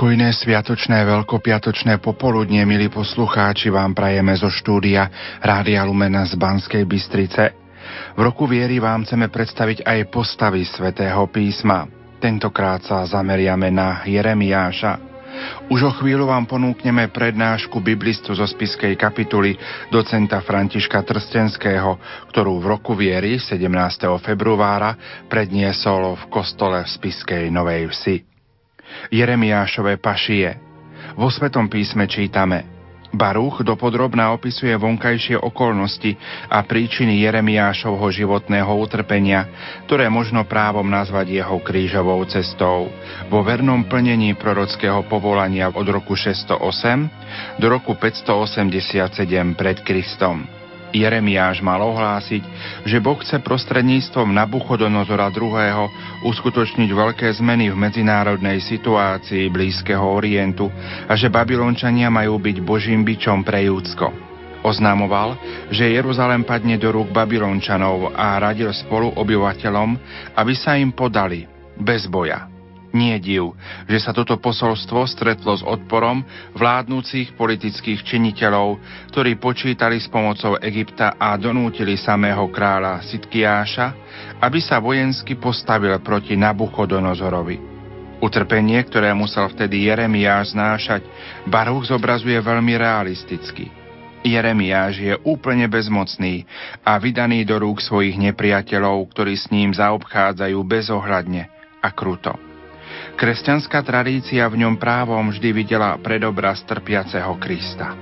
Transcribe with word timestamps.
Pokojné 0.00 0.32
sviatočné 0.32 1.04
veľkopiatočné 1.04 2.00
popoludne, 2.00 2.64
milí 2.64 2.88
poslucháči, 2.88 3.68
vám 3.68 3.92
prajeme 3.92 4.32
zo 4.32 4.48
štúdia 4.48 5.04
Rádia 5.44 5.84
Lumena 5.84 6.24
z 6.24 6.40
Banskej 6.40 6.88
Bystrice. 6.88 7.52
V 8.16 8.20
roku 8.24 8.48
viery 8.48 8.80
vám 8.80 9.04
chceme 9.04 9.28
predstaviť 9.28 9.84
aj 9.84 10.08
postavy 10.08 10.64
svätého 10.64 11.20
písma. 11.28 11.84
Tentokrát 12.16 12.80
sa 12.80 13.04
zameriame 13.04 13.68
na 13.68 14.00
Jeremiáša. 14.08 15.04
Už 15.68 15.84
o 15.84 15.92
chvíľu 15.92 16.32
vám 16.32 16.48
ponúkneme 16.48 17.12
prednášku 17.12 17.84
biblistu 17.84 18.32
zo 18.32 18.48
spiskej 18.48 18.96
kapituly 18.96 19.52
docenta 19.92 20.40
Františka 20.40 21.04
Trstenského, 21.04 22.00
ktorú 22.32 22.56
v 22.56 22.72
roku 22.72 22.96
viery 22.96 23.36
17. 23.36 23.68
februára 24.24 24.96
predniesol 25.28 26.16
v 26.16 26.24
kostole 26.32 26.80
v 26.80 26.88
spiskej 26.88 27.52
Novej 27.52 27.92
Vsi. 27.92 28.29
Jeremiášové 29.12 29.98
pašie. 29.98 30.58
Vo 31.16 31.30
Svetom 31.32 31.66
písme 31.66 32.06
čítame 32.06 32.80
Baruch 33.10 33.66
dopodrobná 33.66 34.30
opisuje 34.30 34.70
vonkajšie 34.78 35.34
okolnosti 35.34 36.14
a 36.46 36.62
príčiny 36.62 37.26
Jeremiášovho 37.26 38.06
životného 38.06 38.70
utrpenia, 38.70 39.50
ktoré 39.90 40.06
možno 40.06 40.46
právom 40.46 40.86
nazvať 40.86 41.42
jeho 41.42 41.58
krížovou 41.58 42.22
cestou. 42.30 42.86
Vo 43.26 43.42
vernom 43.42 43.82
plnení 43.82 44.38
prorockého 44.38 45.02
povolania 45.10 45.74
od 45.74 45.86
roku 45.90 46.14
608 46.14 47.58
do 47.58 47.66
roku 47.66 47.98
587 47.98 49.58
pred 49.58 49.82
Kristom. 49.82 50.59
Jeremiáš 50.90 51.62
mal 51.62 51.78
ohlásiť, 51.78 52.42
že 52.82 52.98
Boh 52.98 53.16
chce 53.22 53.38
prostredníctvom 53.38 54.34
Nabuchodonozora 54.34 55.30
II. 55.30 55.86
uskutočniť 56.26 56.90
veľké 56.90 57.30
zmeny 57.38 57.70
v 57.70 57.76
medzinárodnej 57.78 58.58
situácii 58.58 59.46
Blízkeho 59.54 60.02
Orientu 60.02 60.66
a 61.06 61.14
že 61.14 61.30
Babylončania 61.30 62.10
majú 62.10 62.42
byť 62.42 62.56
Božím 62.60 63.06
bičom 63.06 63.46
pre 63.46 63.70
Júdsko. 63.70 64.10
Oznamoval, 64.60 65.40
že 65.72 65.88
Jeruzalem 65.88 66.44
padne 66.44 66.76
do 66.76 66.92
rúk 66.92 67.08
Babylončanov 67.14 68.12
a 68.12 68.36
radil 68.36 68.68
spolu 68.76 69.08
obyvateľom, 69.16 69.96
aby 70.36 70.52
sa 70.52 70.76
im 70.76 70.92
podali, 70.92 71.48
bez 71.80 72.04
boja. 72.04 72.49
Nie 72.90 73.22
div, 73.22 73.54
že 73.86 74.02
sa 74.02 74.10
toto 74.10 74.34
posolstvo 74.42 75.06
stretlo 75.06 75.54
s 75.54 75.62
odporom 75.62 76.26
vládnúcich 76.58 77.38
politických 77.38 78.02
činiteľov, 78.02 78.82
ktorí 79.14 79.38
počítali 79.38 80.02
s 80.02 80.10
pomocou 80.10 80.58
Egypta 80.58 81.14
a 81.14 81.38
donútili 81.38 81.94
samého 81.94 82.50
kráľa 82.50 83.06
Sitkiáša, 83.06 83.86
aby 84.42 84.58
sa 84.58 84.82
vojensky 84.82 85.38
postavil 85.38 85.94
proti 86.02 86.34
Nabuchodonozorovi. 86.34 87.62
Utrpenie, 88.20 88.82
ktoré 88.84 89.14
musel 89.14 89.46
vtedy 89.54 89.86
Jeremiáš 89.86 90.52
znášať, 90.52 91.06
Baruch 91.46 91.88
zobrazuje 91.88 92.36
veľmi 92.42 92.74
realisticky. 92.74 93.70
Jeremiáš 94.20 94.94
je 95.00 95.14
úplne 95.24 95.64
bezmocný 95.70 96.44
a 96.84 96.98
vydaný 97.00 97.46
do 97.48 97.56
rúk 97.56 97.80
svojich 97.80 98.20
nepriateľov, 98.20 99.08
ktorí 99.14 99.32
s 99.38 99.48
ním 99.48 99.72
zaobchádzajú 99.72 100.58
bezohľadne 100.60 101.48
a 101.80 101.88
kruto. 101.94 102.49
Kresťanská 103.20 103.84
tradícia 103.84 104.48
v 104.48 104.64
ňom 104.64 104.80
právom 104.80 105.28
vždy 105.28 105.52
videla 105.52 105.92
predobraz 106.00 106.64
trpiaceho 106.64 107.36
Krista. 107.36 107.92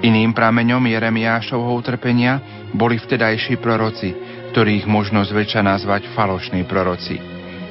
Iným 0.00 0.32
prameňom 0.32 0.80
Jeremiášovho 0.80 1.68
utrpenia 1.76 2.40
boli 2.72 2.96
vtedajší 2.96 3.60
proroci, 3.60 4.16
ktorých 4.48 4.88
možno 4.88 5.20
zväčša 5.28 5.60
nazvať 5.60 6.08
falošní 6.16 6.64
proroci. 6.64 7.20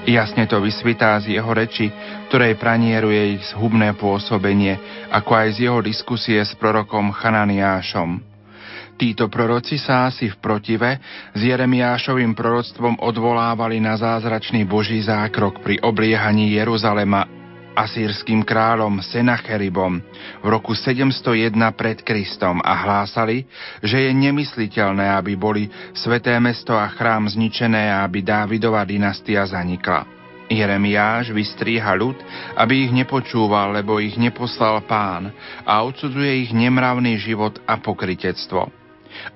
Jasne 0.05 0.45
to 0.45 0.61
vysvitá 0.61 1.17
z 1.25 1.41
jeho 1.41 1.49
reči, 1.49 1.89
ktorej 2.29 2.53
pranieruje 2.61 3.41
ich 3.41 3.49
zhubné 3.49 3.97
pôsobenie, 3.97 4.77
ako 5.09 5.33
aj 5.33 5.47
z 5.57 5.57
jeho 5.65 5.81
diskusie 5.81 6.37
s 6.37 6.53
prorokom 6.53 7.09
Chananiášom– 7.17 8.21
Títo 9.03 9.27
proroci 9.27 9.75
sa 9.75 10.07
asi 10.07 10.31
v 10.31 10.39
protive 10.39 10.95
s 11.35 11.39
Jeremiášovým 11.43 12.31
proroctvom 12.39 13.03
odvolávali 13.03 13.83
na 13.83 13.99
zázračný 13.99 14.63
Boží 14.63 14.95
zákrok 15.03 15.59
pri 15.59 15.75
obliehaní 15.83 16.55
Jeruzalema 16.55 17.27
asýrským 17.75 18.47
kráľom 18.47 19.03
Senacheribom 19.03 19.99
v 20.39 20.47
roku 20.47 20.71
701 20.71 21.51
pred 21.75 21.99
Kristom 21.99 22.63
a 22.63 22.79
hlásali, 22.79 23.43
že 23.83 24.07
je 24.07 24.11
nemysliteľné, 24.15 25.19
aby 25.19 25.35
boli 25.35 25.67
sveté 25.91 26.39
mesto 26.39 26.71
a 26.71 26.87
chrám 26.87 27.27
zničené 27.27 27.91
a 27.91 28.07
aby 28.07 28.23
Dávidova 28.23 28.87
dynastia 28.87 29.43
zanikla. 29.43 30.07
Jeremiáš 30.47 31.35
vystríha 31.35 31.91
ľud, 31.91 32.15
aby 32.55 32.87
ich 32.87 32.95
nepočúval, 32.95 33.75
lebo 33.83 33.99
ich 33.99 34.15
neposlal 34.15 34.79
pán 34.87 35.27
a 35.67 35.83
odsudzuje 35.83 36.47
ich 36.47 36.55
nemravný 36.55 37.19
život 37.19 37.59
a 37.67 37.75
pokritectvo. 37.83 38.82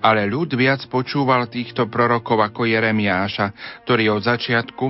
Ale 0.04 0.28
ľud 0.28 0.54
viac 0.54 0.84
počúval 0.92 1.48
týchto 1.48 1.88
prorokov 1.88 2.40
ako 2.42 2.68
Jeremiáša, 2.68 3.54
ktorý 3.86 4.18
od 4.18 4.22
začiatku 4.28 4.86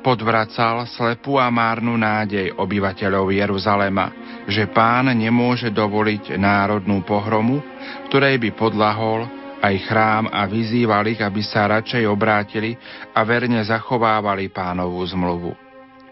podvracal 0.00 0.86
slepú 0.86 1.36
a 1.36 1.50
márnu 1.50 1.98
nádej 1.98 2.54
obyvateľov 2.54 3.34
Jeruzalema, 3.34 4.06
že 4.46 4.70
pán 4.70 5.10
nemôže 5.10 5.68
dovoliť 5.74 6.38
národnú 6.38 7.02
pohromu, 7.02 7.60
ktorej 8.08 8.38
by 8.38 8.50
podlahol 8.54 9.26
aj 9.58 9.74
chrám 9.90 10.24
a 10.30 10.46
vyzýval 10.46 11.02
ich, 11.10 11.18
aby 11.18 11.42
sa 11.42 11.66
radšej 11.66 12.06
obrátili 12.06 12.78
a 13.10 13.20
verne 13.26 13.58
zachovávali 13.66 14.48
pánovú 14.54 15.02
zmluvu. 15.02 15.67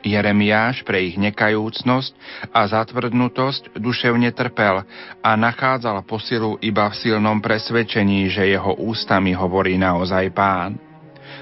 Jeremiáš 0.07 0.87
pre 0.87 1.03
ich 1.03 1.19
nekajúcnosť 1.19 2.15
a 2.55 2.63
zatvrdnutosť 2.71 3.75
duševne 3.75 4.31
trpel 4.31 4.87
a 5.19 5.31
nachádzal 5.35 6.07
posilu 6.07 6.55
iba 6.63 6.87
v 6.87 6.95
silnom 6.95 7.43
presvedčení, 7.43 8.31
že 8.31 8.47
jeho 8.47 8.79
ústami 8.79 9.35
hovorí 9.35 9.75
naozaj 9.75 10.31
pán. 10.31 10.79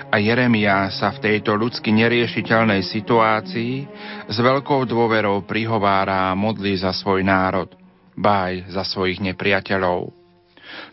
A 0.09 0.17
Jeremiáš 0.17 1.05
sa 1.05 1.13
v 1.13 1.23
tejto 1.29 1.53
ľudsky 1.53 1.93
neriešiteľnej 1.93 2.81
situácii 2.89 3.73
s 4.31 4.37
veľkou 4.41 4.89
dôverou 4.89 5.45
prihovára 5.45 6.33
a 6.33 6.39
modlí 6.39 6.73
za 6.81 6.97
svoj 6.97 7.21
národ, 7.21 7.69
baj 8.17 8.65
za 8.73 8.87
svojich 8.87 9.21
nepriateľov. 9.21 10.24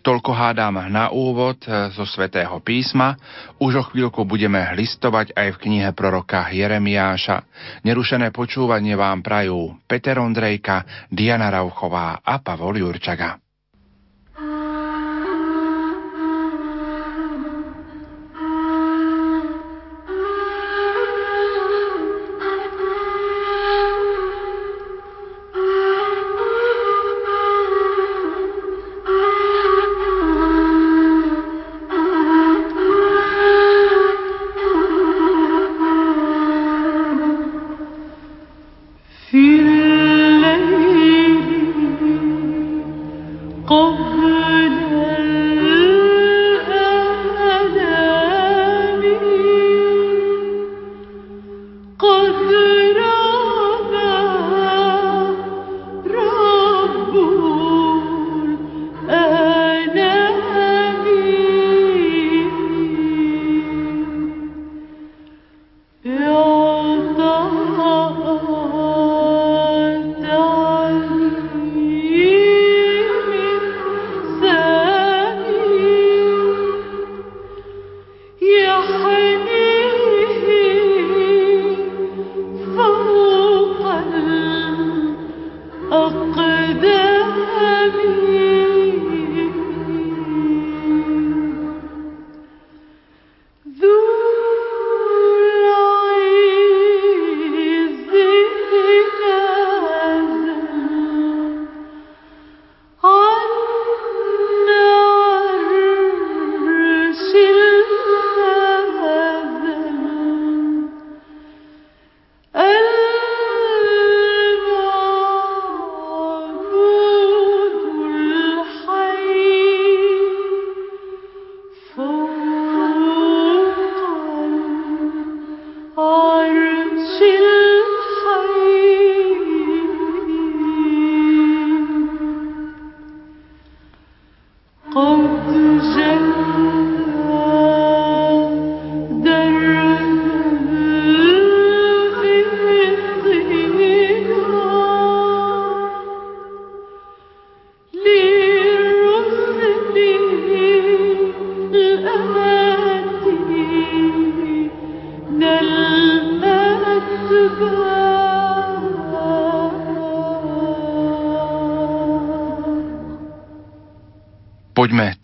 Toľko 0.01 0.31
hádam 0.33 0.81
na 0.89 1.13
úvod 1.13 1.61
e, 1.67 1.93
zo 1.93 2.07
svätého 2.07 2.57
písma. 2.63 3.19
Už 3.59 3.73
o 3.77 3.83
chvíľku 3.91 4.23
budeme 4.23 4.63
listovať 4.73 5.35
aj 5.35 5.47
v 5.57 5.61
knihe 5.67 5.89
proroka 5.93 6.49
Jeremiáša. 6.49 7.43
Nerušené 7.85 8.33
počúvanie 8.33 8.97
vám 8.97 9.21
prajú 9.21 9.77
Peter 9.85 10.17
Ondrejka, 10.17 11.09
Diana 11.11 11.51
Rauchová 11.51 12.23
a 12.23 12.39
Pavol 12.39 12.81
Jurčaga. 12.81 13.50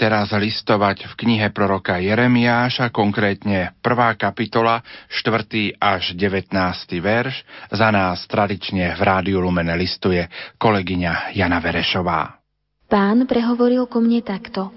Teraz 0.08 0.32
listovať 0.32 1.04
v 1.04 1.14
knihe 1.20 1.52
proroka 1.52 2.00
Jeremiáša, 2.00 2.96
konkrétne 2.96 3.76
1. 3.84 4.16
kapitola, 4.16 4.80
4. 5.12 5.76
až 5.76 6.16
19. 6.16 6.48
verš. 7.04 7.44
Za 7.68 7.92
nás 7.92 8.24
tradične 8.24 8.96
v 8.96 9.02
Rádiu 9.04 9.44
Lumene 9.44 9.76
listuje 9.76 10.24
kolegyňa 10.64 11.36
Jana 11.36 11.60
Verešová. 11.60 12.40
Pán 12.88 13.28
prehovoril 13.28 13.84
ko 13.92 14.00
mne 14.00 14.24
takto. 14.24 14.72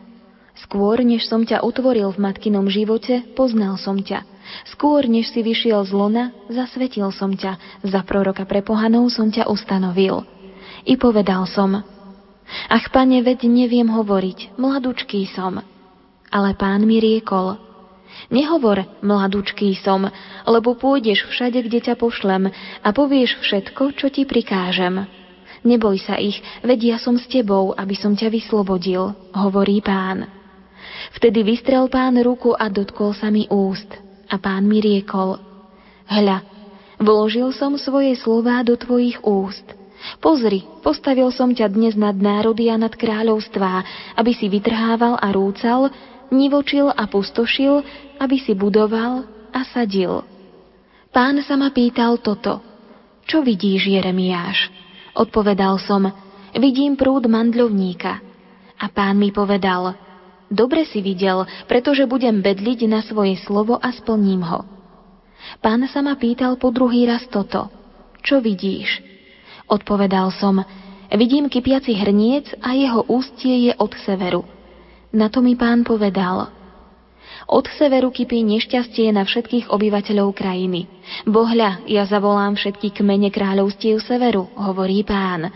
Skôr, 0.66 0.98
než 1.06 1.30
som 1.30 1.46
ťa 1.46 1.62
utvoril 1.62 2.10
v 2.10 2.26
matkinom 2.26 2.66
živote, 2.66 3.22
poznal 3.38 3.78
som 3.78 4.02
ťa. 4.02 4.26
Skôr, 4.74 5.06
než 5.06 5.30
si 5.30 5.46
vyšiel 5.46 5.86
z 5.86 5.94
lona, 5.94 6.34
zasvetil 6.50 7.06
som 7.14 7.30
ťa. 7.38 7.86
Za 7.86 8.02
proroka 8.02 8.42
pre 8.50 8.66
pohanov 8.66 9.06
som 9.14 9.30
ťa 9.30 9.46
ustanovil. 9.46 10.26
I 10.90 10.98
povedal 10.98 11.46
som, 11.46 11.86
Ach, 12.70 12.86
pane, 12.90 13.22
veď 13.22 13.46
neviem 13.46 13.86
hovoriť, 13.86 14.58
mladučký 14.58 15.30
som. 15.30 15.62
Ale 16.30 16.54
pán 16.54 16.86
mi 16.86 17.02
riekol, 17.02 17.58
nehovor, 18.30 18.86
mladučký 19.02 19.74
som, 19.82 20.06
lebo 20.46 20.78
pôjdeš 20.78 21.26
všade, 21.30 21.58
kde 21.66 21.90
ťa 21.90 21.94
pošlem 21.98 22.50
a 22.82 22.88
povieš 22.94 23.38
všetko, 23.42 23.94
čo 23.98 24.06
ti 24.10 24.26
prikážem. 24.26 25.06
Neboj 25.60 26.00
sa 26.00 26.16
ich, 26.16 26.40
veď 26.64 26.96
ja 26.96 26.98
som 27.02 27.20
s 27.20 27.28
tebou, 27.28 27.76
aby 27.76 27.92
som 27.98 28.16
ťa 28.16 28.32
vyslobodil, 28.32 29.12
hovorí 29.36 29.82
pán. 29.84 30.24
Vtedy 31.18 31.44
vystrel 31.44 31.90
pán 31.90 32.16
ruku 32.22 32.54
a 32.54 32.70
dotkol 32.70 33.12
sa 33.12 33.28
mi 33.28 33.44
úst. 33.50 33.90
A 34.30 34.38
pán 34.38 34.62
mi 34.70 34.78
riekol, 34.78 35.42
hľa, 36.06 36.46
vložil 37.02 37.50
som 37.50 37.74
svoje 37.74 38.14
slová 38.14 38.62
do 38.62 38.78
tvojich 38.78 39.18
úst– 39.26 39.66
Pozri, 40.20 40.68
postavil 40.84 41.32
som 41.32 41.48
ťa 41.56 41.72
dnes 41.72 41.96
nad 41.96 42.12
národy 42.12 42.68
a 42.68 42.76
nad 42.76 42.92
kráľovstvá, 42.92 43.74
aby 44.20 44.36
si 44.36 44.52
vytrhával 44.52 45.16
a 45.16 45.32
rúcal, 45.32 45.88
nivočil 46.28 46.92
a 46.92 47.08
pustošil, 47.08 47.80
aby 48.20 48.36
si 48.36 48.52
budoval 48.52 49.24
a 49.48 49.60
sadil. 49.64 50.20
Pán 51.08 51.40
sa 51.40 51.56
ma 51.56 51.72
pýtal 51.72 52.20
toto. 52.20 52.60
Čo 53.24 53.40
vidíš, 53.40 53.88
Jeremiáš? 53.88 54.68
Odpovedal 55.16 55.80
som, 55.80 56.04
vidím 56.52 57.00
prúd 57.00 57.24
mandľovníka. 57.24 58.12
A 58.76 58.86
pán 58.92 59.16
mi 59.16 59.32
povedal, 59.32 59.96
dobre 60.52 60.84
si 60.84 61.00
videl, 61.00 61.48
pretože 61.64 62.04
budem 62.04 62.44
bedliť 62.44 62.84
na 62.92 63.00
svoje 63.00 63.40
slovo 63.40 63.80
a 63.80 63.88
splním 63.88 64.44
ho. 64.44 64.68
Pán 65.64 65.80
sa 65.88 66.04
ma 66.04 66.12
pýtal 66.20 66.60
po 66.60 66.68
druhý 66.68 67.08
raz 67.08 67.24
toto. 67.32 67.72
Čo 68.20 68.44
vidíš? 68.44 69.09
Odpovedal 69.70 70.34
som, 70.34 70.66
vidím 71.14 71.46
kypiaci 71.46 71.94
hrniec 71.94 72.58
a 72.58 72.74
jeho 72.74 73.06
ústie 73.06 73.70
je 73.70 73.72
od 73.78 73.94
severu. 74.02 74.42
Na 75.14 75.30
to 75.30 75.38
mi 75.38 75.54
pán 75.54 75.86
povedal, 75.86 76.50
od 77.50 77.66
severu 77.78 78.14
kypí 78.14 78.46
nešťastie 78.46 79.10
na 79.10 79.26
všetkých 79.26 79.74
obyvateľov 79.74 80.34
krajiny. 80.34 80.86
Bohľa, 81.26 81.86
ja 81.86 82.06
zavolám 82.06 82.54
všetky 82.54 82.94
kmene 82.98 83.30
kráľovstiev 83.30 83.98
severu, 84.02 84.50
hovorí 84.54 85.02
pán. 85.02 85.50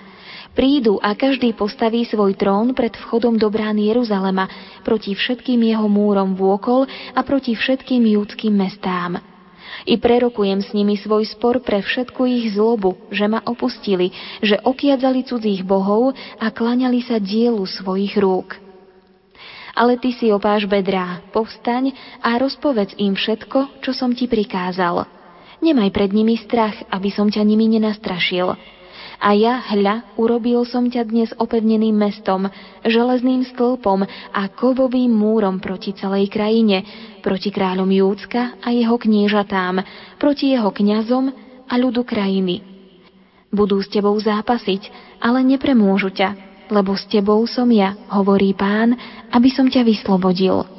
Prídu 0.55 1.03
a 1.03 1.19
každý 1.19 1.51
postaví 1.55 2.07
svoj 2.07 2.39
trón 2.39 2.79
pred 2.79 2.95
vchodom 2.95 3.35
do 3.35 3.51
brán 3.51 3.75
Jeruzalema 3.79 4.47
proti 4.87 5.15
všetkým 5.19 5.59
jeho 5.67 5.91
múrom 5.91 6.39
vôkol 6.39 6.87
a 7.11 7.21
proti 7.27 7.59
všetkým 7.59 8.07
judským 8.07 8.55
mestám. 8.55 9.34
I 9.83 9.99
prerokujem 9.99 10.63
s 10.63 10.71
nimi 10.71 10.95
svoj 10.95 11.27
spor 11.27 11.59
pre 11.59 11.83
všetku 11.83 12.23
ich 12.31 12.55
zlobu, 12.55 12.95
že 13.11 13.27
ma 13.27 13.43
opustili, 13.43 14.15
že 14.39 14.57
okiadzali 14.63 15.27
cudzích 15.27 15.67
bohov 15.67 16.15
a 16.39 16.47
klaňali 16.55 17.03
sa 17.03 17.19
dielu 17.19 17.63
svojich 17.67 18.15
rúk. 18.17 18.63
Ale 19.75 19.99
ty 19.99 20.15
si 20.15 20.31
opáš 20.31 20.71
bedrá, 20.71 21.19
povstaň 21.35 21.91
a 22.23 22.39
rozpovedz 22.39 22.95
im 23.03 23.19
všetko, 23.19 23.83
čo 23.83 23.91
som 23.91 24.15
ti 24.15 24.31
prikázal. 24.31 25.03
Nemaj 25.59 25.91
pred 25.91 26.15
nimi 26.15 26.39
strach, 26.39 26.79
aby 26.95 27.11
som 27.11 27.27
ťa 27.27 27.43
nimi 27.43 27.67
nenastrašil. 27.67 28.55
A 29.23 29.33
ja, 29.35 29.63
hľa, 29.63 30.19
urobil 30.19 30.67
som 30.67 30.91
ťa 30.91 31.03
dnes 31.07 31.31
opevneným 31.39 31.95
mestom, 31.95 32.51
železným 32.83 33.47
stĺpom 33.55 34.03
a 34.35 34.43
kovovým 34.51 35.11
múrom 35.11 35.63
proti 35.63 35.95
celej 35.95 36.31
krajine, 36.31 36.83
proti 37.23 37.55
kráľom 37.55 37.89
Júcka 37.89 38.59
a 38.59 38.69
jeho 38.75 38.99
kniežatám, 38.99 39.81
proti 40.19 40.53
jeho 40.53 40.71
kňazom 40.75 41.31
a 41.71 41.75
ľudu 41.79 42.03
krajiny. 42.03 42.61
Budú 43.55 43.79
s 43.79 43.87
tebou 43.87 44.19
zápasiť, 44.19 44.91
ale 45.23 45.47
nepremôžu 45.47 46.11
ťa, 46.11 46.35
lebo 46.75 46.99
s 46.99 47.07
tebou 47.07 47.39
som 47.47 47.71
ja, 47.71 47.95
hovorí 48.11 48.51
pán, 48.51 48.99
aby 49.31 49.49
som 49.55 49.71
ťa 49.71 49.87
vyslobodil. 49.87 50.74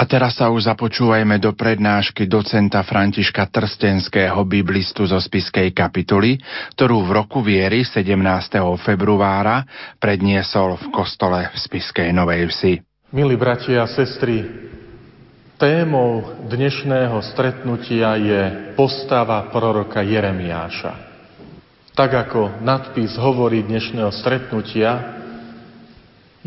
A 0.00 0.08
teraz 0.08 0.40
sa 0.40 0.48
už 0.48 0.64
započúvajme 0.64 1.36
do 1.36 1.52
prednášky 1.52 2.24
docenta 2.24 2.80
Františka 2.80 3.52
Trstenského 3.52 4.40
biblistu 4.48 5.04
zo 5.04 5.20
Spiskej 5.20 5.76
kapituly, 5.76 6.40
ktorú 6.72 7.04
v 7.04 7.20
roku 7.20 7.44
viery 7.44 7.84
17. 7.84 8.16
februára 8.80 9.68
predniesol 10.00 10.80
v 10.80 10.86
kostole 10.88 11.52
v 11.52 11.56
Spiskej 11.60 12.16
Novej 12.16 12.48
Vsi. 12.48 12.74
Milí 13.12 13.36
bratia 13.36 13.84
a 13.84 13.92
sestry, 13.92 14.40
témou 15.60 16.32
dnešného 16.48 17.20
stretnutia 17.20 18.16
je 18.16 18.42
postava 18.80 19.52
proroka 19.52 20.00
Jeremiáša. 20.00 20.96
Tak 21.92 22.10
ako 22.24 22.64
nadpis 22.64 23.20
hovorí 23.20 23.60
dnešného 23.68 24.08
stretnutia, 24.16 25.20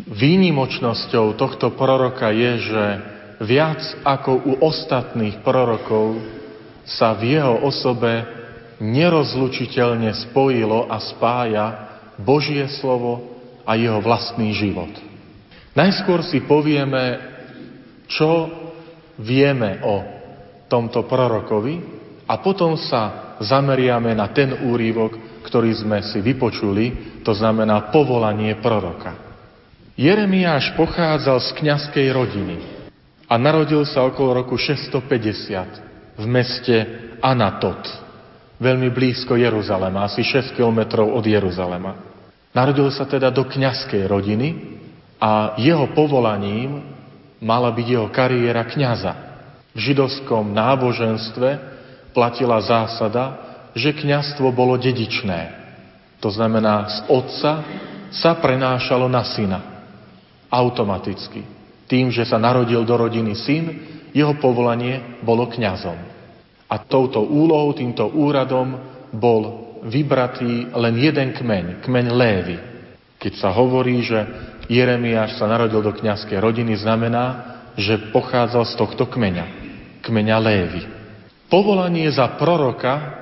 výnimočnosťou 0.10 1.38
tohto 1.38 1.70
proroka 1.78 2.34
je, 2.34 2.52
že 2.58 3.13
viac 3.44 3.84
ako 4.08 4.32
u 4.32 4.54
ostatných 4.64 5.44
prorokov 5.44 6.18
sa 6.88 7.16
v 7.16 7.38
jeho 7.38 7.64
osobe 7.64 8.24
nerozlučiteľne 8.80 10.12
spojilo 10.28 10.88
a 10.92 11.00
spája 11.00 11.66
Božie 12.20 12.68
slovo 12.80 13.40
a 13.64 13.76
jeho 13.80 14.04
vlastný 14.04 14.52
život. 14.56 14.92
Najskôr 15.74 16.22
si 16.28 16.44
povieme, 16.44 17.20
čo 18.12 18.52
vieme 19.18 19.80
o 19.82 19.96
tomto 20.68 21.08
prorokovi 21.08 21.80
a 22.28 22.38
potom 22.44 22.76
sa 22.76 23.36
zameriame 23.40 24.14
na 24.14 24.30
ten 24.30 24.68
úrivok, 24.68 25.44
ktorý 25.48 25.72
sme 25.74 26.04
si 26.04 26.20
vypočuli, 26.20 27.20
to 27.26 27.34
znamená 27.34 27.90
povolanie 27.90 28.58
proroka. 28.60 29.16
Jeremiáš 29.94 30.74
pochádzal 30.74 31.38
z 31.38 31.50
kňazskej 31.62 32.08
rodiny 32.10 32.73
a 33.34 33.36
narodil 33.42 33.82
sa 33.90 34.06
okolo 34.06 34.46
roku 34.46 34.62
650 34.62 36.22
v 36.22 36.26
meste 36.30 36.76
Anatot, 37.18 37.82
veľmi 38.62 38.94
blízko 38.94 39.34
Jeruzalema, 39.34 40.06
asi 40.06 40.22
6 40.22 40.54
kilometrov 40.54 41.10
od 41.10 41.26
Jeruzalema. 41.26 41.98
Narodil 42.54 42.94
sa 42.94 43.10
teda 43.10 43.34
do 43.34 43.50
kňazskej 43.50 44.06
rodiny 44.06 44.78
a 45.18 45.58
jeho 45.58 45.90
povolaním 45.98 46.86
mala 47.42 47.74
byť 47.74 47.88
jeho 47.90 48.08
kariéra 48.14 48.70
kňaza. 48.70 49.14
V 49.74 49.80
židovskom 49.82 50.54
náboženstve 50.54 51.50
platila 52.14 52.62
zásada, 52.62 53.42
že 53.74 53.98
kňazstvo 53.98 54.54
bolo 54.54 54.78
dedičné. 54.78 55.50
To 56.22 56.30
znamená, 56.30 56.86
z 56.86 56.98
otca 57.10 57.66
sa 58.14 58.32
prenášalo 58.38 59.10
na 59.10 59.26
syna. 59.26 59.60
Automaticky. 60.54 61.53
Tým, 61.88 62.10
že 62.10 62.26
sa 62.26 62.40
narodil 62.40 62.84
do 62.88 62.96
rodiny 62.96 63.36
syn, 63.36 63.64
jeho 64.16 64.34
povolanie 64.38 65.20
bolo 65.26 65.50
kňazom. 65.50 65.98
A 66.70 66.76
touto 66.80 67.22
úlohou, 67.22 67.74
týmto 67.76 68.08
úradom 68.08 68.78
bol 69.14 69.74
vybratý 69.86 70.72
len 70.74 70.96
jeden 70.98 71.34
kmeň, 71.36 71.84
kmeň 71.84 72.06
Lévy. 72.14 72.58
Keď 73.20 73.34
sa 73.38 73.52
hovorí, 73.52 74.02
že 74.02 74.26
Jeremiáš 74.72 75.38
sa 75.38 75.46
narodil 75.46 75.84
do 75.84 75.92
kňazskej 75.92 76.40
rodiny, 76.40 76.80
znamená, 76.80 77.52
že 77.76 77.98
pochádzal 78.16 78.64
z 78.70 78.76
tohto 78.80 79.06
kmeňa, 79.10 79.46
kmeňa 80.06 80.38
Lévy. 80.40 80.82
Povolanie 81.52 82.10
za 82.10 82.28
proroka 82.40 83.22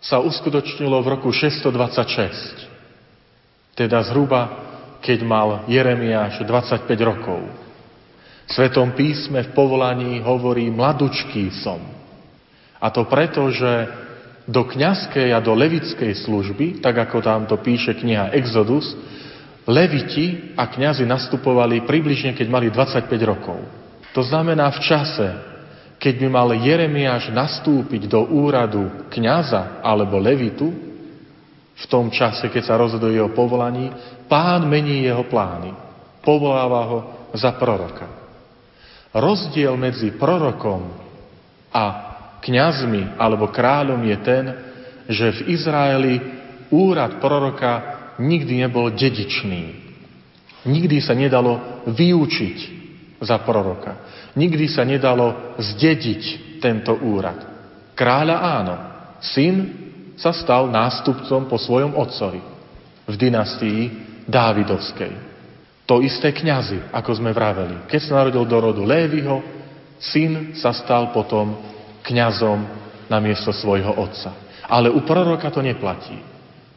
sa 0.00 0.18
uskutočnilo 0.22 1.02
v 1.02 1.08
roku 1.18 1.30
626, 1.30 3.76
teda 3.76 4.02
zhruba 4.06 4.66
keď 5.06 5.22
mal 5.22 5.62
Jeremiáš 5.70 6.42
25 6.42 6.90
rokov. 7.06 7.46
V 8.46 8.50
Svetom 8.54 8.94
písme 8.94 9.42
v 9.42 9.54
povolaní 9.54 10.22
hovorí 10.22 10.70
mladučký 10.70 11.50
som. 11.50 11.82
A 12.78 12.86
to 12.94 13.02
preto, 13.10 13.50
že 13.50 13.90
do 14.46 14.62
kňazskej 14.62 15.34
a 15.34 15.42
do 15.42 15.50
levickej 15.58 16.14
služby, 16.22 16.78
tak 16.78 16.94
ako 16.94 17.18
tam 17.18 17.50
to 17.50 17.58
píše 17.58 17.98
kniha 17.98 18.30
Exodus, 18.38 18.94
leviti 19.66 20.54
a 20.54 20.70
kňazi 20.70 21.02
nastupovali 21.02 21.82
približne, 21.82 22.38
keď 22.38 22.46
mali 22.46 22.70
25 22.70 23.10
rokov. 23.26 23.58
To 24.14 24.22
znamená 24.22 24.70
v 24.70 24.80
čase, 24.86 25.28
keď 25.98 26.14
by 26.22 26.26
mal 26.30 26.48
Jeremiáš 26.54 27.34
nastúpiť 27.34 28.06
do 28.06 28.22
úradu 28.30 29.10
kňaza 29.10 29.82
alebo 29.82 30.22
levitu, 30.22 30.70
v 31.76 31.84
tom 31.92 32.08
čase, 32.08 32.48
keď 32.48 32.62
sa 32.72 32.80
rozhoduje 32.80 33.20
o 33.20 33.34
povolaní, 33.36 33.92
pán 34.30 34.64
mení 34.64 35.04
jeho 35.04 35.28
plány. 35.28 35.76
Povoláva 36.24 36.82
ho 36.88 36.98
za 37.36 37.52
proroka. 37.52 38.15
Rozdiel 39.14 39.74
medzi 39.78 40.14
prorokom 40.14 40.90
a 41.70 41.84
kňazmi 42.42 43.18
alebo 43.18 43.50
kráľom 43.50 44.00
je 44.06 44.16
ten, 44.22 44.44
že 45.06 45.26
v 45.42 45.54
Izraeli 45.54 46.14
úrad 46.70 47.22
proroka 47.22 47.72
nikdy 48.18 48.66
nebol 48.66 48.90
dedičný. 48.90 49.86
Nikdy 50.66 50.96
sa 50.98 51.14
nedalo 51.14 51.84
vyučiť 51.86 52.58
za 53.22 53.38
proroka. 53.46 54.02
Nikdy 54.34 54.66
sa 54.66 54.82
nedalo 54.82 55.56
zdediť 55.56 56.22
tento 56.58 56.92
úrad. 57.06 57.38
Kráľa 57.96 58.36
áno, 58.36 58.74
syn 59.22 59.56
sa 60.18 60.34
stal 60.34 60.68
nástupcom 60.68 61.48
po 61.48 61.56
svojom 61.56 61.96
otcovi 61.96 62.40
v 63.06 63.14
dynastii 63.14 63.80
Dávidovskej. 64.26 65.35
To 65.86 66.02
isté 66.02 66.34
kňazi, 66.34 66.90
ako 66.90 67.10
sme 67.14 67.30
vraveli. 67.30 67.86
Keď 67.86 68.00
sa 68.02 68.22
narodil 68.22 68.42
do 68.42 68.58
rodu 68.58 68.82
Lévyho, 68.82 69.38
syn 70.02 70.58
sa 70.58 70.74
stal 70.74 71.14
potom 71.14 71.54
kňazom 72.02 72.58
na 73.06 73.18
miesto 73.22 73.54
svojho 73.54 73.94
otca. 73.94 74.34
Ale 74.66 74.90
u 74.90 75.06
proroka 75.06 75.46
to 75.50 75.62
neplatí. 75.62 76.18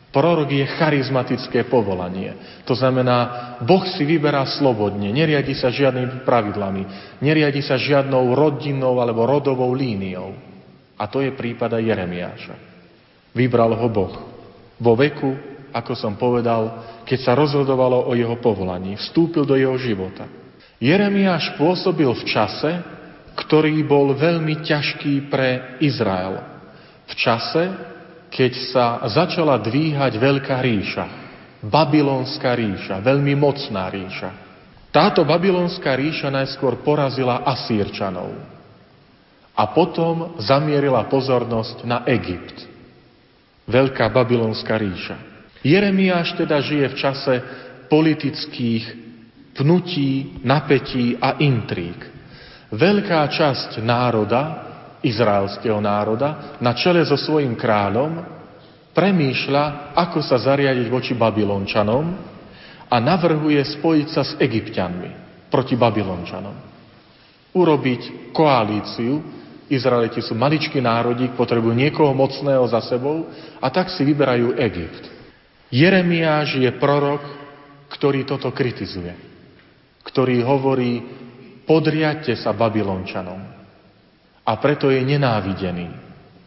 Prorok 0.09 0.49
je 0.49 0.65
charizmatické 0.65 1.69
povolanie. 1.69 2.61
To 2.65 2.73
znamená, 2.73 3.17
Boh 3.61 3.85
si 3.93 4.01
vyberá 4.01 4.41
slobodne, 4.57 5.13
neriadi 5.13 5.53
sa 5.53 5.69
žiadnymi 5.69 6.25
pravidlami, 6.25 6.83
neriadi 7.21 7.61
sa 7.61 7.77
žiadnou 7.77 8.33
rodinnou 8.33 8.97
alebo 8.97 9.29
rodovou 9.29 9.69
líniou. 9.69 10.33
A 10.97 11.05
to 11.05 11.21
je 11.21 11.29
prípada 11.37 11.77
Jeremiáša. 11.77 12.57
Vybral 13.37 13.77
ho 13.77 13.87
Boh. 13.89 14.13
Vo 14.81 14.97
veku, 14.97 15.37
ako 15.71 15.93
som 15.95 16.13
povedal, 16.17 16.83
keď 17.05 17.19
sa 17.21 17.33
rozhodovalo 17.37 18.09
o 18.09 18.13
jeho 18.17 18.37
povolaní, 18.41 18.97
vstúpil 18.97 19.45
do 19.45 19.55
jeho 19.57 19.75
života. 19.77 20.25
Jeremiáš 20.79 21.59
pôsobil 21.59 22.07
v 22.07 22.23
čase, 22.23 22.71
ktorý 23.35 23.83
bol 23.83 24.15
veľmi 24.15 24.63
ťažký 24.63 25.27
pre 25.31 25.79
Izrael. 25.83 26.39
V 27.07 27.13
čase, 27.15 27.63
keď 28.31 28.51
sa 28.71 28.85
začala 29.09 29.59
dvíhať 29.59 30.13
veľká 30.15 30.57
ríša, 30.61 31.05
babylonská 31.63 32.55
ríša, 32.55 33.03
veľmi 33.03 33.33
mocná 33.35 33.91
ríša. 33.91 34.29
Táto 34.89 35.21
babylonská 35.27 35.93
ríša 35.93 36.31
najskôr 36.33 36.81
porazila 36.81 37.45
Asírčanov 37.45 38.33
a 39.53 39.63
potom 39.75 40.39
zamierila 40.39 41.03
pozornosť 41.11 41.83
na 41.83 42.07
Egypt. 42.07 42.65
Veľká 43.69 44.09
babylonská 44.09 44.79
ríša. 44.79 45.28
Jeremiáš 45.63 46.39
teda 46.39 46.63
žije 46.63 46.87
v 46.91 46.99
čase 46.99 47.33
politických 47.91 48.83
pnutí, 49.57 50.39
napätí 50.45 51.19
a 51.19 51.35
intrík. 51.43 51.99
Veľká 52.69 53.27
časť 53.27 53.83
národa 53.83 54.69
izraelského 55.03 55.79
národa 55.79 56.59
na 56.59 56.75
čele 56.75 57.03
so 57.03 57.15
svojím 57.15 57.55
kráľom 57.55 58.19
premýšľa, 58.95 59.95
ako 59.95 60.19
sa 60.19 60.39
zariadiť 60.39 60.87
voči 60.91 61.13
Babylončanom 61.15 62.05
a 62.89 62.95
navrhuje 62.99 63.59
spojiť 63.79 64.07
sa 64.11 64.21
s 64.27 64.35
Egyptianmi 64.39 65.11
proti 65.47 65.79
Babylončanom. 65.79 66.55
Urobiť 67.55 68.31
koalíciu, 68.35 69.39
Izraeliti 69.69 70.21
sú 70.21 70.33
maličký 70.33 70.81
národík, 70.81 71.37
potrebujú 71.37 71.73
niekoho 71.77 72.09
mocného 72.13 72.65
za 72.65 72.81
sebou 72.81 73.29
a 73.61 73.67
tak 73.69 73.93
si 73.93 74.01
vyberajú 74.01 74.57
Egypt. 74.57 75.18
Jeremiáš 75.69 76.57
je 76.57 76.71
prorok, 76.81 77.21
ktorý 77.93 78.25
toto 78.25 78.49
kritizuje, 78.49 79.13
ktorý 80.01 80.41
hovorí, 80.41 81.01
podriadte 81.65 82.33
sa 82.33 82.53
Babylončanom 82.53 83.41
a 84.41 84.51
preto 84.57 84.89
je 84.89 85.01
nenávidený. 85.05 85.87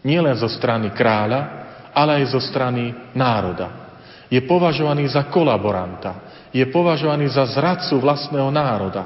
Nielen 0.02 0.34
zo 0.34 0.50
strany 0.50 0.90
kráľa, 0.90 1.62
ale 1.94 2.22
aj 2.22 2.34
zo 2.34 2.42
strany 2.42 2.90
národa. 3.14 3.94
Je 4.26 4.42
považovaný 4.42 5.06
za 5.06 5.30
kolaboranta. 5.30 6.42
Je 6.50 6.66
považovaný 6.66 7.30
za 7.30 7.46
zradcu 7.46 8.02
vlastného 8.02 8.50
národa. 8.50 9.04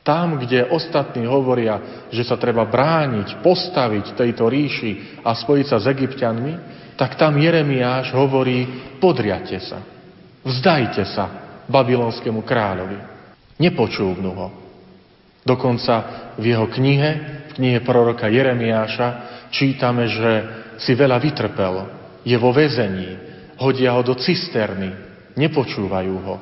Tam, 0.00 0.40
kde 0.40 0.72
ostatní 0.72 1.28
hovoria, 1.28 2.08
že 2.08 2.24
sa 2.24 2.40
treba 2.40 2.64
brániť, 2.64 3.44
postaviť 3.44 4.16
tejto 4.16 4.48
ríši 4.48 5.20
a 5.20 5.36
spojiť 5.36 5.66
sa 5.68 5.76
s 5.76 5.90
egyptianmi, 5.92 6.54
tak 6.98 7.14
tam 7.14 7.38
Jeremiáš 7.38 8.10
hovorí, 8.10 8.66
podriate 8.98 9.62
sa, 9.62 9.78
vzdajte 10.42 11.06
sa 11.06 11.24
babylonskému 11.70 12.42
kráľovi. 12.42 12.98
Nepočúvnu 13.62 14.30
ho. 14.34 14.48
Dokonca 15.46 15.94
v 16.36 16.44
jeho 16.52 16.66
knihe 16.66 17.38
knihe 17.58 17.82
proroka 17.82 18.30
Jeremiáša 18.30 19.08
čítame, 19.50 20.06
že 20.06 20.30
si 20.78 20.94
veľa 20.94 21.18
vytrpel, 21.18 21.74
je 22.22 22.38
vo 22.38 22.54
väzení, 22.54 23.18
hodia 23.58 23.98
ho 23.98 24.06
do 24.06 24.14
cisterny, 24.14 24.94
nepočúvajú 25.34 26.16
ho. 26.22 26.36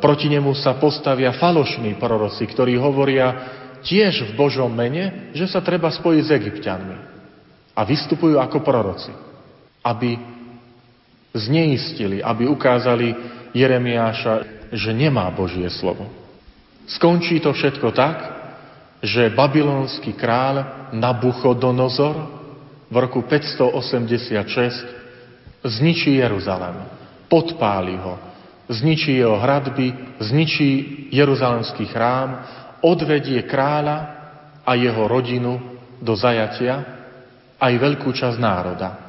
Proti 0.00 0.32
nemu 0.32 0.56
sa 0.56 0.80
postavia 0.80 1.36
falošní 1.36 2.00
proroci, 2.00 2.48
ktorí 2.48 2.80
hovoria 2.80 3.52
tiež 3.84 4.32
v 4.32 4.36
Božom 4.40 4.72
mene, 4.72 5.30
že 5.36 5.44
sa 5.44 5.60
treba 5.60 5.92
spojiť 5.92 6.22
s 6.24 6.32
egyptianmi. 6.32 6.96
A 7.76 7.80
vystupujú 7.84 8.40
ako 8.40 8.64
proroci, 8.64 9.12
aby 9.84 10.16
zneistili, 11.36 12.24
aby 12.24 12.48
ukázali 12.48 13.14
Jeremiáša, 13.52 14.40
že 14.72 14.96
nemá 14.96 15.28
Božie 15.30 15.70
slovo. 15.70 16.08
Skončí 16.88 17.40
to 17.40 17.52
všetko 17.52 17.92
tak, 17.92 18.34
že 19.04 19.28
babylonský 19.36 20.12
král 20.16 20.64
Nabuchodonozor 20.96 22.16
v 22.88 22.96
roku 22.96 23.20
586 23.28 25.04
zničí 25.64 26.16
Jeruzalem, 26.16 26.74
podpáli 27.28 27.96
ho, 27.96 28.18
zničí 28.68 29.16
jeho 29.16 29.36
hradby, 29.36 29.94
zničí 30.20 31.08
Jeruzalemský 31.12 31.86
chrám, 31.92 32.44
odvedie 32.80 33.42
kráľa 33.44 33.98
a 34.64 34.74
jeho 34.76 35.08
rodinu 35.08 35.60
do 36.00 36.16
zajatia, 36.16 36.84
aj 37.60 37.78
veľkú 37.80 38.12
časť 38.12 38.38
národa. 38.40 39.03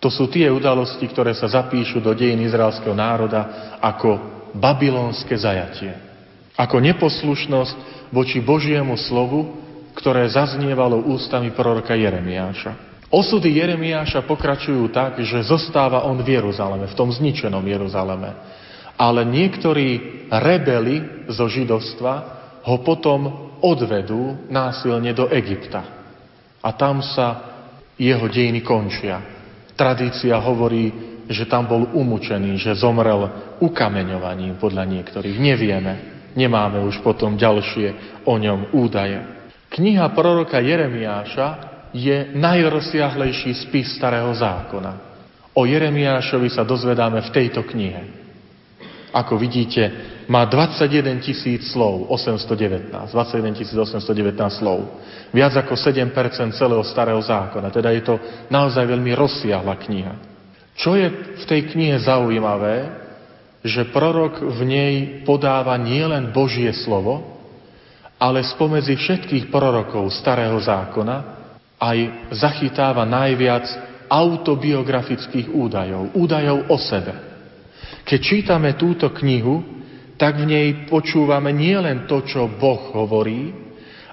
To 0.00 0.08
sú 0.08 0.32
tie 0.32 0.48
udalosti, 0.48 1.04
ktoré 1.04 1.36
sa 1.36 1.44
zapíšu 1.44 2.00
do 2.00 2.16
dejín 2.16 2.40
izraelského 2.40 2.96
národa 2.96 3.76
ako 3.84 4.16
babylonské 4.56 5.36
zajatie. 5.36 5.92
Ako 6.56 6.80
neposlušnosť 6.80 8.08
voči 8.08 8.40
Božiemu 8.40 8.96
slovu, 8.96 9.60
ktoré 9.92 10.24
zaznievalo 10.32 11.04
ústami 11.04 11.52
proroka 11.52 11.92
Jeremiáša. 11.92 13.04
Osudy 13.10 13.58
Jeremiáša 13.58 14.22
pokračujú 14.24 14.88
tak, 14.94 15.18
že 15.20 15.42
zostáva 15.42 16.06
on 16.06 16.22
v 16.22 16.38
Jeruzaleme, 16.38 16.86
v 16.88 16.96
tom 16.96 17.10
zničenom 17.10 17.62
Jeruzaleme. 17.62 18.30
Ale 18.96 19.26
niektorí 19.26 19.88
rebeli 20.30 21.26
zo 21.28 21.50
židovstva 21.50 22.12
ho 22.64 22.76
potom 22.80 23.52
odvedú 23.60 24.48
násilne 24.48 25.12
do 25.12 25.28
Egypta. 25.28 25.82
A 26.60 26.70
tam 26.76 27.02
sa 27.02 27.50
jeho 27.98 28.28
dejiny 28.30 28.62
končia. 28.64 29.39
Tradícia 29.80 30.36
hovorí, 30.36 30.92
že 31.24 31.48
tam 31.48 31.64
bol 31.64 31.88
umúčený, 31.96 32.60
že 32.60 32.76
zomrel 32.76 33.56
ukameňovaním 33.64 34.60
podľa 34.60 34.84
niektorých. 34.84 35.40
Nevieme. 35.40 35.92
Nemáme 36.36 36.84
už 36.84 37.00
potom 37.00 37.40
ďalšie 37.40 38.20
o 38.28 38.36
ňom 38.36 38.76
údaje. 38.76 39.24
Kniha 39.72 40.04
proroka 40.12 40.60
Jeremiáša 40.60 41.48
je 41.96 42.28
najrozsiahlejší 42.36 43.56
spis 43.56 43.96
starého 43.96 44.36
zákona. 44.36 44.92
O 45.56 45.64
Jeremiášovi 45.64 46.52
sa 46.52 46.60
dozvedáme 46.60 47.24
v 47.24 47.32
tejto 47.32 47.64
knihe. 47.64 48.04
Ako 49.16 49.40
vidíte, 49.40 49.90
má 50.30 50.46
21 50.46 51.18
tisíc 51.18 51.74
slov, 51.74 52.06
819, 52.06 52.94
21 52.94 53.50
819 53.50 54.62
slov. 54.62 55.02
Viac 55.34 55.58
ako 55.58 55.74
7% 55.74 56.54
celého 56.54 56.86
starého 56.86 57.18
zákona. 57.18 57.74
Teda 57.74 57.90
je 57.90 58.06
to 58.06 58.14
naozaj 58.46 58.86
veľmi 58.86 59.10
rozsiahla 59.10 59.74
kniha. 59.74 60.14
Čo 60.78 60.94
je 60.94 61.34
v 61.34 61.44
tej 61.50 61.74
knihe 61.74 61.98
zaujímavé, 61.98 62.76
že 63.66 63.90
prorok 63.90 64.38
v 64.38 64.60
nej 64.62 64.94
podáva 65.26 65.74
nielen 65.74 66.30
Božie 66.30 66.70
slovo, 66.78 67.42
ale 68.14 68.46
spomedzi 68.46 68.94
všetkých 68.94 69.50
prorokov 69.50 70.14
starého 70.14 70.62
zákona 70.62 71.16
aj 71.74 71.98
zachytáva 72.38 73.02
najviac 73.02 73.66
autobiografických 74.06 75.50
údajov, 75.50 76.14
údajov 76.14 76.70
o 76.70 76.76
sebe. 76.78 77.14
Keď 78.06 78.20
čítame 78.22 78.78
túto 78.78 79.10
knihu, 79.10 79.79
tak 80.20 80.36
v 80.36 80.52
nej 80.52 80.68
počúvame 80.84 81.48
nielen 81.48 82.04
to, 82.04 82.20
čo 82.28 82.44
Boh 82.44 82.92
hovorí, 82.92 83.56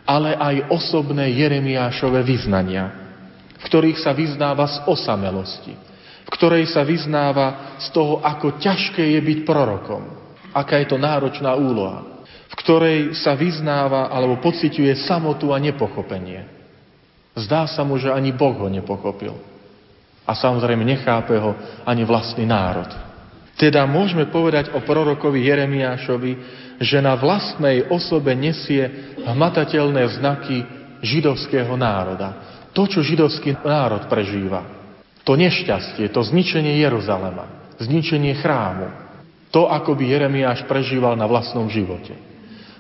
ale 0.08 0.40
aj 0.40 0.72
osobné 0.72 1.36
Jeremiášove 1.36 2.24
vyznania, 2.24 3.12
v 3.60 3.64
ktorých 3.68 4.00
sa 4.00 4.16
vyznáva 4.16 4.72
z 4.72 4.78
osamelosti, 4.88 5.76
v 6.24 6.30
ktorej 6.32 6.72
sa 6.72 6.88
vyznáva 6.88 7.76
z 7.84 7.92
toho, 7.92 8.24
ako 8.24 8.56
ťažké 8.56 9.04
je 9.04 9.20
byť 9.20 9.40
prorokom, 9.44 10.08
aká 10.56 10.80
je 10.80 10.88
to 10.88 10.96
náročná 10.96 11.52
úloha, 11.60 12.24
v 12.24 12.56
ktorej 12.56 13.00
sa 13.20 13.36
vyznáva 13.36 14.08
alebo 14.08 14.40
pociťuje 14.40 15.04
samotu 15.04 15.52
a 15.52 15.60
nepochopenie. 15.60 16.48
Zdá 17.36 17.68
sa 17.68 17.84
mu, 17.84 18.00
že 18.00 18.08
ani 18.08 18.32
Boh 18.32 18.56
ho 18.56 18.72
nepochopil. 18.72 19.36
A 20.24 20.32
samozrejme 20.32 20.88
nechápe 20.88 21.36
ho 21.36 21.52
ani 21.84 22.08
vlastný 22.08 22.48
národ. 22.48 23.07
Teda 23.58 23.90
môžeme 23.90 24.30
povedať 24.30 24.70
o 24.78 24.86
prorokovi 24.86 25.42
Jeremiášovi, 25.50 26.32
že 26.78 27.02
na 27.02 27.18
vlastnej 27.18 27.90
osobe 27.90 28.38
nesie 28.38 29.18
hmatateľné 29.26 30.22
znaky 30.22 30.62
židovského 31.02 31.74
národa. 31.74 32.62
To, 32.78 32.86
čo 32.86 33.02
židovský 33.02 33.58
národ 33.66 34.06
prežíva. 34.06 34.62
To 35.26 35.34
nešťastie, 35.34 36.14
to 36.14 36.22
zničenie 36.22 36.78
Jeruzalema, 36.78 37.74
zničenie 37.82 38.38
chrámu, 38.38 38.88
to, 39.50 39.66
ako 39.66 39.98
by 39.98 40.06
Jeremiáš 40.06 40.70
prežíval 40.70 41.18
na 41.18 41.26
vlastnom 41.26 41.66
živote. 41.66 42.14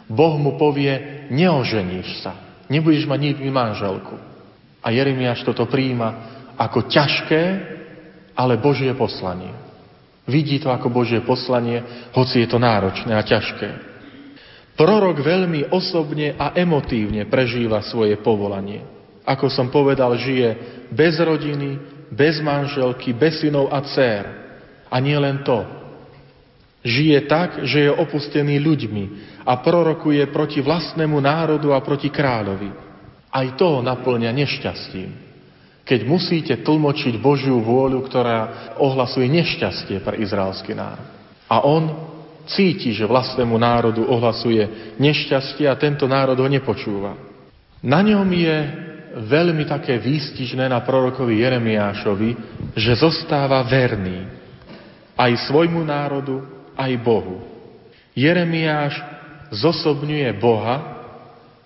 Boh 0.05 0.37
mu 0.37 0.55
povie, 0.61 1.25
neoženíš 1.33 2.21
sa, 2.21 2.63
nebudeš 2.69 3.09
mať 3.09 3.19
nikdy 3.33 3.49
manželku. 3.49 4.15
A 4.79 4.87
Jeremiáš 4.93 5.41
toto 5.41 5.65
príjima 5.65 6.37
ako 6.55 6.87
ťažké, 6.87 7.43
ale 8.37 8.61
Božie 8.61 8.93
poslanie. 8.93 9.66
Vidí 10.27 10.59
to 10.59 10.67
ako 10.67 10.91
Božie 10.91 11.23
poslanie, 11.23 12.11
hoci 12.11 12.43
je 12.43 12.47
to 12.51 12.59
náročné 12.59 13.15
a 13.15 13.23
ťažké. 13.23 13.69
Prorok 14.75 15.23
veľmi 15.23 15.71
osobne 15.73 16.35
a 16.35 16.53
emotívne 16.53 17.25
prežíva 17.25 17.81
svoje 17.81 18.19
povolanie. 18.19 18.83
Ako 19.23 19.47
som 19.47 19.71
povedal, 19.71 20.13
žije 20.19 20.49
bez 20.91 21.17
rodiny, 21.17 21.79
bez 22.11 22.43
manželky, 22.43 23.15
bez 23.15 23.39
synov 23.41 23.71
a 23.71 23.81
dcer. 23.83 24.23
A 24.87 24.95
nie 24.99 25.17
len 25.17 25.43
to. 25.43 25.63
Žije 26.85 27.27
tak, 27.27 27.67
že 27.67 27.89
je 27.89 27.91
opustený 27.91 28.61
ľuďmi 28.63 29.03
a 29.43 29.59
prorokuje 29.59 30.23
proti 30.31 30.63
vlastnému 30.63 31.19
národu 31.19 31.75
a 31.75 31.83
proti 31.83 32.07
kráľovi. 32.07 32.71
Aj 33.27 33.47
to 33.59 33.83
naplňa 33.83 34.31
nešťastím. 34.31 35.26
Keď 35.87 35.99
musíte 36.03 36.53
tlmočiť 36.59 37.15
Božiu 37.15 37.63
vôľu, 37.63 38.03
ktorá 38.03 38.75
ohlasuje 38.75 39.31
nešťastie 39.31 40.03
pre 40.03 40.19
izraelský 40.19 40.75
národ. 40.75 41.07
A 41.47 41.63
on 41.63 41.83
cíti, 42.47 42.91
že 42.91 43.07
vlastnému 43.07 43.55
národu 43.55 44.03
ohlasuje 44.03 44.95
nešťastie 44.99 45.67
a 45.67 45.79
tento 45.79 46.03
národ 46.03 46.35
ho 46.35 46.47
nepočúva. 46.47 47.15
Na 47.79 48.03
ňom 48.03 48.27
je 48.35 48.57
veľmi 49.17 49.63
také 49.63 49.95
výstižné 49.97 50.67
na 50.67 50.83
prorokovi 50.83 51.39
Jeremiášovi, 51.39 52.29
že 52.75 52.99
zostáva 52.99 53.63
verný 53.63 54.27
aj 55.17 55.49
svojmu 55.49 55.81
národu, 55.81 56.43
aj 56.77 56.91
Bohu. 57.01 57.41
Jeremiáš 58.13 58.97
zosobňuje 59.49 60.29
Boha, 60.37 60.99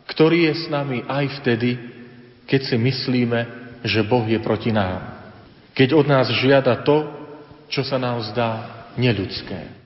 ktorý 0.07 0.51
je 0.51 0.53
s 0.55 0.65
nami 0.67 1.03
aj 1.07 1.41
vtedy, 1.43 1.79
keď 2.47 2.61
si 2.67 2.75
myslíme, 2.75 3.60
že 3.81 4.05
Boh 4.05 4.25
je 4.25 4.37
proti 4.41 4.69
nám. 4.69 5.21
Keď 5.73 5.89
od 5.97 6.05
nás 6.05 6.27
žiada 6.29 6.77
to, 6.83 7.07
čo 7.71 7.81
sa 7.81 7.97
nám 7.97 8.21
zdá 8.27 8.67
neľudské. 8.99 9.80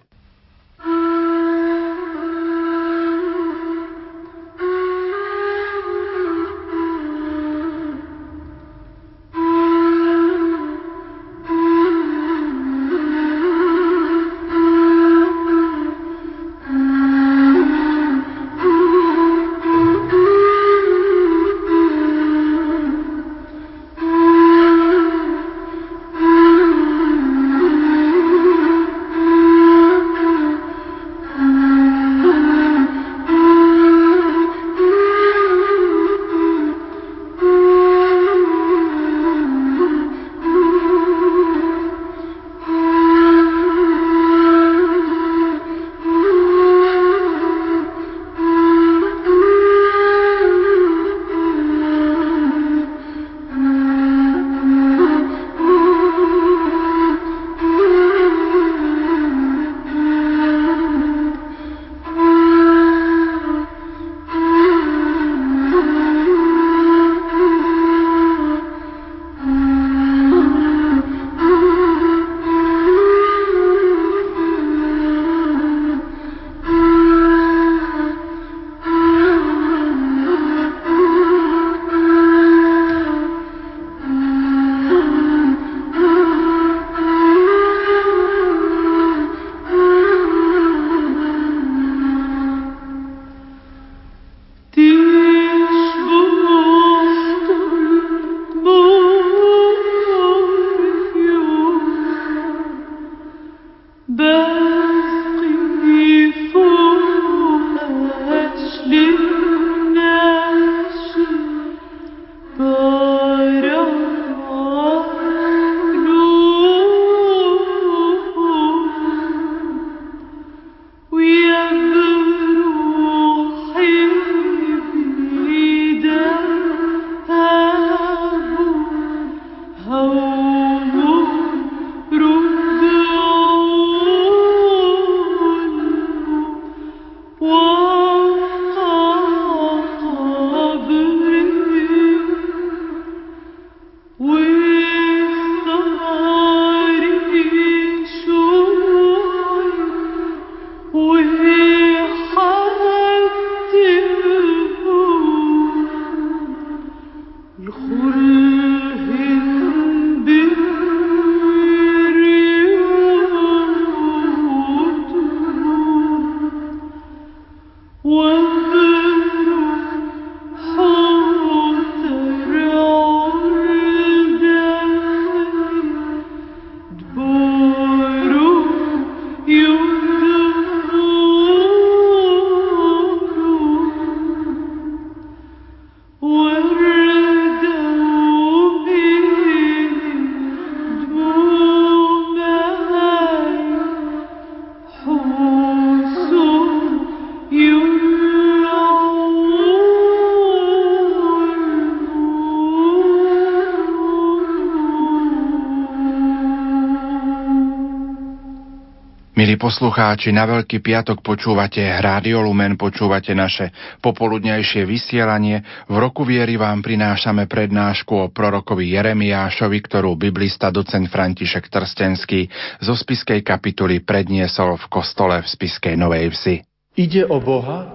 Poslucháči, 209.66 210.30
na 210.30 210.46
Veľký 210.46 210.78
piatok 210.78 211.26
počúvate 211.26 211.82
Rádio 211.82 212.38
Lumen, 212.46 212.78
počúvate 212.78 213.34
naše 213.34 213.74
popoludnejšie 213.98 214.86
vysielanie. 214.86 215.66
V 215.90 215.98
roku 215.98 216.22
viery 216.22 216.54
vám 216.54 216.86
prinášame 216.86 217.50
prednášku 217.50 218.14
o 218.14 218.30
prorokovi 218.30 218.94
Jeremiášovi, 218.94 219.82
ktorú 219.82 220.22
biblista 220.22 220.70
docent 220.70 221.10
František 221.10 221.66
Trstenský 221.74 222.46
zo 222.78 222.94
spiskej 222.94 223.42
kapituly 223.42 224.06
predniesol 224.06 224.78
v 224.78 224.86
kostole 224.86 225.42
v 225.42 225.50
spiskej 225.50 225.98
Novej 225.98 226.30
Vsi. 226.38 226.56
Ide 226.94 227.26
o 227.26 227.42
Boha, 227.42 227.90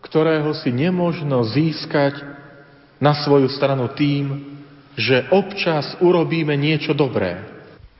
ktorého 0.00 0.48
si 0.56 0.72
nemožno 0.72 1.44
získať 1.44 2.24
na 2.96 3.12
svoju 3.12 3.52
stranu 3.52 3.92
tým, 3.92 4.56
že 4.96 5.28
občas 5.28 5.92
urobíme 6.00 6.56
niečo 6.56 6.96
dobré, 6.96 7.44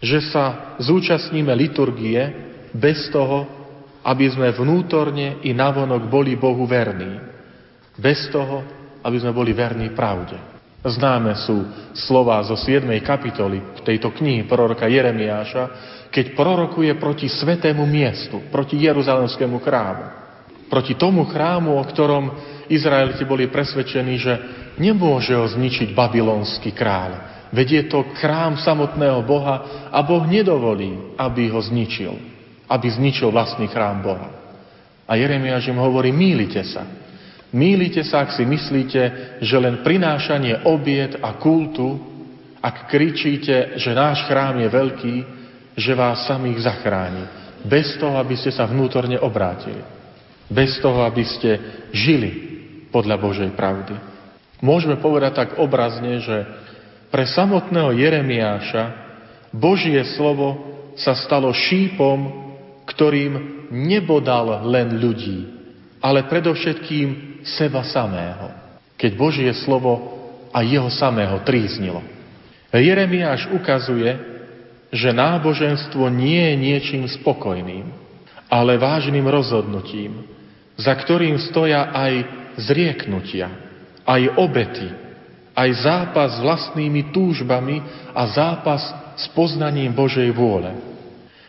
že 0.00 0.24
sa 0.32 0.72
zúčastníme 0.80 1.52
liturgie, 1.52 2.45
bez 2.76 3.08
toho, 3.08 3.48
aby 4.06 4.30
sme 4.30 4.54
vnútorne 4.54 5.42
i 5.42 5.50
navonok 5.50 6.06
boli 6.06 6.38
Bohu 6.38 6.62
verní. 6.62 7.18
Bez 7.98 8.30
toho, 8.30 8.62
aby 9.02 9.16
sme 9.18 9.34
boli 9.34 9.50
verní 9.50 9.90
pravde. 9.90 10.38
Známe 10.86 11.34
sú 11.42 11.66
slova 11.90 12.38
zo 12.46 12.54
7. 12.54 12.86
kapitoly 13.02 13.82
tejto 13.82 14.14
knihy 14.14 14.46
proroka 14.46 14.86
Jeremiáša, 14.86 15.64
keď 16.14 16.38
prorokuje 16.38 16.94
proti 16.94 17.26
svetému 17.26 17.82
miestu, 17.82 18.46
proti 18.54 18.78
Jeruzalemskému 18.78 19.58
chrámu. 19.58 20.04
Proti 20.70 20.94
tomu 20.94 21.26
chrámu, 21.26 21.74
o 21.74 21.82
ktorom 21.82 22.30
Izraeliti 22.70 23.26
boli 23.26 23.50
presvedčení, 23.50 24.14
že 24.18 24.34
nemôže 24.78 25.34
ho 25.34 25.46
zničiť 25.46 25.90
babylonský 25.90 26.70
kráľ. 26.70 27.10
Veď 27.50 27.68
je 27.70 27.84
to 27.90 28.06
chrám 28.22 28.58
samotného 28.58 29.22
Boha 29.26 29.88
a 29.90 29.98
Boh 30.06 30.22
nedovolí, 30.26 31.18
aby 31.18 31.50
ho 31.50 31.58
zničil 31.58 32.35
aby 32.66 32.86
zničil 32.90 33.30
vlastný 33.30 33.70
chrám 33.70 34.02
Boha. 34.02 34.30
A 35.06 35.14
Jeremiáš 35.14 35.70
im 35.70 35.78
hovorí, 35.78 36.10
mýlite 36.10 36.66
sa. 36.66 36.82
Mýlite 37.54 38.02
sa, 38.02 38.26
ak 38.26 38.34
si 38.34 38.42
myslíte, 38.42 39.02
že 39.38 39.56
len 39.56 39.86
prinášanie 39.86 40.66
obiet 40.66 41.14
a 41.22 41.38
kultu, 41.38 41.94
ak 42.58 42.90
kričíte, 42.90 43.78
že 43.78 43.94
náš 43.94 44.26
chrám 44.26 44.58
je 44.58 44.68
veľký, 44.68 45.16
že 45.78 45.94
vás 45.94 46.26
samých 46.26 46.66
zachráni. 46.66 47.24
Bez 47.62 47.94
toho, 48.02 48.18
aby 48.18 48.34
ste 48.34 48.50
sa 48.50 48.66
vnútorne 48.66 49.14
obrátili. 49.22 49.78
Bez 50.50 50.82
toho, 50.82 51.06
aby 51.06 51.22
ste 51.22 51.50
žili 51.94 52.30
podľa 52.90 53.16
Božej 53.22 53.50
pravdy. 53.54 53.94
Môžeme 54.58 54.98
povedať 54.98 55.32
tak 55.38 55.50
obrazne, 55.62 56.18
že 56.18 56.46
pre 57.14 57.28
samotného 57.28 57.94
Jeremiáša 57.94 58.84
Božie 59.54 60.02
slovo 60.18 60.74
sa 60.98 61.14
stalo 61.14 61.52
šípom 61.54 62.45
ktorým 62.86 63.66
nebodal 63.74 64.62
len 64.70 64.96
ľudí, 65.02 65.38
ale 65.98 66.30
predovšetkým 66.30 67.42
seba 67.42 67.82
samého, 67.82 68.54
keď 68.94 69.10
Božie 69.18 69.50
slovo 69.66 70.16
a 70.54 70.62
jeho 70.62 70.88
samého 70.88 71.42
tríznilo. 71.42 72.00
Jeremiáš 72.70 73.50
ukazuje, 73.52 74.14
že 74.94 75.10
náboženstvo 75.10 76.06
nie 76.08 76.40
je 76.40 76.54
niečím 76.56 77.04
spokojným, 77.10 77.90
ale 78.46 78.78
vážnym 78.78 79.26
rozhodnutím, 79.26 80.22
za 80.78 80.94
ktorým 80.94 81.40
stoja 81.50 81.90
aj 81.90 82.12
zrieknutia, 82.60 83.50
aj 84.06 84.22
obety, 84.38 84.88
aj 85.56 85.70
zápas 85.82 86.36
s 86.36 86.42
vlastnými 86.44 87.10
túžbami 87.10 87.82
a 88.12 88.22
zápas 88.28 88.82
s 89.16 89.26
poznaním 89.32 89.96
Božej 89.96 90.28
vôle. 90.36 90.68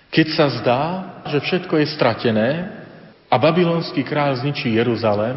Keď 0.08 0.28
sa 0.32 0.48
zdá, 0.64 0.84
že 1.32 1.40
všetko 1.44 1.74
je 1.78 1.88
stratené 1.94 2.50
a 3.28 3.36
babylonský 3.36 4.04
kráľ 4.08 4.40
zničí 4.44 4.72
Jeruzalém, 4.76 5.36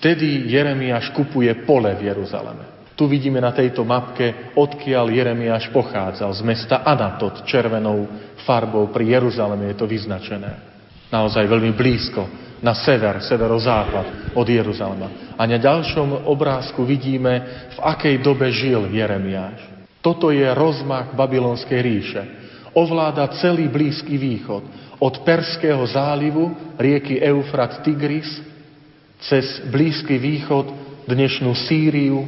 vtedy 0.00 0.48
Jeremiáš 0.48 1.12
kupuje 1.12 1.52
pole 1.68 1.92
v 1.96 2.08
Jeruzaleme. 2.12 2.64
Tu 2.98 3.06
vidíme 3.06 3.38
na 3.38 3.54
tejto 3.54 3.86
mapke, 3.86 4.52
odkiaľ 4.58 5.06
Jeremiáš 5.14 5.70
pochádzal, 5.70 6.34
z 6.34 6.42
mesta 6.42 6.82
Anatot, 6.82 7.46
červenou 7.46 8.10
farbou 8.42 8.90
pri 8.90 9.14
Jeruzaleme 9.14 9.70
je 9.70 9.76
to 9.78 9.86
vyznačené. 9.86 10.50
Naozaj 11.08 11.46
veľmi 11.46 11.72
blízko, 11.78 12.26
na 12.58 12.74
sever, 12.74 13.22
severozápad 13.22 14.34
od 14.34 14.46
Jeruzalema. 14.50 15.38
A 15.38 15.46
na 15.46 15.62
ďalšom 15.62 16.26
obrázku 16.26 16.82
vidíme, 16.82 17.32
v 17.70 17.78
akej 17.78 18.18
dobe 18.18 18.50
žil 18.50 18.90
Jeremiáš. 18.90 19.62
Toto 20.02 20.34
je 20.34 20.46
rozmach 20.50 21.14
babylonskej 21.14 21.78
ríše 21.78 22.22
ovláda 22.78 23.26
celý 23.42 23.66
Blízky 23.66 24.14
východ. 24.14 24.62
Od 24.98 25.14
Perského 25.26 25.82
zálivu, 25.86 26.54
rieky 26.78 27.18
Eufrat 27.18 27.82
Tigris, 27.82 28.26
cez 29.18 29.66
Blízky 29.66 30.18
východ, 30.18 30.70
dnešnú 31.10 31.50
Sýriu, 31.54 32.22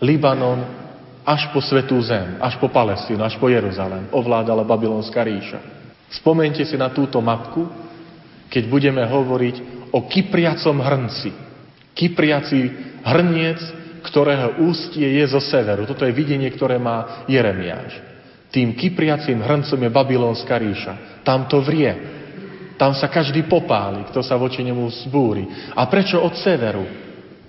Libanon, 0.00 0.64
až 1.24 1.52
po 1.52 1.60
Svetú 1.60 2.00
zem, 2.00 2.40
až 2.40 2.56
po 2.56 2.72
Palestínu, 2.72 3.20
až 3.20 3.36
po 3.36 3.52
Jeruzalém. 3.52 4.08
Ovládala 4.08 4.64
Babylonská 4.64 5.20
ríša. 5.20 5.60
Spomente 6.10 6.64
si 6.64 6.76
na 6.80 6.88
túto 6.88 7.20
mapku, 7.20 7.68
keď 8.48 8.64
budeme 8.66 9.04
hovoriť 9.04 9.56
o 9.92 10.08
Kypriacom 10.08 10.80
hrnci. 10.80 11.30
Kypriaci 11.92 12.60
hrniec, 13.04 13.60
ktorého 14.00 14.64
ústie 14.64 15.20
je 15.20 15.24
zo 15.28 15.38
severu. 15.38 15.84
Toto 15.84 16.08
je 16.08 16.16
videnie, 16.16 16.48
ktoré 16.48 16.80
má 16.80 17.24
Jeremiáš. 17.28 18.09
Tým 18.50 18.74
kypriacím 18.74 19.46
hrncom 19.46 19.78
je 19.78 19.90
Babylonská 19.90 20.58
ríša. 20.58 21.22
Tam 21.22 21.46
to 21.46 21.62
vrie. 21.62 21.90
Tam 22.74 22.96
sa 22.98 23.06
každý 23.06 23.46
popáli, 23.46 24.08
kto 24.10 24.26
sa 24.26 24.34
voči 24.34 24.66
nemu 24.66 24.90
zbúri. 25.06 25.46
A 25.78 25.86
prečo 25.86 26.18
od 26.18 26.34
severu? 26.34 26.82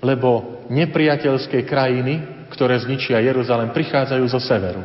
Lebo 0.02 0.62
nepriateľské 0.70 1.66
krajiny, 1.66 2.46
ktoré 2.54 2.78
zničia 2.78 3.18
Jeruzalem, 3.24 3.74
prichádzajú 3.74 4.26
zo 4.30 4.42
severu. 4.44 4.84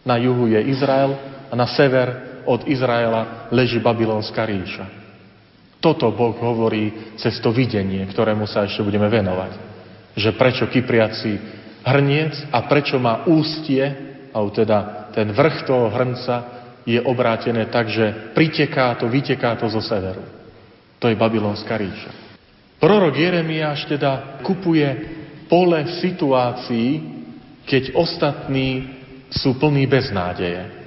Na 0.00 0.16
juhu 0.16 0.48
je 0.48 0.60
Izrael 0.72 1.12
a 1.50 1.54
na 1.58 1.68
sever 1.68 2.40
od 2.48 2.64
Izraela 2.64 3.50
leží 3.52 3.82
Babylonská 3.82 4.48
ríša. 4.48 4.88
Toto 5.80 6.12
Boh 6.12 6.36
hovorí 6.36 7.16
cez 7.16 7.40
to 7.40 7.52
videnie, 7.52 8.04
ktorému 8.08 8.44
sa 8.44 8.68
ešte 8.68 8.84
budeme 8.84 9.08
venovať. 9.08 9.52
Že 10.12 10.30
prečo 10.36 10.64
Kypriaci 10.68 11.32
hrniec 11.84 12.52
a 12.52 12.68
prečo 12.68 13.00
má 13.00 13.24
ústie, 13.24 13.88
alebo 14.30 14.52
teda 14.52 14.99
ten 15.14 15.30
vrch 15.32 15.66
toho 15.66 15.90
hrnca 15.90 16.60
je 16.86 16.98
obrátené 17.02 17.68
tak, 17.68 17.92
že 17.92 18.32
priteká 18.34 18.94
to, 18.96 19.06
vyteká 19.06 19.56
to 19.56 19.68
zo 19.68 19.82
severu. 19.84 20.24
To 21.00 21.08
je 21.08 21.16
babylonská 21.16 21.76
ríša. 21.76 22.12
Prorok 22.80 23.12
Jeremiáš 23.16 23.84
teda 23.84 24.40
kupuje 24.40 24.88
pole 25.48 25.84
v 25.84 25.92
situácii, 26.00 26.88
keď 27.68 27.92
ostatní 27.92 28.88
sú 29.28 29.60
plní 29.60 29.84
beznádeje. 29.84 30.80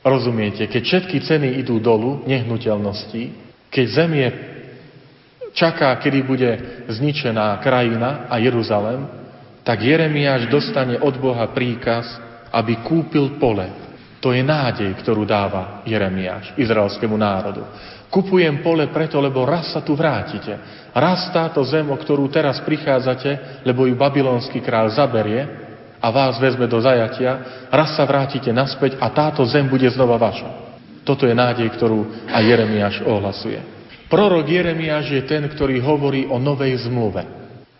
Rozumiete, 0.00 0.64
keď 0.66 0.82
všetky 0.84 1.20
ceny 1.20 1.48
idú 1.60 1.76
dolu, 1.82 2.24
nehnuteľnosti, 2.24 3.22
keď 3.68 3.86
zem 3.92 4.10
je 4.16 4.28
čaká, 5.52 5.92
kedy 6.00 6.18
bude 6.24 6.50
zničená 6.88 7.60
krajina 7.60 8.30
a 8.30 8.40
Jeruzalem, 8.40 9.04
tak 9.66 9.84
Jeremiáš 9.84 10.48
dostane 10.48 10.96
od 10.96 11.12
Boha 11.20 11.44
príkaz, 11.52 12.08
aby 12.52 12.80
kúpil 12.84 13.36
pole. 13.36 13.88
To 14.18 14.34
je 14.34 14.42
nádej, 14.42 14.98
ktorú 14.98 15.22
dáva 15.22 15.86
Jeremiáš 15.86 16.58
izraelskému 16.58 17.14
národu. 17.14 17.62
Kupujem 18.08 18.64
pole 18.64 18.88
preto, 18.90 19.20
lebo 19.22 19.44
raz 19.44 19.70
sa 19.70 19.84
tu 19.84 19.94
vrátite. 19.94 20.56
Raz 20.96 21.28
táto 21.30 21.62
zem, 21.62 21.86
o 21.86 21.94
ktorú 21.94 22.26
teraz 22.32 22.58
prichádzate, 22.64 23.62
lebo 23.62 23.84
ju 23.86 23.94
babylonský 23.94 24.64
král 24.64 24.90
zaberie 24.90 25.44
a 26.00 26.08
vás 26.08 26.40
vezme 26.40 26.66
do 26.66 26.80
zajatia, 26.80 27.66
raz 27.68 27.94
sa 27.94 28.08
vrátite 28.08 28.50
naspäť 28.50 28.96
a 28.98 29.12
táto 29.12 29.44
zem 29.46 29.68
bude 29.68 29.86
znova 29.92 30.16
vaša. 30.18 30.50
Toto 31.04 31.28
je 31.28 31.36
nádej, 31.36 31.68
ktorú 31.78 32.28
aj 32.32 32.42
Jeremiáš 32.42 32.96
ohlasuje. 33.04 33.60
Prorok 34.08 34.48
Jeremiáš 34.48 35.12
je 35.12 35.22
ten, 35.28 35.44
ktorý 35.44 35.78
hovorí 35.84 36.24
o 36.26 36.40
novej 36.40 36.88
zmluve. 36.88 37.22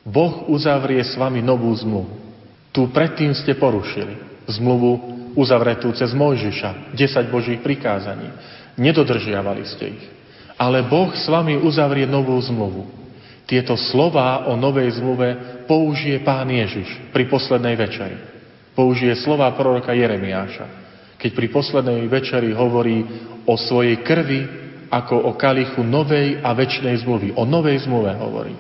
Boh 0.05 0.45
uzavrie 0.53 1.01
s 1.01 1.17
vami 1.17 1.41
novú 1.41 1.73
zmluvu. 1.73 2.29
Tu 2.69 2.85
predtým 2.93 3.33
ste 3.33 3.57
porušili 3.57 4.28
zmluvu 4.49 5.19
uzavretú 5.37 5.93
cez 5.93 6.11
Mojžiša, 6.17 6.97
10 6.97 7.29
Božích 7.29 7.61
prikázaní. 7.61 8.33
Nedodržiavali 8.81 9.63
ste 9.69 9.85
ich. 9.95 10.05
Ale 10.59 10.83
Boh 10.83 11.15
s 11.15 11.29
vami 11.31 11.55
uzavrie 11.55 12.09
novú 12.09 12.35
zmluvu. 12.43 12.89
Tieto 13.49 13.79
slová 13.79 14.51
o 14.51 14.59
novej 14.59 14.99
zmluve 14.99 15.63
použije 15.71 16.21
pán 16.21 16.51
Ježiš 16.51 17.13
pri 17.15 17.31
poslednej 17.31 17.79
večeri. 17.79 18.19
Použije 18.75 19.15
slová 19.25 19.49
proroka 19.55 19.95
Jeremiáša, 19.95 20.67
keď 21.17 21.31
pri 21.33 21.47
poslednej 21.49 22.05
večeri 22.11 22.51
hovorí 22.53 23.03
o 23.49 23.55
svojej 23.57 24.05
krvi 24.05 24.41
ako 24.89 25.33
o 25.33 25.33
kalichu 25.37 25.81
novej 25.81 26.41
a 26.45 26.53
väčšnej 26.53 27.05
zmluvy. 27.05 27.29
O 27.37 27.49
novej 27.49 27.89
zmluve 27.89 28.13
hovorí. 28.17 28.55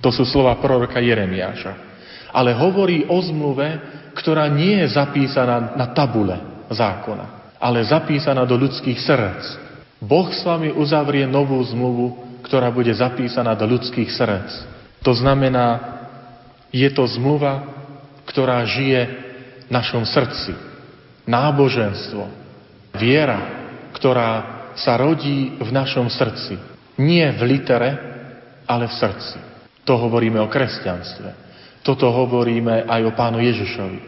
To 0.00 0.08
sú 0.08 0.24
slova 0.24 0.56
proroka 0.56 1.00
Jeremiáša. 1.00 1.89
Ale 2.30 2.54
hovorí 2.54 3.06
o 3.06 3.18
zmluve, 3.18 3.80
ktorá 4.14 4.46
nie 4.50 4.82
je 4.84 4.94
zapísaná 4.94 5.74
na 5.74 5.90
tabule 5.90 6.66
zákona, 6.70 7.58
ale 7.58 7.86
zapísaná 7.86 8.46
do 8.46 8.58
ľudských 8.58 8.98
srdc. 8.98 9.42
Boh 10.00 10.32
s 10.32 10.40
vami 10.46 10.72
uzavrie 10.72 11.28
novú 11.28 11.60
zmluvu, 11.60 12.40
ktorá 12.46 12.72
bude 12.72 12.90
zapísaná 12.94 13.52
do 13.52 13.68
ľudských 13.68 14.08
srdc. 14.08 14.50
To 15.04 15.12
znamená, 15.12 15.98
je 16.70 16.88
to 16.92 17.04
zmluva, 17.18 17.66
ktorá 18.28 18.62
žije 18.64 19.00
v 19.66 19.70
našom 19.70 20.06
srdci. 20.06 20.54
Náboženstvo, 21.26 22.24
viera, 22.96 23.40
ktorá 23.94 24.30
sa 24.78 24.96
rodí 24.96 25.58
v 25.58 25.70
našom 25.70 26.06
srdci. 26.08 26.56
Nie 27.00 27.32
v 27.34 27.42
litere, 27.44 27.90
ale 28.64 28.86
v 28.86 28.94
srdci. 28.94 29.38
To 29.82 29.98
hovoríme 29.98 30.38
o 30.38 30.46
kresťanstve. 30.46 31.49
Toto 31.80 32.12
hovoríme 32.12 32.84
aj 32.84 33.00
o 33.08 33.16
pánu 33.16 33.40
Ježišovi, 33.40 34.00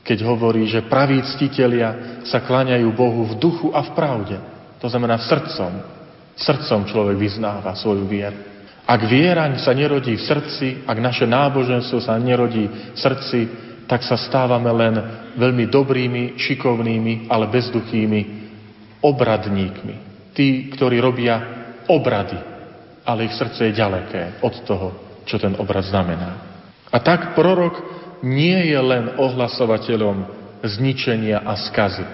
keď 0.00 0.18
hovorí, 0.24 0.64
že 0.64 0.88
praví 0.88 1.20
ctitelia 1.36 2.22
sa 2.24 2.40
klaňajú 2.40 2.88
Bohu 2.96 3.28
v 3.28 3.36
duchu 3.36 3.68
a 3.76 3.84
v 3.84 3.90
pravde. 3.92 4.36
To 4.80 4.88
znamená 4.88 5.20
srdcom. 5.20 6.00
Srdcom 6.40 6.88
človek 6.88 7.20
vyznáva 7.20 7.76
svoju 7.76 8.08
vieru. 8.08 8.40
Ak 8.88 9.06
viera 9.06 9.46
sa 9.60 9.76
nerodí 9.76 10.16
v 10.16 10.24
srdci, 10.24 10.66
ak 10.88 10.98
naše 10.98 11.28
náboženstvo 11.28 12.00
sa 12.00 12.16
nerodí 12.16 12.66
v 12.66 12.98
srdci, 12.98 13.40
tak 13.84 14.02
sa 14.02 14.16
stávame 14.16 14.70
len 14.72 14.94
veľmi 15.36 15.68
dobrými, 15.68 16.40
šikovnými, 16.40 17.28
ale 17.28 17.52
bezduchými 17.52 18.20
obradníkmi. 19.04 19.94
Tí, 20.34 20.72
ktorí 20.72 20.96
robia 20.98 21.38
obrady, 21.86 22.38
ale 23.04 23.28
ich 23.28 23.34
srdce 23.36 23.70
je 23.70 23.78
ďaleké 23.78 24.40
od 24.40 24.54
toho, 24.64 24.88
čo 25.26 25.36
ten 25.38 25.54
obrad 25.58 25.84
znamená. 25.84 26.49
A 26.90 26.98
tak 26.98 27.38
prorok 27.38 27.78
nie 28.26 28.74
je 28.74 28.78
len 28.78 29.16
ohlasovateľom 29.16 30.26
zničenia 30.60 31.40
a 31.40 31.56
skazy, 31.56 32.04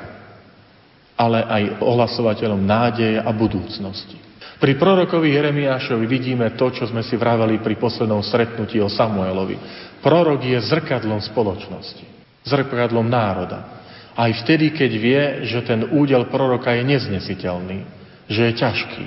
ale 1.18 1.42
aj 1.42 1.62
ohlasovateľom 1.82 2.62
nádeje 2.62 3.18
a 3.18 3.30
budúcnosti. 3.32 4.20
Pri 4.56 4.80
prorokovi 4.80 5.36
Jeremiášovi 5.36 6.04
vidíme 6.08 6.56
to, 6.56 6.72
čo 6.72 6.88
sme 6.88 7.04
si 7.04 7.12
vraveli 7.20 7.60
pri 7.60 7.76
poslednom 7.76 8.24
stretnutí 8.24 8.80
o 8.80 8.88
Samuelovi. 8.88 9.60
Prorok 10.00 10.40
je 10.40 10.56
zrkadlom 10.56 11.20
spoločnosti, 11.20 12.04
zrkadlom 12.46 13.04
národa. 13.04 13.84
Aj 14.16 14.32
vtedy, 14.32 14.72
keď 14.72 14.90
vie, 14.96 15.22
že 15.44 15.60
ten 15.60 15.92
údel 15.92 16.32
proroka 16.32 16.72
je 16.72 16.88
neznesiteľný, 16.88 17.84
že 18.32 18.48
je 18.48 18.52
ťažký. 18.56 19.06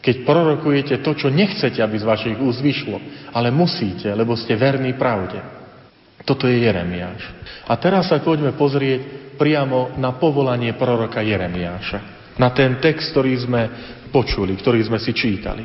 Keď 0.00 0.24
prorokujete 0.24 1.04
to, 1.04 1.12
čo 1.12 1.28
nechcete, 1.28 1.76
aby 1.84 1.96
z 2.00 2.08
vašich 2.08 2.36
úst 2.40 2.64
vyšlo, 2.64 2.96
ale 3.36 3.52
musíte, 3.52 4.08
lebo 4.16 4.32
ste 4.32 4.56
verní 4.56 4.96
pravde. 4.96 5.40
Toto 6.24 6.48
je 6.48 6.56
Jeremiáš. 6.64 7.20
A 7.68 7.76
teraz 7.76 8.08
sa 8.08 8.20
poďme 8.20 8.56
pozrieť 8.56 9.32
priamo 9.36 9.96
na 10.00 10.16
povolanie 10.16 10.72
proroka 10.76 11.20
Jeremiáša. 11.20 12.32
Na 12.40 12.52
ten 12.52 12.80
text, 12.80 13.12
ktorý 13.12 13.32
sme 13.44 13.62
počuli, 14.08 14.56
ktorý 14.56 14.80
sme 14.88 14.96
si 15.00 15.12
čítali. 15.12 15.64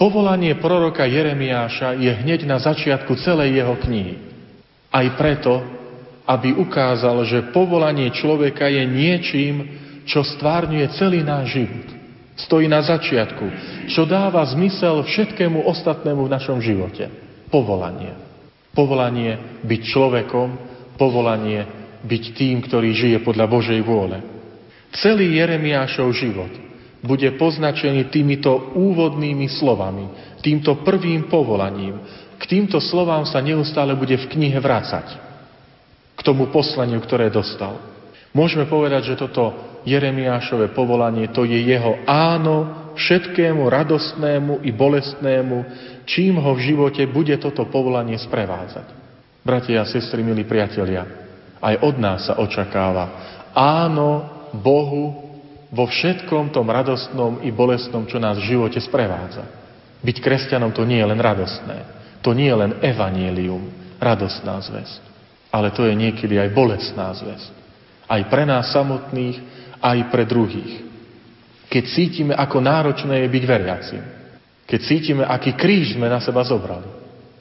Povolanie 0.00 0.56
proroka 0.56 1.04
Jeremiáša 1.04 1.96
je 2.00 2.08
hneď 2.08 2.48
na 2.48 2.56
začiatku 2.56 3.16
celej 3.20 3.60
jeho 3.60 3.76
knihy. 3.76 4.16
Aj 4.88 5.06
preto, 5.16 5.60
aby 6.24 6.56
ukázal, 6.56 7.24
že 7.28 7.52
povolanie 7.52 8.08
človeka 8.12 8.68
je 8.68 8.84
niečím, 8.88 9.54
čo 10.08 10.24
stvárňuje 10.24 10.86
celý 10.96 11.20
náš 11.20 11.60
život. 11.60 11.99
Stojí 12.46 12.70
na 12.70 12.80
začiatku, 12.80 13.44
čo 13.90 14.08
dáva 14.08 14.40
zmysel 14.48 15.04
všetkému 15.04 15.66
ostatnému 15.66 16.24
v 16.24 16.32
našom 16.32 16.58
živote. 16.64 17.12
Povolanie. 17.52 18.16
Povolanie 18.72 19.60
byť 19.66 19.80
človekom, 19.84 20.48
povolanie 20.96 21.66
byť 22.00 22.24
tým, 22.32 22.64
ktorý 22.64 22.90
žije 22.96 23.18
podľa 23.20 23.46
Božej 23.50 23.80
vôle. 23.84 24.24
Celý 24.94 25.36
Jeremiášov 25.36 26.08
život 26.16 26.52
bude 27.04 27.28
poznačený 27.36 28.08
týmito 28.08 28.72
úvodnými 28.76 29.48
slovami, 29.48 30.36
týmto 30.40 30.80
prvým 30.80 31.28
povolaním. 31.28 32.00
K 32.40 32.44
týmto 32.48 32.80
slovám 32.80 33.28
sa 33.28 33.44
neustále 33.44 33.92
bude 33.92 34.16
v 34.16 34.30
knihe 34.32 34.56
vracať 34.60 35.30
k 36.16 36.20
tomu 36.20 36.52
poslaniu, 36.52 37.00
ktoré 37.00 37.32
dostal. 37.32 37.80
Môžeme 38.36 38.68
povedať, 38.68 39.12
že 39.12 39.18
toto 39.20 39.69
Jeremiášové 39.84 40.72
povolanie, 40.76 41.30
to 41.32 41.48
je 41.48 41.56
jeho 41.56 42.00
áno 42.04 42.90
všetkému 42.96 43.64
radostnému 43.64 44.60
i 44.66 44.70
bolestnému, 44.74 45.56
čím 46.04 46.36
ho 46.36 46.52
v 46.52 46.64
živote 46.72 47.02
bude 47.08 47.36
toto 47.40 47.64
povolanie 47.68 48.18
sprevádzať. 48.20 48.86
Bratia 49.40 49.80
a 49.80 49.88
sestry, 49.88 50.20
milí 50.20 50.44
priatelia, 50.44 51.06
aj 51.60 51.80
od 51.80 51.96
nás 51.96 52.28
sa 52.28 52.36
očakáva 52.36 53.04
áno 53.56 54.28
Bohu 54.52 55.32
vo 55.70 55.84
všetkom 55.86 56.50
tom 56.52 56.66
radostnom 56.68 57.40
i 57.40 57.48
bolestnom, 57.54 58.04
čo 58.04 58.20
nás 58.20 58.36
v 58.36 58.56
živote 58.56 58.78
sprevádza. 58.82 59.46
Byť 60.00 60.16
kresťanom 60.20 60.72
to 60.72 60.84
nie 60.84 61.00
je 61.00 61.08
len 61.08 61.20
radostné, 61.20 61.78
to 62.20 62.36
nie 62.36 62.48
je 62.48 62.56
len 62.56 62.72
evanílium, 62.84 63.96
radostná 63.96 64.60
zväzť 64.60 65.10
ale 65.50 65.74
to 65.74 65.82
je 65.84 65.94
niekedy 65.98 66.38
aj 66.38 66.54
bolestná 66.54 67.10
zväzť. 67.10 67.50
Aj 68.06 68.22
pre 68.30 68.46
nás 68.46 68.70
samotných, 68.70 69.49
aj 69.80 69.98
pre 70.12 70.28
druhých. 70.28 70.86
Keď 71.70 71.84
cítime, 71.88 72.32
ako 72.36 72.60
náročné 72.60 73.24
je 73.24 73.28
byť 73.32 73.44
veriacim. 73.46 74.02
Keď 74.68 74.80
cítime, 74.86 75.22
aký 75.26 75.56
kríž 75.56 75.98
sme 75.98 76.06
na 76.06 76.22
seba 76.22 76.44
zobrali. 76.46 77.00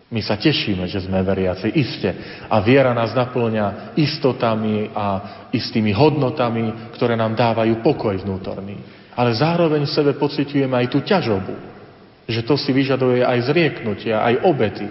My 0.10 0.26
sa 0.26 0.42
tešíme, 0.42 0.90
že 0.90 1.06
sme 1.06 1.22
veriaci, 1.22 1.70
iste. 1.78 2.10
A 2.50 2.58
viera 2.66 2.98
nás 2.98 3.14
naplňa 3.14 3.94
istotami 3.94 4.90
a 4.90 5.06
istými 5.54 5.94
hodnotami, 5.94 6.94
ktoré 6.98 7.14
nám 7.14 7.38
dávajú 7.38 7.86
pokoj 7.86 8.18
vnútorný. 8.18 8.82
Ale 9.14 9.38
zároveň 9.38 9.86
v 9.86 9.94
sebe 9.94 10.12
pociťujeme 10.18 10.74
aj 10.74 10.88
tú 10.90 11.06
ťažobu. 11.06 11.54
Že 12.26 12.42
to 12.42 12.56
si 12.58 12.74
vyžaduje 12.74 13.22
aj 13.22 13.54
zrieknutia, 13.54 14.26
aj 14.26 14.36
obety 14.50 14.90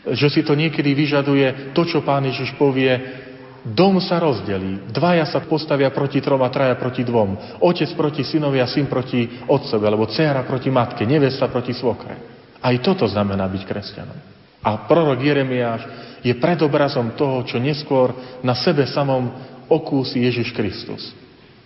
že 0.00 0.32
si 0.32 0.40
to 0.40 0.56
niekedy 0.56 0.96
vyžaduje 0.96 1.76
to, 1.76 1.84
čo 1.84 2.00
pán 2.00 2.24
Ježiš 2.24 2.56
povie, 2.56 3.19
dom 3.64 4.00
sa 4.00 4.16
rozdelí, 4.16 4.88
dvaja 4.88 5.28
sa 5.28 5.44
postavia 5.44 5.92
proti 5.92 6.24
trom 6.24 6.40
a 6.40 6.48
traja 6.48 6.76
proti 6.80 7.04
dvom, 7.04 7.60
otec 7.60 7.90
proti 7.92 8.24
synovi 8.24 8.60
a 8.60 8.68
syn 8.68 8.88
proti 8.88 9.28
otcovi, 9.48 9.84
alebo 9.84 10.08
dcera 10.08 10.44
proti 10.48 10.72
matke, 10.72 11.04
nevesta 11.04 11.48
proti 11.52 11.76
svokre. 11.76 12.14
Aj 12.60 12.74
toto 12.80 13.08
znamená 13.08 13.48
byť 13.48 13.62
kresťanom. 13.64 14.18
A 14.60 14.84
prorok 14.84 15.20
Jeremiáš 15.24 15.82
je 16.20 16.36
predobrazom 16.36 17.16
toho, 17.16 17.40
čo 17.48 17.56
neskôr 17.56 18.12
na 18.44 18.52
sebe 18.52 18.84
samom 18.84 19.32
okúsi 19.68 20.20
Ježiš 20.20 20.52
Kristus. 20.52 21.16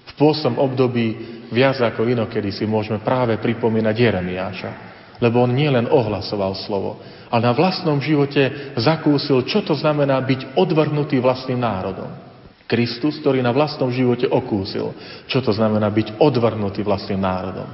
V 0.04 0.12
pôsom 0.14 0.60
období 0.62 1.18
viac 1.50 1.80
ako 1.82 2.06
inokedy 2.06 2.54
si 2.54 2.62
môžeme 2.68 3.02
práve 3.02 3.34
pripomínať 3.42 3.94
Jeremiáša. 3.98 4.70
Lebo 5.18 5.42
on 5.42 5.54
nielen 5.54 5.90
ohlasoval 5.90 6.54
slovo, 6.58 6.98
ale 7.34 7.50
na 7.50 7.50
vlastnom 7.50 7.98
živote 7.98 8.70
zakúsil, 8.78 9.42
čo 9.42 9.66
to 9.66 9.74
znamená 9.74 10.22
byť 10.22 10.54
odvrhnutý 10.54 11.18
vlastným 11.18 11.58
národom. 11.58 12.06
Kristus, 12.70 13.18
ktorý 13.18 13.42
na 13.42 13.50
vlastnom 13.50 13.90
živote 13.90 14.30
okúsil, 14.30 14.94
čo 15.26 15.42
to 15.42 15.50
znamená 15.50 15.90
byť 15.90 16.22
odvrhnutý 16.22 16.86
vlastným 16.86 17.18
národom. 17.18 17.66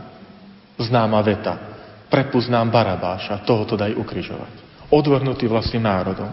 Známa 0.80 1.20
veta. 1.20 1.54
Prepuznám 2.08 2.72
Barabáša, 2.72 3.44
toho 3.44 3.68
to 3.68 3.76
daj 3.76 3.92
ukrižovať 3.92 4.72
odvrhnutý 4.90 5.46
vlastným 5.46 5.86
národom. 5.86 6.26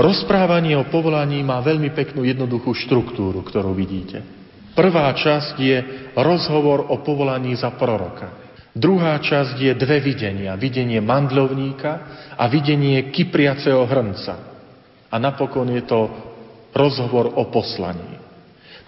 Rozprávanie 0.00 0.80
o 0.80 0.88
povolaní 0.88 1.44
má 1.44 1.60
veľmi 1.60 1.92
peknú 1.92 2.24
jednoduchú 2.24 2.72
štruktúru, 2.72 3.44
ktorú 3.44 3.76
vidíte. 3.76 4.24
Prvá 4.72 5.12
časť 5.12 5.54
je 5.60 5.78
rozhovor 6.16 6.88
o 6.88 7.04
povolaní 7.04 7.52
za 7.52 7.68
proroka. 7.76 8.41
Druhá 8.72 9.20
časť 9.20 9.60
je 9.60 9.72
dve 9.76 10.00
videnia. 10.00 10.56
Videnie 10.56 11.04
mandlovníka 11.04 11.92
a 12.32 12.48
videnie 12.48 13.12
kypriaceho 13.12 13.84
hrnca. 13.84 14.34
A 15.12 15.16
napokon 15.20 15.68
je 15.76 15.84
to 15.84 16.08
rozhovor 16.72 17.36
o 17.36 17.52
poslaní. 17.52 18.16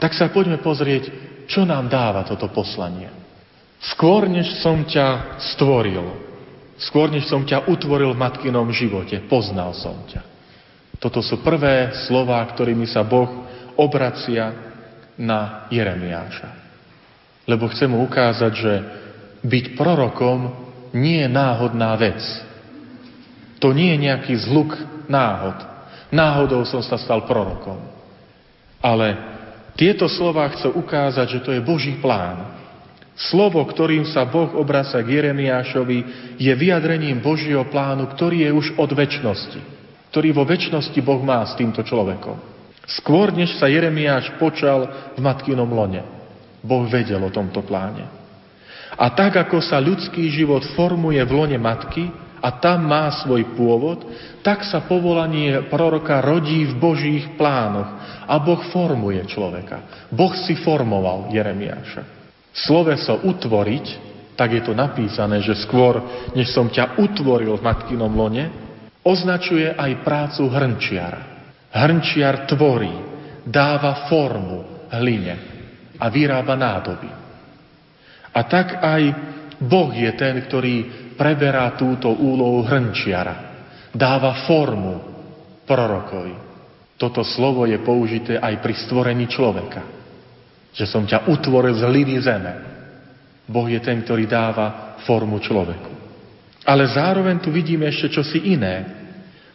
Tak 0.01 0.17
sa 0.17 0.33
poďme 0.33 0.57
pozrieť, 0.65 1.13
čo 1.45 1.69
nám 1.69 1.93
dáva 1.93 2.25
toto 2.25 2.49
poslanie. 2.49 3.13
Skôr, 3.85 4.25
než 4.25 4.65
som 4.65 4.89
ťa 4.89 5.37
stvoril, 5.53 6.17
skôr, 6.81 7.13
než 7.13 7.29
som 7.29 7.45
ťa 7.45 7.69
utvoril 7.69 8.17
v 8.17 8.23
matkinom 8.25 8.73
živote, 8.73 9.21
poznal 9.29 9.77
som 9.77 10.01
ťa. 10.09 10.25
Toto 10.97 11.21
sú 11.21 11.45
prvé 11.45 11.93
slova, 12.09 12.41
ktorými 12.41 12.89
sa 12.89 13.05
Boh 13.05 13.45
obracia 13.77 14.49
na 15.21 15.69
Jeremiáša. 15.69 16.65
Lebo 17.45 17.69
chce 17.69 17.85
mu 17.85 18.01
ukázať, 18.09 18.53
že 18.57 18.73
byť 19.45 19.77
prorokom 19.77 20.51
nie 20.97 21.21
je 21.21 21.29
náhodná 21.29 21.93
vec. 22.01 22.19
To 23.61 23.77
nie 23.77 23.93
je 23.93 23.99
nejaký 24.09 24.35
zhluk 24.49 24.73
náhod. 25.07 25.61
Náhodou 26.09 26.65
som 26.65 26.81
sa 26.81 26.97
stal 26.97 27.29
prorokom. 27.29 27.77
Ale 28.81 29.17
tieto 29.75 30.07
slova 30.07 30.49
chcú 30.55 30.81
ukázať, 30.81 31.27
že 31.39 31.43
to 31.43 31.51
je 31.53 31.61
Boží 31.65 31.99
plán. 31.99 32.57
Slovo, 33.15 33.63
ktorým 33.63 34.07
sa 34.11 34.27
Boh 34.27 34.51
obraca 34.59 34.99
k 34.99 35.23
Jeremiášovi, 35.23 35.99
je 36.39 36.53
vyjadrením 36.55 37.23
Božieho 37.23 37.63
plánu, 37.71 38.11
ktorý 38.11 38.47
je 38.47 38.51
už 38.51 38.67
od 38.75 38.91
väčšnosti. 38.91 39.61
Ktorý 40.11 40.35
vo 40.35 40.47
väčšnosti 40.47 40.99
Boh 41.03 41.23
má 41.23 41.43
s 41.47 41.55
týmto 41.59 41.83
človekom. 41.83 42.39
Skôr, 42.85 43.33
než 43.33 43.57
sa 43.57 43.71
Jeremiáš 43.71 44.35
počal 44.37 45.15
v 45.17 45.21
matkinom 45.23 45.71
lone, 45.71 46.03
Boh 46.61 46.85
vedel 46.87 47.23
o 47.23 47.33
tomto 47.33 47.65
pláne. 47.65 48.24
A 48.95 49.11
tak, 49.11 49.35
ako 49.35 49.59
sa 49.59 49.83
ľudský 49.83 50.31
život 50.31 50.63
formuje 50.79 51.19
v 51.23 51.33
lone 51.35 51.59
matky 51.59 52.07
a 52.45 52.49
tam 52.61 52.85
má 52.87 53.09
svoj 53.25 53.57
pôvod, 53.57 54.05
tak 54.45 54.63
sa 54.69 54.85
povolanie 54.85 55.67
proroka 55.73 56.21
rodí 56.21 56.69
v 56.69 56.75
Božích 56.77 57.25
plánoch 57.41 57.89
a 58.29 58.35
Boh 58.37 58.61
formuje 58.71 59.25
človeka. 59.25 60.09
Boh 60.13 60.37
si 60.37 60.55
formoval 60.61 61.33
Jeremiáša. 61.33 62.05
Sloveso 62.55 63.19
utvoriť, 63.25 63.87
tak 64.39 64.55
je 64.55 64.63
to 64.63 64.77
napísané, 64.77 65.43
že 65.43 65.59
skôr, 65.65 65.99
než 66.37 66.53
som 66.53 66.71
ťa 66.71 67.01
utvoril 67.01 67.57
v 67.59 67.67
matkinom 67.67 68.13
lone, 68.13 68.45
označuje 69.03 69.75
aj 69.75 70.05
prácu 70.07 70.47
hrnčiara. 70.53 71.23
Hrnčiar 71.75 72.47
tvorí, 72.47 72.95
dáva 73.43 74.07
formu 74.07 74.87
hline 74.95 75.37
a 75.99 76.07
vyrába 76.13 76.55
nádoby. 76.55 77.24
A 78.35 78.41
tak 78.51 78.83
aj 78.83 79.03
Boh 79.63 79.95
je 79.95 80.11
ten, 80.19 80.35
ktorý 80.43 80.75
preberá 81.15 81.79
túto 81.79 82.11
úlohu 82.11 82.67
hrnčiara. 82.67 83.55
Dáva 83.95 84.45
formu 84.45 84.97
prorokovi. 85.63 86.35
Toto 86.99 87.23
slovo 87.23 87.63
je 87.65 87.79
použité 87.79 88.43
aj 88.43 88.59
pri 88.59 88.75
stvorení 88.75 89.31
človeka 89.31 89.95
že 90.75 90.91
som 90.91 91.07
ťa 91.07 91.31
utvoril 91.31 91.79
z 91.79 91.87
hliny 91.87 92.15
zeme. 92.19 92.53
Boh 93.47 93.71
je 93.71 93.79
ten, 93.79 94.03
ktorý 94.03 94.27
dáva 94.27 94.99
formu 95.07 95.39
človeku. 95.39 95.95
Ale 96.67 96.91
zároveň 96.91 97.39
tu 97.39 97.55
vidíme 97.55 97.87
ešte 97.87 98.19
čosi 98.19 98.43
iné. 98.51 98.83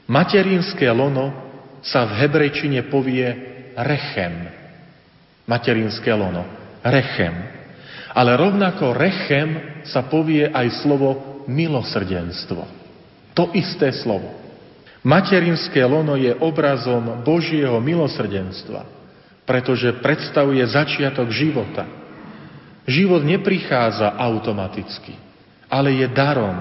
Materinské 0.07 0.87
lono 0.95 1.35
sa 1.83 2.07
v 2.07 2.23
hebrejčine 2.23 2.87
povie 2.87 3.27
rechem. 3.75 4.47
Materinské 5.43 6.15
lono. 6.15 6.47
Rechem. 6.79 7.59
Ale 8.13 8.38
rovnako 8.38 8.98
rechem 8.98 9.82
sa 9.86 10.06
povie 10.06 10.50
aj 10.50 10.82
slovo 10.82 11.43
milosrdenstvo. 11.45 12.62
To 13.38 13.54
isté 13.54 13.93
slovo. 13.93 14.36
Materinské 15.06 15.86
lono 15.86 16.19
je 16.19 16.36
obrazom 16.36 17.24
Božieho 17.24 17.80
milosrdenstva 17.80 19.00
pretože 19.50 19.98
predstavuje 19.98 20.62
začiatok 20.69 21.34
života. 21.34 21.89
Život 22.86 23.26
neprichádza 23.26 24.13
automaticky, 24.13 25.17
ale 25.65 25.98
je 25.98 26.06
darom, 26.13 26.54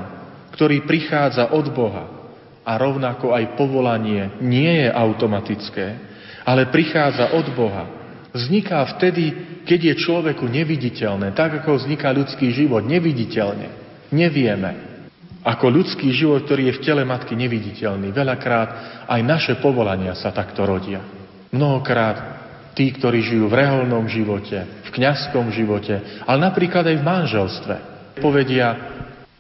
ktorý 0.57 0.89
prichádza 0.89 1.53
od 1.53 1.69
Boha. 1.69 2.09
A 2.65 2.81
rovnako 2.81 3.37
aj 3.37 3.61
povolanie 3.61 4.41
nie 4.41 4.85
je 4.85 4.89
automatické, 4.89 5.87
ale 6.49 6.73
prichádza 6.73 7.37
od 7.37 7.45
Boha. 7.53 7.85
Vzniká 8.33 8.85
vtedy, 8.97 9.33
keď 9.64 9.81
je 9.93 9.95
človeku 10.05 10.45
neviditeľné, 10.45 11.33
tak 11.33 11.64
ako 11.64 11.81
vzniká 11.81 12.12
ľudský 12.12 12.53
život 12.53 12.85
neviditeľne. 12.85 13.69
Nevieme. 14.12 14.88
Ako 15.45 15.73
ľudský 15.73 16.12
život, 16.12 16.45
ktorý 16.45 16.69
je 16.69 16.77
v 16.77 16.85
tele 16.85 17.03
matky 17.09 17.33
neviditeľný. 17.33 18.12
Veľakrát 18.12 18.69
aj 19.09 19.21
naše 19.25 19.55
povolania 19.64 20.12
sa 20.12 20.29
takto 20.29 20.69
rodia. 20.69 21.01
Mnohokrát 21.49 22.17
tí, 22.77 22.93
ktorí 22.93 23.25
žijú 23.25 23.49
v 23.49 23.59
reholnom 23.64 24.05
živote, 24.07 24.85
v 24.85 24.91
kňazskom 24.93 25.49
živote, 25.51 26.23
ale 26.29 26.38
napríklad 26.38 26.85
aj 26.85 26.97
v 27.01 27.09
manželstve. 27.09 27.75
Povedia, 28.21 28.77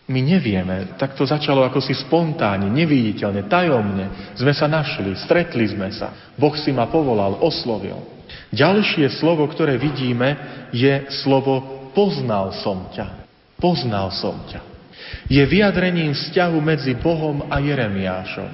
my 0.08 0.20
nevieme, 0.24 0.96
tak 0.96 1.12
to 1.12 1.28
začalo 1.28 1.68
ako 1.68 1.84
si 1.84 1.92
spontánne, 1.92 2.72
neviditeľne, 2.72 3.44
tajomne. 3.44 4.32
Sme 4.32 4.56
sa 4.56 4.64
našli, 4.64 5.12
stretli 5.20 5.68
sme 5.68 5.92
sa. 5.92 6.32
Boh 6.32 6.56
si 6.56 6.72
ma 6.72 6.88
povolal, 6.88 7.36
oslovil. 7.44 8.17
Ďalšie 8.52 9.08
slovo, 9.20 9.44
ktoré 9.48 9.76
vidíme, 9.76 10.36
je 10.72 11.08
slovo 11.24 11.90
poznal 11.92 12.54
som 12.60 12.88
ťa. 12.92 13.26
Poznal 13.58 14.14
som 14.14 14.46
ťa. 14.46 14.60
Je 15.26 15.42
vyjadrením 15.44 16.14
vzťahu 16.14 16.58
medzi 16.62 16.94
Bohom 16.94 17.48
a 17.50 17.58
Jeremiášom. 17.58 18.50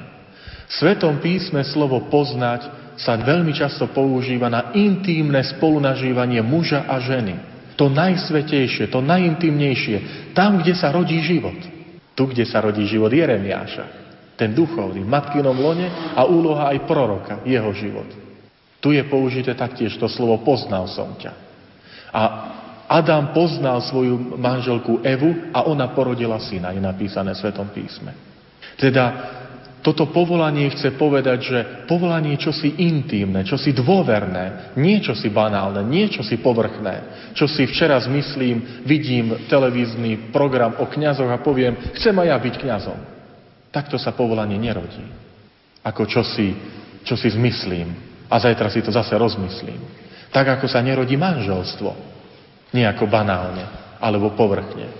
V 0.64 0.72
Svetom 0.72 1.20
písme 1.20 1.60
slovo 1.62 2.08
poznať 2.08 2.66
sa 2.96 3.18
veľmi 3.18 3.52
často 3.52 3.90
používa 3.90 4.48
na 4.48 4.72
intímne 4.72 5.42
spolunažívanie 5.42 6.40
muža 6.40 6.86
a 6.86 6.98
ženy. 7.02 7.34
To 7.74 7.90
najsvetejšie, 7.90 8.86
to 8.86 9.02
najintímnejšie, 9.02 10.30
tam, 10.32 10.62
kde 10.62 10.78
sa 10.78 10.94
rodí 10.94 11.18
život. 11.20 11.58
Tu, 12.14 12.22
kde 12.30 12.46
sa 12.46 12.62
rodí 12.62 12.86
život 12.86 13.10
Jeremiáša. 13.10 14.06
Ten 14.38 14.54
duchovný, 14.54 15.02
v 15.02 15.10
matkinom 15.10 15.54
lone 15.58 16.14
a 16.14 16.22
úloha 16.26 16.70
aj 16.70 16.86
proroka, 16.86 17.42
jeho 17.42 17.70
život. 17.74 18.23
Tu 18.84 18.92
je 18.92 19.04
použité 19.08 19.56
taktiež 19.56 19.96
to 19.96 20.12
slovo 20.12 20.44
poznal 20.44 20.84
som 20.84 21.16
ťa. 21.16 21.32
A 22.12 22.22
Adam 22.84 23.32
poznal 23.32 23.80
svoju 23.80 24.36
manželku 24.36 25.00
Evu 25.00 25.48
a 25.56 25.64
ona 25.64 25.88
porodila 25.96 26.36
syna, 26.36 26.76
je 26.76 26.84
napísané 26.84 27.32
v 27.32 27.40
Svetom 27.40 27.72
písme. 27.72 28.12
Teda 28.76 29.04
toto 29.80 30.12
povolanie 30.12 30.68
chce 30.68 31.00
povedať, 31.00 31.38
že 31.40 31.58
povolanie 31.88 32.36
je 32.36 32.52
čosi 32.52 32.76
intímne, 32.84 33.40
čosi 33.40 33.72
dôverné, 33.72 34.76
nie 34.76 35.00
čosi 35.00 35.32
banálne, 35.32 35.80
nie 35.80 36.12
čosi 36.12 36.36
povrchné. 36.44 37.28
Čo 37.32 37.48
si 37.48 37.64
včera 37.64 37.96
zmyslím, 38.04 38.84
vidím 38.84 39.48
televízny 39.48 40.28
program 40.28 40.76
o 40.76 40.84
kňazoch 40.84 41.32
a 41.32 41.40
poviem, 41.40 41.96
chcem 41.96 42.12
aj 42.20 42.28
ja 42.28 42.36
byť 42.36 42.54
kňazom. 42.60 43.00
Takto 43.72 43.96
sa 43.96 44.12
povolanie 44.12 44.60
nerodí. 44.60 45.08
Ako 45.80 46.04
čosi, 46.04 46.52
čosi 47.04 47.32
zmyslím 47.32 48.13
a 48.30 48.34
zajtra 48.40 48.68
si 48.70 48.80
to 48.82 48.90
zase 48.90 49.14
rozmyslím. 49.16 49.80
Tak 50.34 50.58
ako 50.58 50.66
sa 50.66 50.82
nerodí 50.82 51.14
manželstvo. 51.14 51.90
Nejako 52.74 53.06
banálne 53.06 53.96
alebo 54.02 54.34
povrchne. 54.34 54.90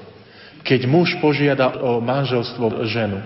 Keď 0.64 0.80
muž 0.88 1.20
požiada 1.20 1.76
o 1.84 2.00
manželstvo 2.00 2.88
ženu, 2.88 3.20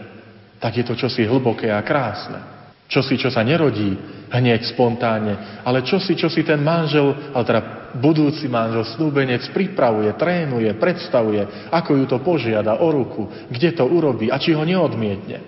tak 0.58 0.74
je 0.74 0.84
to 0.84 0.98
čosi 0.98 1.22
hlboké 1.22 1.70
a 1.70 1.84
krásne. 1.86 2.58
Čosi, 2.88 3.20
čo 3.20 3.28
sa 3.28 3.44
nerodí 3.44 3.94
hneď 4.32 4.64
spontánne, 4.72 5.60
ale 5.62 5.84
čosi, 5.84 6.16
čo 6.16 6.32
si 6.32 6.40
ten 6.42 6.58
manžel, 6.64 7.32
ale 7.36 7.44
teda 7.44 7.62
budúci 8.00 8.48
manžel, 8.48 8.84
snúbenec 8.96 9.44
pripravuje, 9.52 10.08
trénuje, 10.16 10.72
predstavuje, 10.80 11.68
ako 11.68 11.90
ju 11.94 12.04
to 12.08 12.18
požiada 12.24 12.80
o 12.80 12.88
ruku, 12.88 13.48
kde 13.52 13.76
to 13.76 13.84
urobí 13.84 14.32
a 14.32 14.40
či 14.40 14.56
ho 14.56 14.64
neodmietne. 14.64 15.38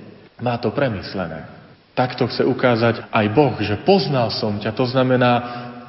Má 0.40 0.60
to 0.60 0.72
premyslené. 0.72 1.59
Takto 2.00 2.32
chce 2.32 2.48
ukázať 2.48 3.12
aj 3.12 3.26
Boh, 3.36 3.52
že 3.60 3.76
poznal 3.84 4.32
som 4.32 4.56
ťa, 4.56 4.72
to 4.72 4.88
znamená, 4.88 5.32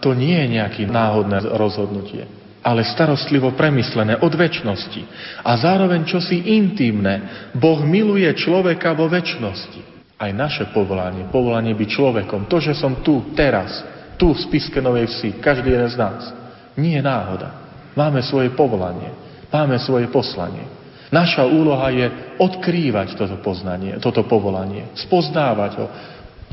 to 0.04 0.12
nie 0.12 0.36
je 0.36 0.60
nejaké 0.60 0.84
náhodné 0.84 1.40
rozhodnutie 1.56 2.28
ale 2.62 2.86
starostlivo 2.86 3.58
premyslené 3.58 4.22
od 4.22 4.34
väčšnosti. 4.38 5.02
A 5.42 5.58
zároveň 5.58 6.06
čosi 6.06 6.54
intimné. 6.54 7.50
Boh 7.58 7.82
miluje 7.82 8.30
človeka 8.38 8.94
vo 8.94 9.10
väčšnosti. 9.10 9.82
Aj 10.22 10.30
naše 10.30 10.70
povolanie, 10.70 11.26
povolanie 11.34 11.74
byť 11.74 11.90
človekom, 11.90 12.46
to, 12.46 12.62
že 12.62 12.78
som 12.78 13.02
tu, 13.02 13.34
teraz, 13.34 13.82
tu 14.22 14.38
v 14.38 14.42
Spiske 14.46 14.78
Novej 14.78 15.10
Vsi, 15.10 15.42
každý 15.42 15.74
jeden 15.74 15.90
z 15.90 15.98
nás, 15.98 16.30
nie 16.78 16.94
je 16.94 17.02
náhoda. 17.02 17.50
Máme 17.98 18.22
svoje 18.22 18.54
povolanie, 18.54 19.10
máme 19.50 19.82
svoje 19.82 20.06
poslanie. 20.14 20.81
Naša 21.12 21.44
úloha 21.44 21.92
je 21.92 22.08
odkrývať 22.40 23.20
toto 23.20 23.36
poznanie, 23.44 24.00
toto 24.00 24.24
povolanie, 24.24 24.96
spoznávať 24.96 25.72
ho. 25.78 25.88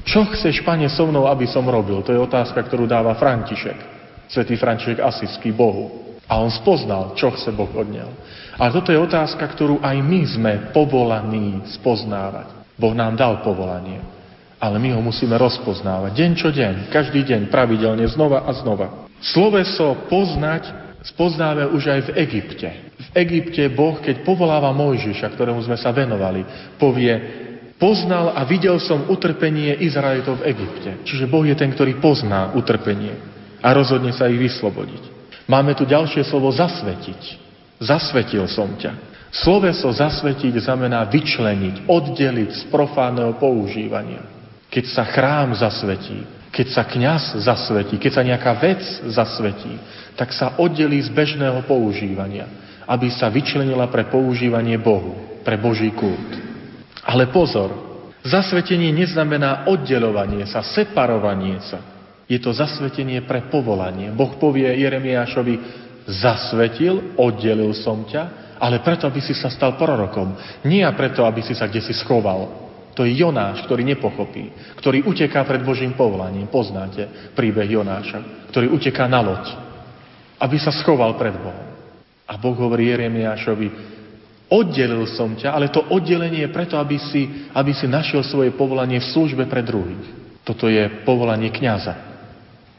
Čo 0.03 0.27
chceš, 0.35 0.67
Pane, 0.67 0.91
so 0.91 1.07
mnou, 1.07 1.31
aby 1.31 1.47
som 1.47 1.63
robil? 1.63 2.03
To 2.03 2.11
je 2.11 2.19
otázka, 2.19 2.59
ktorú 2.67 2.91
dáva 2.91 3.15
František 3.15 3.99
svätý 4.29 4.61
František 4.61 5.01
Asisky 5.01 5.51
Bohu. 5.51 6.07
A 6.29 6.45
on 6.45 6.53
spoznal, 6.53 7.17
čo 7.17 7.33
chce 7.33 7.57
Boh 7.57 7.73
od 7.73 7.89
neho. 7.89 8.13
Ale 8.61 8.69
toto 8.77 8.93
je 8.93 9.01
otázka, 9.01 9.41
ktorú 9.49 9.81
aj 9.81 9.97
my 10.05 10.21
sme 10.29 10.53
povolaní 10.77 11.65
spoznávať. 11.81 12.53
Boh 12.77 12.93
nám 12.93 13.17
dal 13.17 13.41
povolanie. 13.41 14.05
Ale 14.61 14.77
my 14.77 14.93
ho 14.93 15.01
musíme 15.01 15.41
rozpoznávať. 15.41 16.13
Deň 16.13 16.31
čo 16.37 16.53
deň, 16.53 16.93
každý 16.93 17.25
deň, 17.25 17.49
pravidelne, 17.49 18.05
znova 18.13 18.45
a 18.45 18.53
znova. 18.53 19.09
Sloveso 19.25 20.05
poznať 20.13 20.88
spoznáme 21.15 21.69
už 21.73 21.83
aj 21.89 22.01
v 22.09 22.15
Egypte. 22.29 22.69
V 22.99 23.09
Egypte 23.17 23.63
Boh, 23.73 23.97
keď 23.99 24.23
povoláva 24.23 24.75
Mojžiša, 24.77 25.33
ktorému 25.33 25.65
sme 25.65 25.81
sa 25.81 25.95
venovali, 25.95 26.45
povie, 26.77 27.13
poznal 27.81 28.37
a 28.37 28.45
videl 28.45 28.77
som 28.83 29.09
utrpenie 29.09 29.81
Izraelitov 29.81 30.43
v 30.43 30.53
Egypte. 30.53 30.91
Čiže 31.07 31.31
Boh 31.31 31.47
je 31.47 31.57
ten, 31.57 31.73
ktorý 31.73 31.97
pozná 32.03 32.53
utrpenie 32.53 33.15
a 33.63 33.69
rozhodne 33.73 34.13
sa 34.13 34.29
ich 34.29 34.39
vyslobodiť. 34.39 35.19
Máme 35.49 35.73
tu 35.73 35.89
ďalšie 35.89 36.29
slovo 36.29 36.53
zasvetiť. 36.53 37.49
Zasvetil 37.81 38.45
som 38.51 38.77
ťa. 38.77 39.09
Sloveso 39.33 39.89
zasvetiť 39.93 40.61
znamená 40.61 41.05
vyčleniť, 41.09 41.89
oddeliť 41.89 42.51
z 42.53 42.63
profánneho 42.73 43.37
používania. 43.37 44.25
Keď 44.69 44.85
sa 44.93 45.05
chrám 45.09 45.57
zasvetí, 45.57 46.38
keď 46.49 46.67
sa 46.73 46.83
kňaz 46.85 47.45
zasvetí, 47.45 48.01
keď 48.01 48.13
sa 48.13 48.23
nejaká 48.25 48.53
vec 48.59 48.81
zasvetí, 49.09 49.77
tak 50.19 50.35
sa 50.35 50.59
oddelí 50.59 50.99
z 51.05 51.13
bežného 51.13 51.63
používania, 51.69 52.49
aby 52.89 53.13
sa 53.13 53.31
vyčlenila 53.31 53.87
pre 53.93 54.09
používanie 54.09 54.81
Bohu, 54.81 55.41
pre 55.45 55.61
Boží 55.61 55.93
kult. 55.95 56.33
Ale 57.05 57.31
pozor, 57.31 57.71
zasvetenie 58.27 58.91
neznamená 58.91 59.69
oddelovanie 59.71 60.49
sa, 60.49 60.65
separovanie 60.65 61.63
sa. 61.65 61.81
Je 62.29 62.37
to 62.37 62.53
zasvetenie 62.53 63.25
pre 63.25 63.49
povolanie. 63.49 64.13
Boh 64.13 64.37
povie 64.37 64.69
Jeremiášovi, 64.69 65.55
zasvetil, 66.05 67.17
oddelil 67.17 67.73
som 67.73 68.05
ťa, 68.05 68.57
ale 68.61 68.85
preto, 68.85 69.09
aby 69.09 69.23
si 69.23 69.33
sa 69.33 69.49
stal 69.49 69.79
prorokom. 69.81 70.37
Nie 70.67 70.85
preto, 70.93 71.25
aby 71.25 71.41
si 71.41 71.55
sa 71.57 71.71
kde 71.71 71.81
si 71.81 71.95
schoval. 71.97 72.68
To 72.99 73.07
je 73.07 73.15
Jonáš, 73.15 73.63
ktorý 73.63 73.87
nepochopí, 73.87 74.75
ktorý 74.83 75.07
uteká 75.07 75.47
pred 75.47 75.63
Božím 75.63 75.95
povolaním. 75.95 76.51
Poznáte 76.51 77.31
príbeh 77.31 77.71
Jonáša, 77.71 78.51
ktorý 78.51 78.75
uteká 78.75 79.07
na 79.07 79.23
loď, 79.23 79.55
aby 80.43 80.59
sa 80.59 80.75
schoval 80.75 81.15
pred 81.15 81.31
Bohom. 81.39 81.79
A 82.27 82.35
Boh 82.35 82.59
hovorí 82.59 82.91
Jeremiášovi, 82.91 83.71
oddelil 84.51 85.07
som 85.15 85.39
ťa, 85.39 85.55
ale 85.55 85.71
to 85.71 85.87
oddelenie 85.95 86.43
je 86.43 86.51
preto, 86.51 86.75
aby 86.75 86.99
si, 86.99 87.47
aby 87.55 87.71
si 87.71 87.87
našiel 87.87 88.27
svoje 88.27 88.51
povolanie 88.59 88.99
v 88.99 89.11
službe 89.15 89.47
pre 89.47 89.63
druhých. 89.63 90.35
Toto 90.43 90.67
je 90.67 91.07
povolanie 91.07 91.55
kňaza. 91.55 91.95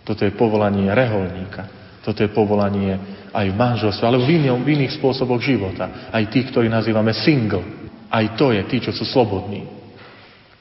Toto 0.03 0.27
je 0.27 0.35
povolanie 0.35 0.91
reholníka. 0.91 1.63
Toto 2.03 2.19
je 2.19 2.29
povolanie 2.35 3.23
aj 3.31 3.47
v 3.47 3.55
manželstve, 3.55 4.03
ale 4.03 4.19
v, 4.19 4.35
inom, 4.35 4.67
v 4.67 4.83
iných 4.83 4.99
spôsoboch 4.99 5.39
života. 5.39 6.11
Aj 6.11 6.27
tí, 6.27 6.43
ktorí 6.43 6.67
nazývame 6.67 7.15
single. 7.15 7.63
Aj 8.11 8.25
to 8.35 8.51
je 8.51 8.67
tí, 8.67 8.83
čo 8.83 8.91
sú 8.91 9.07
slobodní. 9.07 9.78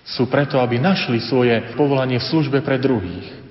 Sú 0.08 0.24
preto, 0.28 0.56
aby 0.56 0.80
našli 0.80 1.20
svoje 1.20 1.76
povolanie 1.76 2.16
v 2.16 2.28
službe 2.32 2.64
pre 2.64 2.80
druhých. 2.80 3.47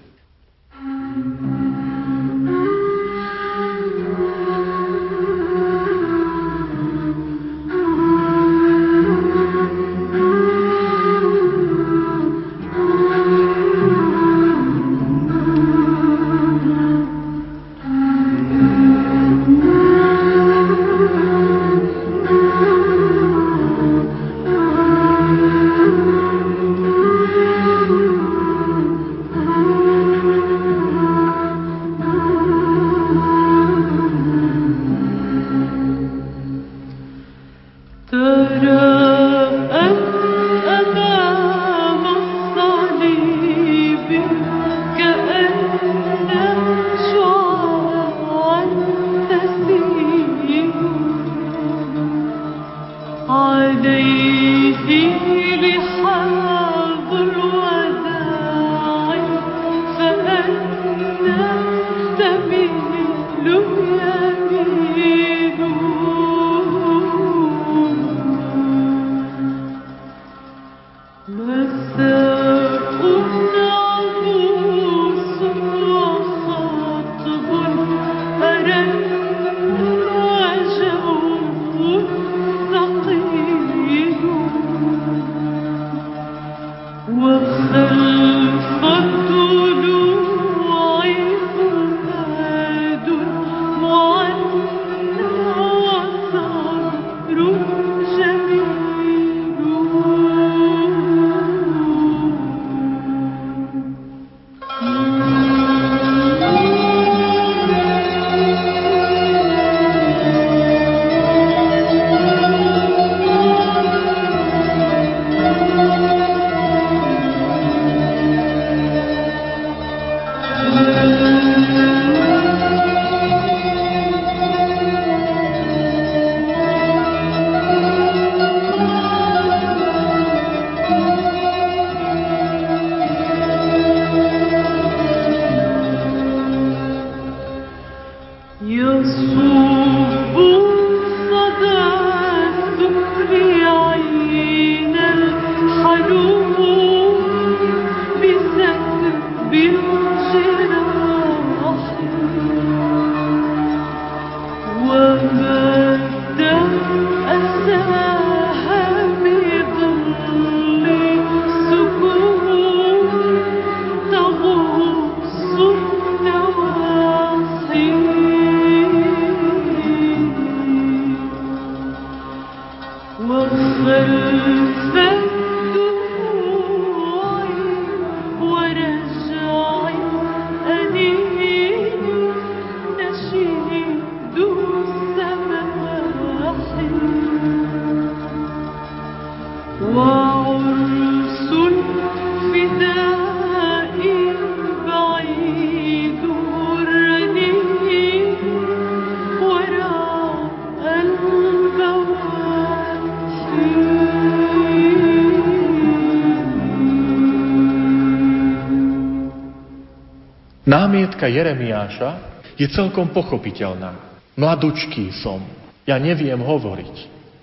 Námietka 210.88 211.28
Jeremiáša 211.28 212.10
je 212.56 212.64
celkom 212.72 213.12
pochopiteľná. 213.12 214.24
Mladučký 214.40 215.12
som, 215.20 215.44
ja 215.84 216.00
neviem 216.00 216.40
hovoriť. 216.40 216.96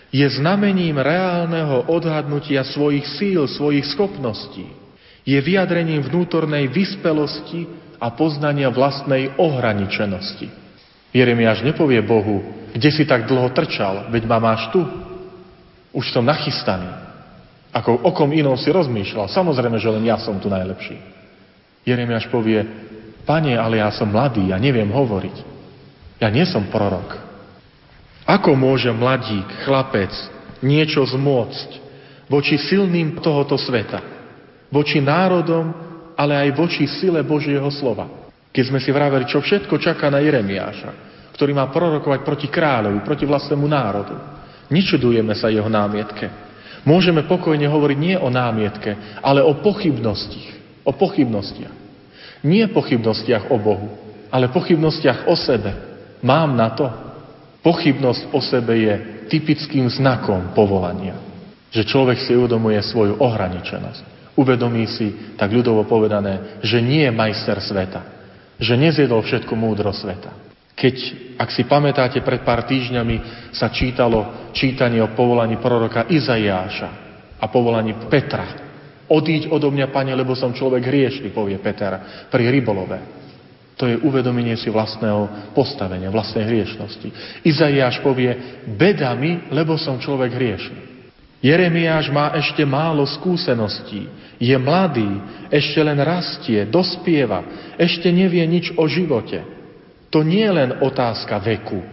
Je 0.08 0.24
znamením 0.40 0.96
reálneho 0.96 1.84
odhadnutia 1.92 2.64
svojich 2.64 3.04
síl, 3.20 3.44
svojich 3.44 3.84
schopností. 3.92 4.64
Je 5.28 5.36
vyjadrením 5.44 6.00
vnútornej 6.08 6.72
vyspelosti 6.72 7.68
a 8.00 8.16
poznania 8.16 8.72
vlastnej 8.72 9.36
ohraničenosti. 9.36 10.48
Jeremiáš 11.12 11.68
nepovie 11.68 12.00
Bohu, 12.00 12.48
kde 12.72 12.88
si 12.96 13.04
tak 13.04 13.28
dlho 13.28 13.52
trčal, 13.52 14.08
veď 14.08 14.24
ma 14.24 14.40
máš 14.40 14.72
tu. 14.72 14.80
Už 15.92 16.08
som 16.16 16.24
nachystaný. 16.24 16.88
Ako 17.76 18.08
okom 18.08 18.32
inom 18.32 18.56
si 18.56 18.72
rozmýšľal. 18.72 19.28
Samozrejme, 19.28 19.76
že 19.76 19.92
len 19.92 20.08
ja 20.08 20.16
som 20.16 20.40
tu 20.40 20.48
najlepší. 20.48 20.96
Jeremiáš 21.84 22.32
povie, 22.32 22.64
pane, 23.24 23.56
ale 23.56 23.80
ja 23.80 23.90
som 23.90 24.12
mladý, 24.12 24.52
ja 24.52 24.60
neviem 24.60 24.88
hovoriť. 24.88 25.36
Ja 26.22 26.30
nie 26.30 26.46
som 26.46 26.70
prorok. 26.70 27.18
Ako 28.24 28.56
môže 28.56 28.88
mladík, 28.88 29.44
chlapec, 29.68 30.12
niečo 30.64 31.04
zmôcť 31.04 31.68
voči 32.32 32.56
silným 32.56 33.20
tohoto 33.20 33.60
sveta? 33.60 34.00
Voči 34.72 35.04
národom, 35.04 35.74
ale 36.16 36.48
aj 36.48 36.56
voči 36.56 36.88
sile 36.88 37.20
Božieho 37.20 37.68
slova. 37.68 38.08
Keď 38.54 38.64
sme 38.70 38.80
si 38.80 38.88
vraveli, 38.94 39.28
čo 39.28 39.42
všetko 39.42 39.76
čaká 39.76 40.08
na 40.08 40.22
Jeremiáša, 40.22 40.90
ktorý 41.36 41.52
má 41.52 41.68
prorokovať 41.68 42.22
proti 42.22 42.46
kráľovi, 42.48 43.02
proti 43.02 43.26
vlastnému 43.26 43.66
národu. 43.66 44.14
Nečudujeme 44.70 45.34
sa 45.36 45.50
jeho 45.52 45.66
námietke. 45.66 46.30
Môžeme 46.86 47.26
pokojne 47.26 47.66
hovoriť 47.66 47.98
nie 47.98 48.16
o 48.16 48.30
námietke, 48.30 49.20
ale 49.20 49.44
o 49.44 49.58
pochybnostiach. 49.60 50.80
O 50.86 50.94
pochybnostiach. 50.94 51.83
Nie 52.44 52.68
pochybnostiach 52.68 53.48
o 53.48 53.56
Bohu, 53.56 53.88
ale 54.28 54.52
pochybnostiach 54.52 55.24
o 55.26 55.34
sebe. 55.34 55.72
Mám 56.20 56.56
na 56.56 56.68
to? 56.76 56.86
Pochybnosť 57.64 58.22
o 58.36 58.40
sebe 58.44 58.76
je 58.76 58.94
typickým 59.32 59.88
znakom 59.88 60.52
povolania. 60.52 61.16
Že 61.72 61.82
človek 61.88 62.18
si 62.20 62.36
uvedomuje 62.36 62.76
svoju 62.84 63.16
ohraničenosť. 63.16 64.36
Uvedomí 64.36 64.84
si, 64.90 65.34
tak 65.40 65.54
ľudovo 65.54 65.86
povedané, 65.88 66.60
že 66.60 66.82
nie 66.82 67.06
je 67.06 67.14
majster 67.14 67.56
sveta. 67.62 68.02
Že 68.60 68.74
nezjedol 68.76 69.22
všetku 69.24 69.54
múdro 69.56 69.94
sveta. 69.94 70.34
Keď, 70.74 70.96
ak 71.38 71.54
si 71.54 71.62
pamätáte, 71.64 72.18
pred 72.20 72.42
pár 72.42 72.66
týždňami 72.66 73.48
sa 73.54 73.70
čítalo 73.70 74.50
čítanie 74.50 74.98
o 75.00 75.14
povolaní 75.14 75.56
proroka 75.62 76.10
Izajáša 76.10 76.90
a 77.38 77.44
povolaní 77.46 77.94
Petra. 78.10 78.73
Odíď 79.08 79.52
odo 79.52 79.68
mňa, 79.68 79.92
pane, 79.92 80.12
lebo 80.16 80.32
som 80.32 80.56
človek 80.56 80.88
hriešný, 80.88 81.28
povie 81.34 81.60
Peter 81.60 82.26
pri 82.32 82.44
rybolove. 82.48 83.24
To 83.74 83.90
je 83.90 83.98
uvedomenie 84.06 84.54
si 84.54 84.70
vlastného 84.70 85.50
postavenia, 85.50 86.08
vlastnej 86.08 86.46
hriešnosti. 86.46 87.42
Izaiáš 87.42 87.98
povie, 88.00 88.62
beda 88.70 89.10
mi, 89.18 89.50
lebo 89.50 89.74
som 89.74 89.98
človek 89.98 90.30
hriešný. 90.30 90.80
Jeremiáš 91.44 92.08
má 92.08 92.32
ešte 92.38 92.64
málo 92.64 93.04
skúseností, 93.04 94.08
je 94.40 94.56
mladý, 94.56 95.20
ešte 95.52 95.76
len 95.84 96.00
rastie, 96.00 96.64
dospieva, 96.64 97.44
ešte 97.76 98.08
nevie 98.08 98.40
nič 98.48 98.72
o 98.80 98.88
živote. 98.88 99.44
To 100.08 100.24
nie 100.24 100.46
je 100.46 100.56
len 100.56 100.70
otázka 100.80 101.36
veku, 101.42 101.84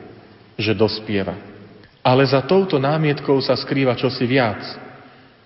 že 0.55 0.77
dospieva. 0.77 1.35
Ale 1.99 2.23
za 2.23 2.45
touto 2.45 2.79
námietkou 2.79 3.41
sa 3.43 3.57
skrýva 3.57 3.97
čosi 3.97 4.23
viac. 4.23 4.61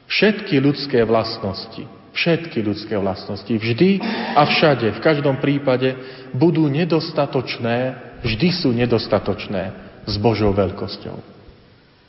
Všetky 0.06 0.62
ľudské 0.62 1.02
vlastnosti, 1.02 1.86
všetky 2.14 2.62
ľudské 2.62 2.94
vlastnosti, 2.96 3.50
vždy 3.50 4.00
a 4.38 4.46
všade, 4.46 4.94
v 4.96 5.04
každom 5.04 5.42
prípade 5.42 5.98
budú 6.32 6.70
nedostatočné, 6.70 7.98
vždy 8.22 8.50
sú 8.54 8.70
nedostatočné 8.72 9.64
s 10.06 10.16
Božou 10.22 10.54
veľkosťou. 10.54 11.18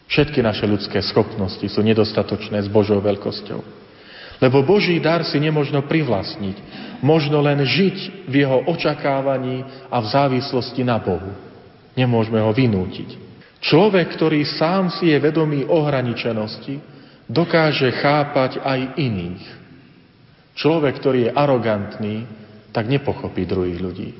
Všetky 0.06 0.38
naše 0.38 0.68
ľudské 0.70 1.02
schopnosti 1.02 1.66
sú 1.66 1.82
nedostatočné 1.82 2.62
s 2.62 2.68
Božou 2.70 3.02
veľkosťou. 3.02 3.60
Lebo 4.36 4.62
Boží 4.62 5.00
dar 5.00 5.24
si 5.24 5.40
nemožno 5.40 5.82
privlastniť. 5.88 6.56
Možno 7.00 7.40
len 7.40 7.64
žiť 7.64 8.28
v 8.28 8.34
jeho 8.44 8.68
očakávaní 8.68 9.64
a 9.88 9.96
v 9.98 10.06
závislosti 10.06 10.84
na 10.84 11.00
Bohu. 11.00 11.32
Nemôžeme 11.96 12.38
ho 12.38 12.52
vynútiť. 12.52 13.16
Človek, 13.64 14.14
ktorý 14.14 14.44
sám 14.44 14.92
si 14.92 15.08
je 15.10 15.16
vedomý 15.16 15.64
ohraničenosti, 15.64 16.78
dokáže 17.26 17.90
chápať 17.90 18.62
aj 18.62 18.98
iných. 18.98 19.44
Človek, 20.56 20.98
ktorý 20.98 21.18
je 21.28 21.34
arogantný, 21.36 22.16
tak 22.72 22.88
nepochopí 22.88 23.44
druhých 23.44 23.80
ľudí. 23.82 24.10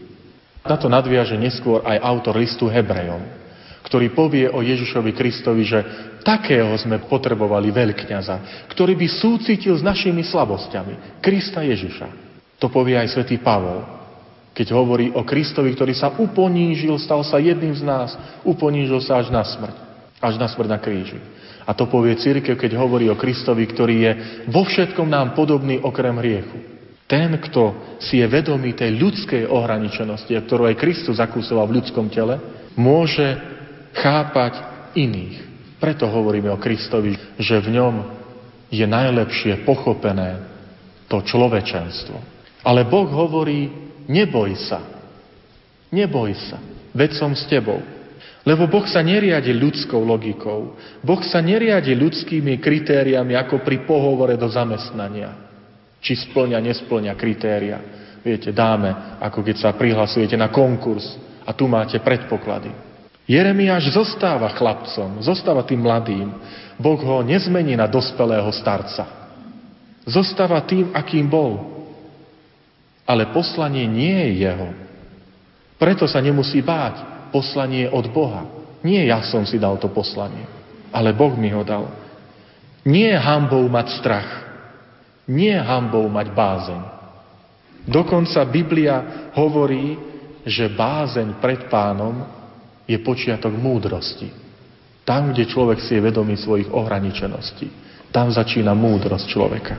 Na 0.66 0.76
to 0.76 0.90
nadviaže 0.90 1.38
neskôr 1.38 1.80
aj 1.86 2.02
autor 2.02 2.36
listu 2.36 2.66
Hebrejom, 2.66 3.22
ktorý 3.86 4.10
povie 4.10 4.50
o 4.50 4.60
Ježišovi 4.60 5.14
Kristovi, 5.14 5.62
že 5.62 5.78
takého 6.26 6.74
sme 6.74 7.06
potrebovali 7.06 7.70
veľkňaza, 7.70 8.66
ktorý 8.74 8.98
by 8.98 9.06
súcitil 9.06 9.78
s 9.78 9.86
našimi 9.86 10.26
slabosťami. 10.26 11.22
Krista 11.22 11.62
Ježiša. 11.62 12.26
To 12.58 12.66
povie 12.66 12.98
aj 12.98 13.14
svätý 13.14 13.38
Pavol, 13.38 13.86
keď 14.56 14.72
hovorí 14.72 15.12
o 15.12 15.20
Kristovi, 15.22 15.76
ktorý 15.76 15.92
sa 15.92 16.16
uponížil, 16.16 16.96
stal 16.96 17.20
sa 17.22 17.36
jedným 17.36 17.76
z 17.76 17.84
nás, 17.84 18.16
uponížil 18.40 18.98
sa 19.04 19.20
až 19.20 19.28
na 19.28 19.44
smrť. 19.44 19.76
Až 20.16 20.34
na 20.40 20.48
smrť 20.48 20.68
na 20.72 20.78
kríži. 20.80 21.20
A 21.66 21.74
to 21.74 21.90
povie 21.90 22.14
církev, 22.14 22.54
keď 22.54 22.78
hovorí 22.78 23.10
o 23.10 23.18
Kristovi, 23.18 23.66
ktorý 23.66 23.96
je 23.98 24.12
vo 24.46 24.62
všetkom 24.62 25.10
nám 25.10 25.34
podobný 25.34 25.82
okrem 25.82 26.14
hriechu. 26.22 26.58
Ten, 27.06 27.38
kto 27.38 27.98
si 28.02 28.18
je 28.18 28.26
vedomý 28.26 28.74
tej 28.74 28.94
ľudskej 28.98 29.50
ohraničenosti, 29.50 30.34
ktorú 30.34 30.70
aj 30.70 30.78
Kristus 30.78 31.18
zakúsoval 31.18 31.70
v 31.70 31.82
ľudskom 31.82 32.10
tele, 32.10 32.38
môže 32.78 33.38
chápať 33.94 34.58
iných. 34.94 35.42
Preto 35.78 36.06
hovoríme 36.06 36.50
o 36.50 36.58
Kristovi, 36.58 37.14
že 37.38 37.62
v 37.62 37.78
ňom 37.78 37.94
je 38.70 38.86
najlepšie 38.86 39.62
pochopené 39.62 40.42
to 41.06 41.22
človečenstvo. 41.22 42.18
Ale 42.66 42.82
Boh 42.86 43.06
hovorí, 43.06 43.70
neboj 44.10 44.58
sa. 44.58 44.82
Neboj 45.94 46.34
sa, 46.50 46.58
veď 46.90 47.10
som 47.14 47.30
s 47.30 47.46
tebou. 47.46 47.78
Lebo 48.46 48.70
Boh 48.70 48.86
sa 48.86 49.02
neriadi 49.02 49.50
ľudskou 49.50 50.06
logikou. 50.06 50.78
Boh 51.02 51.22
sa 51.26 51.42
neriadi 51.42 51.98
ľudskými 51.98 52.62
kritériami 52.62 53.34
ako 53.34 53.66
pri 53.66 53.82
pohovore 53.82 54.38
do 54.38 54.46
zamestnania. 54.46 55.34
Či 55.98 56.30
splňa, 56.30 56.62
nesplňa 56.62 57.12
kritéria. 57.18 57.78
Viete, 58.22 58.54
dáme, 58.54 59.18
ako 59.18 59.42
keď 59.42 59.56
sa 59.58 59.74
prihlasujete 59.74 60.38
na 60.38 60.46
konkurs 60.46 61.18
a 61.42 61.50
tu 61.50 61.66
máte 61.66 61.98
predpoklady. 61.98 62.70
Jeremiáš 63.26 63.90
zostáva 63.90 64.54
chlapcom, 64.54 65.18
zostáva 65.26 65.66
tým 65.66 65.82
mladým. 65.82 66.30
Boh 66.78 67.02
ho 67.02 67.26
nezmení 67.26 67.74
na 67.74 67.90
dospelého 67.90 68.46
starca. 68.54 69.10
Zostáva 70.06 70.62
tým, 70.62 70.94
akým 70.94 71.26
bol. 71.26 71.82
Ale 73.02 73.26
poslanie 73.34 73.90
nie 73.90 74.14
je 74.14 74.46
jeho. 74.46 74.70
Preto 75.82 76.06
sa 76.06 76.22
nemusí 76.22 76.62
báť 76.62 77.15
poslanie 77.30 77.90
od 77.90 78.06
Boha. 78.10 78.46
Nie 78.86 79.06
ja 79.08 79.22
som 79.26 79.42
si 79.42 79.58
dal 79.58 79.76
to 79.82 79.90
poslanie, 79.90 80.46
ale 80.94 81.10
Boh 81.10 81.34
mi 81.34 81.50
ho 81.50 81.66
dal. 81.66 81.90
Nie 82.86 83.18
hambou 83.18 83.66
mať 83.66 83.86
strach, 83.98 84.30
nie 85.26 85.54
hambou 85.54 86.06
mať 86.06 86.26
bázeň. 86.30 86.82
Dokonca 87.86 88.42
Biblia 88.46 88.96
hovorí, 89.34 89.98
že 90.46 90.70
bázeň 90.70 91.42
pred 91.42 91.66
pánom 91.66 92.22
je 92.86 92.98
počiatok 93.02 93.50
múdrosti. 93.50 94.30
Tam, 95.02 95.34
kde 95.34 95.46
človek 95.46 95.82
si 95.82 95.98
je 95.98 96.02
vedomý 96.02 96.38
svojich 96.38 96.70
ohraničeností, 96.70 97.70
tam 98.10 98.30
začína 98.30 98.74
múdrosť 98.74 99.26
človeka. 99.26 99.74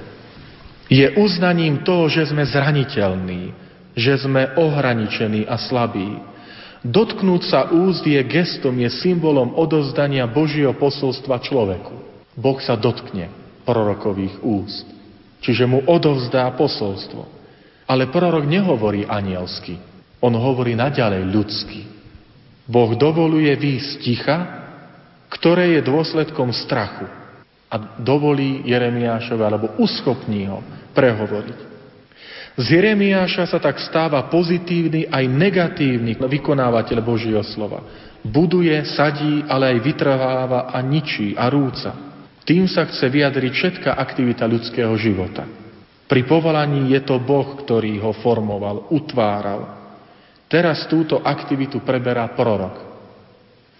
Je 0.88 1.04
uznaním 1.20 1.84
toho, 1.84 2.08
že 2.08 2.32
sme 2.32 2.48
zraniteľní, 2.48 3.52
že 3.92 4.24
sme 4.24 4.56
ohraničení 4.56 5.44
a 5.44 5.60
slabí, 5.60 6.16
Dotknúť 6.88 7.42
sa 7.52 7.68
úst 7.68 8.08
je 8.08 8.20
gestom, 8.24 8.72
je 8.80 8.88
symbolom 8.88 9.52
odozdania 9.60 10.24
Božieho 10.24 10.72
posolstva 10.72 11.44
človeku. 11.44 11.92
Boh 12.40 12.60
sa 12.64 12.80
dotkne 12.80 13.28
prorokových 13.68 14.40
úst. 14.40 14.88
Čiže 15.44 15.68
mu 15.68 15.84
odovzdá 15.84 16.48
posolstvo. 16.56 17.28
Ale 17.92 18.08
prorok 18.08 18.48
nehovorí 18.48 19.04
anielsky. 19.04 19.76
On 20.24 20.32
hovorí 20.32 20.80
naďalej 20.80 21.24
ľudsky. 21.28 21.82
Boh 22.64 22.96
dovoluje 22.96 23.52
výjsť 23.52 23.92
ticha, 24.00 24.38
ktoré 25.28 25.76
je 25.76 25.88
dôsledkom 25.88 26.56
strachu. 26.56 27.04
A 27.68 28.00
dovolí 28.00 28.64
Jeremiášovi, 28.64 29.44
alebo 29.44 29.76
uschopní 29.76 30.48
ho 30.48 30.64
prehovoriť. 30.96 31.67
Z 32.58 32.74
Jeremiáša 32.74 33.46
sa 33.46 33.62
tak 33.62 33.78
stáva 33.78 34.26
pozitívny 34.34 35.06
aj 35.06 35.24
negatívny 35.30 36.18
vykonávateľ 36.18 36.98
Božieho 37.06 37.46
slova. 37.46 37.86
Buduje, 38.26 38.74
sadí, 38.98 39.46
ale 39.46 39.78
aj 39.78 39.86
vytrváva 39.86 40.74
a 40.74 40.82
ničí 40.82 41.38
a 41.38 41.54
rúca. 41.54 41.94
Tým 42.42 42.66
sa 42.66 42.90
chce 42.90 43.06
vyjadriť 43.14 43.52
všetká 43.54 43.92
aktivita 43.94 44.50
ľudského 44.50 44.90
života. 44.98 45.46
Pri 46.10 46.26
povolaní 46.26 46.98
je 46.98 47.02
to 47.06 47.22
Boh, 47.22 47.62
ktorý 47.62 48.02
ho 48.02 48.16
formoval, 48.26 48.90
utváral. 48.90 49.78
Teraz 50.50 50.90
túto 50.90 51.22
aktivitu 51.22 51.86
preberá 51.86 52.26
prorok. 52.34 52.80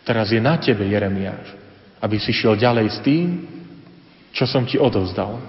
Teraz 0.06 0.30
je 0.30 0.38
na 0.38 0.60
tebe, 0.62 0.86
Jeremiáš, 0.86 1.56
aby 1.98 2.22
si 2.22 2.30
šiel 2.30 2.60
ďalej 2.60 2.88
s 2.94 3.00
tým, 3.02 3.28
čo 4.36 4.46
som 4.46 4.68
ti 4.70 4.78
odovzdal. 4.78 5.40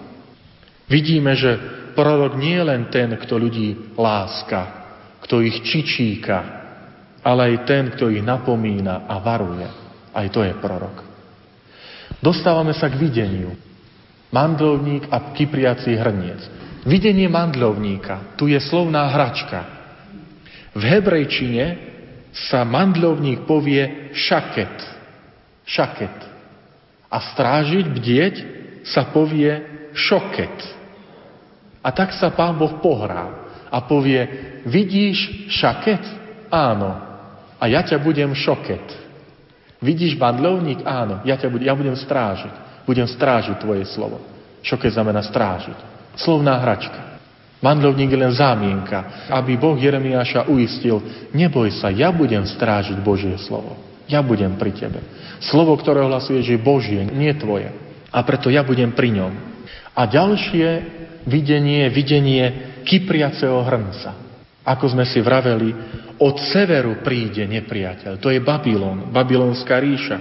Vidíme, 0.89 1.37
že 1.37 1.59
prorok 1.99 2.39
nie 2.39 2.55
je 2.55 2.63
len 2.63 2.87
ten, 2.95 3.11
kto 3.19 3.35
ľudí 3.35 3.99
láska, 3.99 4.87
kto 5.27 5.43
ich 5.43 5.67
čičíka, 5.67 6.39
ale 7.27 7.51
aj 7.51 7.67
ten, 7.67 7.85
kto 7.91 8.07
ich 8.07 8.23
napomína 8.23 9.11
a 9.11 9.19
varuje. 9.19 9.67
Aj 10.15 10.27
to 10.31 10.47
je 10.47 10.55
prorok. 10.63 11.03
Dostávame 12.23 12.71
sa 12.79 12.87
k 12.87 13.03
videniu. 13.03 13.51
Mandlovník 14.31 15.11
a 15.11 15.35
kypriací 15.35 15.99
hrniec. 15.99 16.39
Videnie 16.87 17.27
mandlovníka. 17.27 18.39
Tu 18.39 18.55
je 18.55 18.61
slovná 18.63 19.11
hračka. 19.11 19.67
V 20.79 20.83
hebrejčine 20.87 21.91
sa 22.31 22.63
mandlovník 22.63 23.43
povie 23.43 24.15
šaket. 24.15 24.77
Šaket. 25.67 26.17
A 27.11 27.19
strážiť, 27.35 27.87
bdieť 27.91 28.35
sa 28.87 29.11
povie 29.11 29.59
šoket. 29.97 30.78
A 31.83 31.89
tak 31.95 32.15
sa 32.17 32.31
pán 32.35 32.59
Boh 32.59 32.83
pohrá 32.83 33.49
a 33.69 33.79
povie, 33.85 34.27
vidíš 34.65 35.51
šaket? 35.53 36.03
Áno. 36.49 36.91
A 37.59 37.65
ja 37.67 37.85
ťa 37.85 38.01
budem 38.01 38.33
šoket. 38.33 38.85
Vidíš 39.79 40.19
bandlovník? 40.19 40.83
Áno. 40.83 41.23
Ja, 41.23 41.39
ťa 41.39 41.49
budem, 41.53 41.67
ja 41.71 41.75
budem 41.75 41.95
strážiť. 41.95 42.83
Budem 42.89 43.07
strážiť 43.07 43.61
tvoje 43.63 43.85
slovo. 43.87 44.19
Šoket 44.65 44.97
znamená 44.97 45.23
strážiť. 45.23 45.77
Slovná 46.19 46.59
hračka. 46.59 47.21
Mandlovník 47.59 48.15
je 48.15 48.23
len 48.23 48.31
zámienka, 48.31 49.27
aby 49.35 49.59
Boh 49.59 49.75
Jeremiáša 49.75 50.47
uistil, 50.47 51.03
neboj 51.35 51.75
sa, 51.75 51.91
ja 51.91 52.15
budem 52.15 52.47
strážiť 52.47 53.03
Božie 53.03 53.35
slovo. 53.35 53.75
Ja 54.07 54.23
budem 54.23 54.55
pri 54.55 54.71
tebe. 54.71 55.03
Slovo, 55.43 55.75
ktoré 55.75 56.07
hlasuje, 56.07 56.41
že 56.41 56.55
je 56.55 56.63
Božie, 56.63 57.03
nie 57.11 57.35
tvoje. 57.35 57.69
A 58.15 58.23
preto 58.23 58.49
ja 58.49 58.63
budem 58.63 58.95
pri 58.95 59.11
ňom. 59.11 59.58
A 59.99 60.07
ďalšie 60.07 60.69
videnie, 61.27 61.91
videnie 61.91 62.79
kypriaceho 62.87 63.67
hrnca. 63.67 64.15
Ako 64.63 64.95
sme 64.95 65.03
si 65.03 65.19
vraveli, 65.19 65.75
od 66.23 66.39
severu 66.55 67.03
príde 67.03 67.43
nepriateľ. 67.51 68.23
To 68.23 68.31
je 68.31 68.39
Babylon, 68.39 69.11
babylonská 69.11 69.83
ríša. 69.83 70.17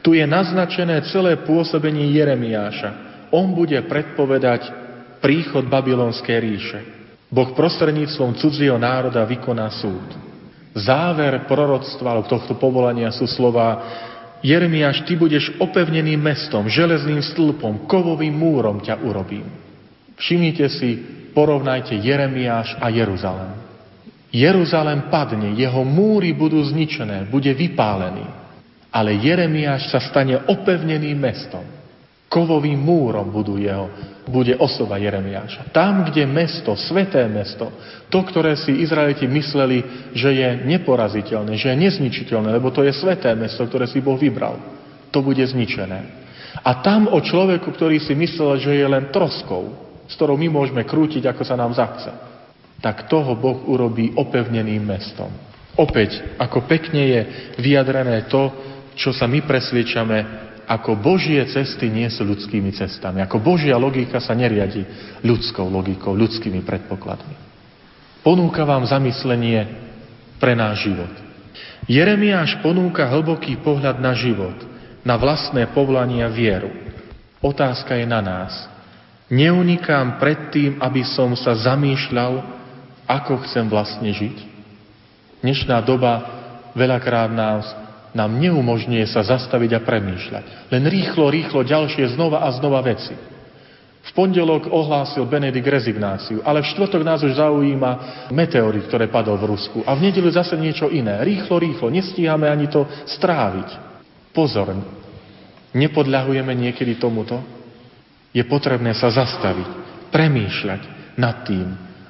Tu 0.00 0.16
je 0.16 0.24
naznačené 0.24 1.04
celé 1.12 1.36
pôsobenie 1.44 2.08
Jeremiáša. 2.16 2.90
On 3.34 3.52
bude 3.52 3.76
predpovedať 3.84 4.70
príchod 5.20 5.66
babylonskej 5.68 6.38
ríše. 6.38 6.80
Boh 7.28 7.52
prostredníctvom 7.52 8.40
cudzieho 8.40 8.80
národa 8.80 9.28
vykoná 9.28 9.68
súd. 9.76 10.08
Záver 10.72 11.44
proroctva 11.44 12.24
tohto 12.24 12.56
povolania 12.56 13.12
sú 13.12 13.28
slova 13.28 13.82
Jeremiáš, 14.42 15.02
ty 15.02 15.18
budeš 15.18 15.50
opevneným 15.58 16.18
mestom, 16.18 16.70
železným 16.70 17.22
stĺpom, 17.22 17.90
kovovým 17.90 18.34
múrom 18.34 18.78
ťa 18.78 19.02
urobím. 19.02 19.46
Všimnite 20.18 20.66
si, 20.70 20.90
porovnajte 21.34 21.94
Jeremiáš 21.94 22.78
a 22.78 22.90
Jeruzalem. 22.90 23.54
Jeruzalem 24.28 25.08
padne, 25.08 25.56
jeho 25.56 25.82
múry 25.86 26.36
budú 26.36 26.60
zničené, 26.60 27.26
bude 27.30 27.50
vypálený. 27.54 28.26
Ale 28.92 29.16
Jeremiáš 29.20 29.88
sa 29.88 30.00
stane 30.02 30.36
opevneným 30.48 31.16
mestom. 31.16 31.77
Kovovým 32.28 32.76
múrom 32.76 33.32
budú 33.32 33.56
jeho, 33.56 33.88
bude 34.28 34.52
osoba 34.60 35.00
Jeremiáša. 35.00 35.72
Tam, 35.72 36.04
kde 36.04 36.28
mesto, 36.28 36.76
sveté 36.76 37.24
mesto, 37.24 37.72
to, 38.12 38.20
ktoré 38.20 38.52
si 38.60 38.84
Izraeliti 38.84 39.24
mysleli, 39.24 40.12
že 40.12 40.36
je 40.36 40.48
neporaziteľné, 40.68 41.56
že 41.56 41.72
je 41.72 41.82
nezničiteľné, 41.88 42.52
lebo 42.52 42.68
to 42.68 42.84
je 42.84 42.92
sveté 42.92 43.32
mesto, 43.32 43.64
ktoré 43.64 43.88
si 43.88 44.04
Boh 44.04 44.20
vybral, 44.20 44.60
to 45.08 45.24
bude 45.24 45.40
zničené. 45.40 46.28
A 46.60 46.84
tam 46.84 47.08
o 47.08 47.16
človeku, 47.20 47.72
ktorý 47.72 47.96
si 47.96 48.12
myslel, 48.12 48.60
že 48.60 48.76
je 48.76 48.86
len 48.86 49.08
troskou, 49.08 49.72
s 50.04 50.12
ktorou 50.12 50.36
my 50.36 50.52
môžeme 50.52 50.84
krútiť, 50.84 51.24
ako 51.24 51.42
sa 51.48 51.56
nám 51.56 51.72
zachce, 51.72 52.12
tak 52.84 53.08
toho 53.08 53.32
Boh 53.40 53.64
urobí 53.68 54.12
opevneným 54.12 54.84
mestom. 54.84 55.32
Opäť, 55.78 56.36
ako 56.36 56.68
pekne 56.68 57.02
je 57.08 57.20
vyjadrené 57.56 58.28
to, 58.28 58.50
čo 58.98 59.14
sa 59.14 59.30
my 59.30 59.46
presviečame, 59.46 60.47
ako 60.68 61.00
Božie 61.00 61.40
cesty 61.48 61.88
nie 61.88 62.04
sú 62.12 62.28
ľudskými 62.28 62.68
cestami. 62.76 63.24
Ako 63.24 63.40
Božia 63.40 63.80
logika 63.80 64.20
sa 64.20 64.36
neriadi 64.36 64.84
ľudskou 65.24 65.64
logikou, 65.64 66.12
ľudskými 66.12 66.60
predpokladmi. 66.60 67.32
Ponúka 68.20 68.68
vám 68.68 68.84
zamyslenie 68.84 69.64
pre 70.36 70.52
náš 70.52 70.84
život. 70.84 71.08
Jeremiáš 71.88 72.60
ponúka 72.60 73.08
hlboký 73.08 73.64
pohľad 73.64 73.96
na 73.96 74.12
život, 74.12 74.60
na 75.00 75.16
vlastné 75.16 75.72
povolanie 75.72 76.20
a 76.20 76.28
vieru. 76.28 76.68
Otázka 77.40 77.96
je 77.96 78.04
na 78.04 78.20
nás. 78.20 78.52
Neunikám 79.32 80.20
pred 80.20 80.52
tým, 80.52 80.76
aby 80.84 81.00
som 81.00 81.32
sa 81.32 81.56
zamýšľal, 81.56 82.44
ako 83.08 83.40
chcem 83.48 83.64
vlastne 83.72 84.12
žiť? 84.12 84.36
Dnešná 85.40 85.80
doba 85.80 86.28
veľakrát 86.76 87.32
nás 87.32 87.87
nám 88.18 88.34
neumožňuje 88.34 89.06
sa 89.06 89.22
zastaviť 89.22 89.78
a 89.78 89.84
premýšľať. 89.86 90.74
Len 90.74 90.82
rýchlo, 90.90 91.30
rýchlo 91.30 91.62
ďalšie 91.62 92.18
znova 92.18 92.42
a 92.42 92.50
znova 92.50 92.82
veci. 92.82 93.14
V 94.08 94.10
pondelok 94.16 94.72
ohlásil 94.72 95.22
Benedikt 95.28 95.68
rezignáciu, 95.68 96.42
ale 96.42 96.64
v 96.64 96.70
štvrtok 96.74 97.02
nás 97.06 97.22
už 97.22 97.38
zaujíma 97.38 98.26
meteorit, 98.34 98.88
ktoré 98.90 99.06
padol 99.06 99.38
v 99.38 99.54
Rusku. 99.54 99.84
A 99.86 99.94
v 99.94 100.10
nedelu 100.10 100.26
zase 100.32 100.58
niečo 100.58 100.90
iné. 100.90 101.22
Rýchlo, 101.22 101.60
rýchlo. 101.60 101.86
Nestíhame 101.92 102.48
ani 102.48 102.66
to 102.66 102.88
stráviť. 103.04 103.68
Pozor, 104.32 104.74
nepodľahujeme 105.76 106.50
niekedy 106.56 106.96
tomuto? 106.96 107.38
Je 108.32 108.42
potrebné 108.48 108.96
sa 108.96 109.12
zastaviť, 109.12 109.68
premýšľať 110.08 110.82
nad 111.20 111.44
tým, 111.44 111.68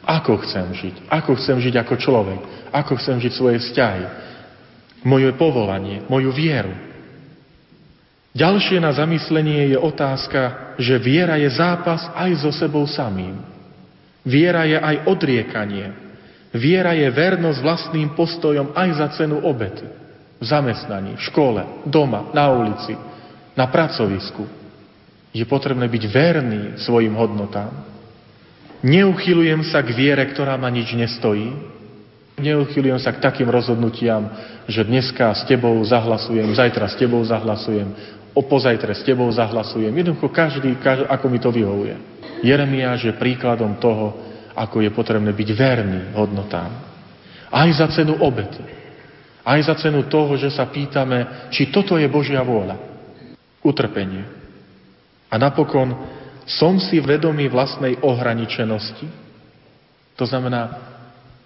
ako 0.09 0.41
chcem 0.47 0.67
žiť, 0.73 0.95
ako 1.11 1.37
chcem 1.37 1.57
žiť 1.61 1.75
ako 1.83 1.95
človek, 2.01 2.41
ako 2.73 2.93
chcem 3.01 3.17
žiť 3.21 3.33
svoje 3.33 3.59
vzťahy, 3.61 4.28
moje 5.03 5.31
povolanie, 5.39 6.03
moju 6.11 6.31
vieru. 6.35 6.75
Ďalšie 8.39 8.79
na 8.79 8.95
zamyslenie 8.95 9.75
je 9.75 9.79
otázka, 9.79 10.75
že 10.79 10.95
viera 11.03 11.35
je 11.41 11.51
zápas 11.51 12.07
aj 12.15 12.31
so 12.39 12.51
sebou 12.55 12.87
samým. 12.87 13.35
Viera 14.23 14.63
je 14.69 14.79
aj 14.79 15.11
odriekanie. 15.11 15.91
Viera 16.55 16.95
je 16.95 17.09
vernosť 17.11 17.59
vlastným 17.59 18.15
postojom 18.15 18.77
aj 18.77 18.89
za 18.95 19.07
cenu 19.19 19.43
obety. 19.43 19.89
V 20.39 20.45
zamestnaní, 20.45 21.19
v 21.19 21.27
škole, 21.27 21.63
doma, 21.83 22.31
na 22.31 22.47
ulici, 22.55 22.95
na 23.59 23.67
pracovisku. 23.67 24.47
Je 25.35 25.43
potrebné 25.43 25.91
byť 25.91 26.05
verný 26.07 26.63
svojim 26.79 27.19
hodnotám. 27.19 27.75
Neuchylujem 28.87 29.67
sa 29.67 29.83
k 29.83 29.91
viere, 29.91 30.23
ktorá 30.31 30.55
ma 30.55 30.71
nič 30.71 30.95
nestojí, 30.95 31.51
Neuchylujem 32.39 33.03
sa 33.03 33.11
k 33.11 33.23
takým 33.23 33.51
rozhodnutiam, 33.51 34.31
že 34.71 34.87
dneska 34.87 35.35
s 35.35 35.43
tebou 35.45 35.75
zahlasujem, 35.83 36.55
zajtra 36.55 36.87
s 36.87 36.97
tebou 36.97 37.21
zahlasujem, 37.27 37.91
o 38.35 38.43
pozajtre 38.47 38.95
s 38.95 39.03
tebou 39.03 39.27
zahlasujem. 39.35 39.91
Jednoducho 39.91 40.31
každý, 40.31 40.79
každý 40.79 41.11
ako 41.11 41.27
mi 41.27 41.39
to 41.43 41.51
vyhovuje. 41.51 41.99
Jeremiáš 42.47 43.11
je 43.11 43.19
príkladom 43.19 43.75
toho, 43.83 44.15
ako 44.55 44.83
je 44.83 44.91
potrebné 44.95 45.35
byť 45.35 45.49
verný 45.55 46.01
hodnotám. 46.15 46.71
Aj 47.51 47.69
za 47.75 47.91
cenu 47.91 48.15
obety. 48.23 48.63
Aj 49.43 49.59
za 49.65 49.75
cenu 49.81 50.07
toho, 50.07 50.37
že 50.37 50.53
sa 50.53 50.69
pýtame, 50.69 51.51
či 51.51 51.73
toto 51.73 51.97
je 51.97 52.07
Božia 52.07 52.45
vôľa. 52.45 52.77
Utrpenie. 53.65 54.23
A 55.29 55.35
napokon 55.41 55.97
som 56.45 56.77
si 56.81 57.01
vedomý 57.01 57.49
vlastnej 57.49 57.97
ohraničenosti. 58.01 59.09
To 60.17 60.25
znamená, 60.25 60.95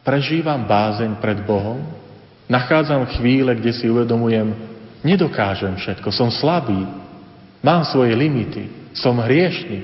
Prežívam 0.02 0.66
bázeň 0.66 1.14
pred 1.22 1.38
Bohom, 1.46 1.78
nachádzam 2.50 3.06
chvíle, 3.18 3.54
kde 3.54 3.70
si 3.70 3.86
uvedomujem, 3.86 4.50
nedokážem 5.06 5.78
všetko, 5.78 6.10
som 6.10 6.26
slabý, 6.26 6.82
mám 7.62 7.86
svoje 7.86 8.10
limity, 8.18 8.66
som 8.98 9.22
hriešný, 9.22 9.78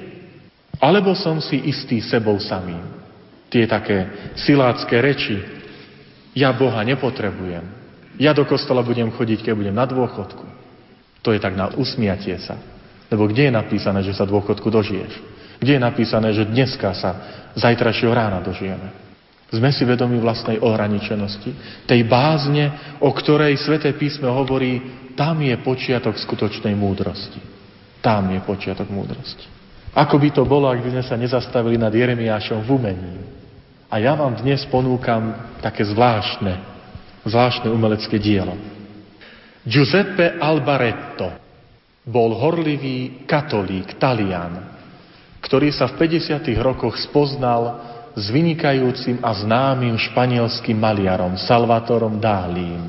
alebo 0.82 1.14
som 1.14 1.38
si 1.38 1.62
istý 1.70 2.02
sebou 2.02 2.34
samým. 2.42 2.82
Tie 3.46 3.62
také 3.70 4.10
silácké 4.34 4.98
reči, 4.98 5.38
ja 6.34 6.50
Boha 6.50 6.82
nepotrebujem, 6.82 7.64
ja 8.18 8.34
do 8.34 8.42
kostola 8.42 8.82
budem 8.82 9.14
chodiť, 9.14 9.46
keď 9.46 9.54
budem 9.54 9.76
na 9.78 9.86
dôchodku. 9.86 10.44
To 11.22 11.30
je 11.30 11.38
tak 11.38 11.54
na 11.54 11.70
usmiatie 11.78 12.34
sa. 12.42 12.58
Lebo 13.06 13.30
kde 13.30 13.48
je 13.48 13.52
napísané, 13.54 14.02
že 14.02 14.12
sa 14.12 14.26
dôchodku 14.26 14.66
dožiješ? 14.66 15.14
Kde 15.62 15.78
je 15.78 15.82
napísané, 15.82 16.34
že 16.34 16.46
dneska 16.46 16.90
sa 16.98 17.10
zajtrajšieho 17.54 18.10
rána 18.10 18.42
dožijeme? 18.42 19.07
Sme 19.48 19.72
si 19.72 19.88
vedomi 19.88 20.20
vlastnej 20.20 20.60
ohraničenosti, 20.60 21.84
tej 21.88 22.04
bázne, 22.04 22.96
o 23.00 23.08
ktorej 23.12 23.56
Sveté 23.56 23.96
písmo 23.96 24.28
hovorí, 24.28 24.80
tam 25.16 25.40
je 25.40 25.56
počiatok 25.56 26.20
skutočnej 26.20 26.76
múdrosti. 26.76 27.40
Tam 28.04 28.28
je 28.28 28.38
počiatok 28.44 28.92
múdrosti. 28.92 29.48
Ako 29.96 30.20
by 30.20 30.28
to 30.30 30.44
bolo, 30.44 30.68
ak 30.68 30.84
by 30.84 31.00
sme 31.00 31.04
sa 31.04 31.16
nezastavili 31.16 31.80
nad 31.80 31.90
Jeremiášom 31.90 32.60
v 32.60 32.68
umení. 32.76 33.14
A 33.88 33.96
ja 33.96 34.12
vám 34.12 34.36
dnes 34.36 34.68
ponúkam 34.68 35.32
také 35.64 35.80
zvláštne 35.88 36.78
zvláštne 37.28 37.68
umelecké 37.68 38.16
dielo. 38.16 38.56
Giuseppe 39.68 40.40
Albaretto 40.40 41.28
bol 42.08 42.32
horlivý 42.32 43.28
katolík, 43.28 44.00
talian, 44.00 44.64
ktorý 45.44 45.68
sa 45.68 45.92
v 45.92 46.08
50. 46.08 46.40
rokoch 46.56 46.96
spoznal 46.96 47.84
s 48.16 48.24
vynikajúcim 48.32 49.20
a 49.20 49.34
známym 49.34 49.96
španielským 49.96 50.76
maliarom 50.78 51.36
Salvatorom 51.36 52.16
Dálím. 52.16 52.88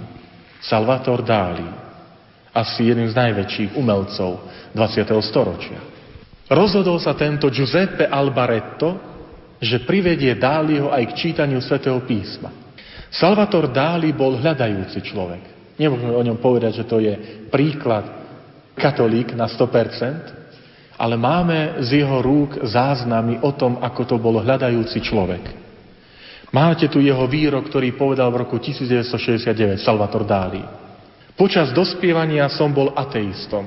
Salvator 0.60 1.24
Dali, 1.24 1.64
asi 2.52 2.92
jeden 2.92 3.08
z 3.08 3.16
najväčších 3.16 3.80
umelcov 3.80 4.44
20. 4.76 5.08
storočia. 5.24 5.80
Rozhodol 6.50 7.00
sa 7.00 7.16
tento 7.16 7.48
Giuseppe 7.48 8.10
Albaretto, 8.10 9.00
že 9.60 9.86
privedie 9.88 10.36
Dáliho 10.36 10.92
aj 10.92 11.04
k 11.14 11.18
čítaniu 11.28 11.64
svätého 11.64 12.00
písma. 12.04 12.52
Salvator 13.08 13.72
Dáli 13.72 14.12
bol 14.12 14.40
hľadajúci 14.40 15.00
človek. 15.04 15.76
Nemôžeme 15.80 16.12
o 16.12 16.26
ňom 16.26 16.38
povedať, 16.44 16.84
že 16.84 16.88
to 16.88 17.00
je 17.00 17.14
príklad 17.48 18.04
katolík 18.76 19.32
na 19.36 19.48
100%, 19.48 20.39
ale 21.00 21.16
máme 21.16 21.80
z 21.80 22.04
jeho 22.04 22.20
rúk 22.20 22.60
záznamy 22.68 23.40
o 23.40 23.56
tom, 23.56 23.80
ako 23.80 24.02
to 24.04 24.16
bol 24.20 24.36
hľadajúci 24.44 25.00
človek. 25.00 25.44
Máte 26.52 26.92
tu 26.92 27.00
jeho 27.00 27.24
výrok, 27.24 27.72
ktorý 27.72 27.96
povedal 27.96 28.28
v 28.36 28.44
roku 28.44 28.60
1969 28.60 29.80
Salvator 29.80 30.28
Dáli. 30.28 30.60
Počas 31.40 31.72
dospievania 31.72 32.52
som 32.52 32.76
bol 32.76 32.92
ateistom, 32.92 33.64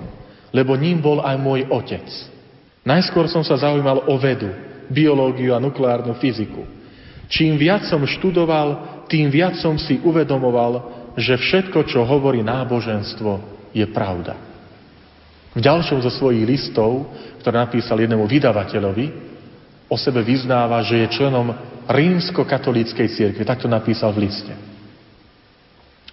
lebo 0.53 0.77
ním 0.77 1.01
bol 1.01 1.25
aj 1.25 1.37
môj 1.41 1.65
otec. 1.73 2.05
Najskôr 2.85 3.33
som 3.33 3.41
sa 3.41 3.57
zaujímal 3.57 4.13
o 4.13 4.15
vedu, 4.21 4.53
biológiu 4.93 5.57
a 5.57 5.63
nukleárnu 5.63 6.13
fyziku. 6.21 6.69
Čím 7.33 7.57
viac 7.57 7.89
som 7.89 8.05
študoval, 8.05 9.01
tým 9.09 9.33
viac 9.33 9.57
som 9.57 9.81
si 9.81 9.97
uvedomoval, 10.05 11.01
že 11.17 11.41
všetko, 11.41 11.89
čo 11.89 12.05
hovorí 12.05 12.45
náboženstvo, 12.45 13.41
je 13.73 13.89
pravda. 13.89 14.52
V 15.53 15.61
ďalšom 15.61 16.01
zo 16.01 16.09
svojich 16.09 16.49
listov, 16.49 17.13
ktoré 17.45 17.61
napísal 17.61 18.01
jednému 18.01 18.25
vydavateľovi, 18.25 19.07
o 19.93 19.97
sebe 20.01 20.25
vyznáva, 20.25 20.81
že 20.81 21.05
je 21.05 21.13
členom 21.21 21.53
rímsko-katolíckej 21.85 23.09
cirkvi. 23.13 23.45
Tak 23.45 23.61
to 23.61 23.69
napísal 23.69 24.17
v 24.17 24.25
liste. 24.25 24.55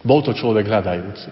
Bol 0.03 0.19
to 0.19 0.35
človek 0.35 0.67
hľadajúci. 0.67 1.31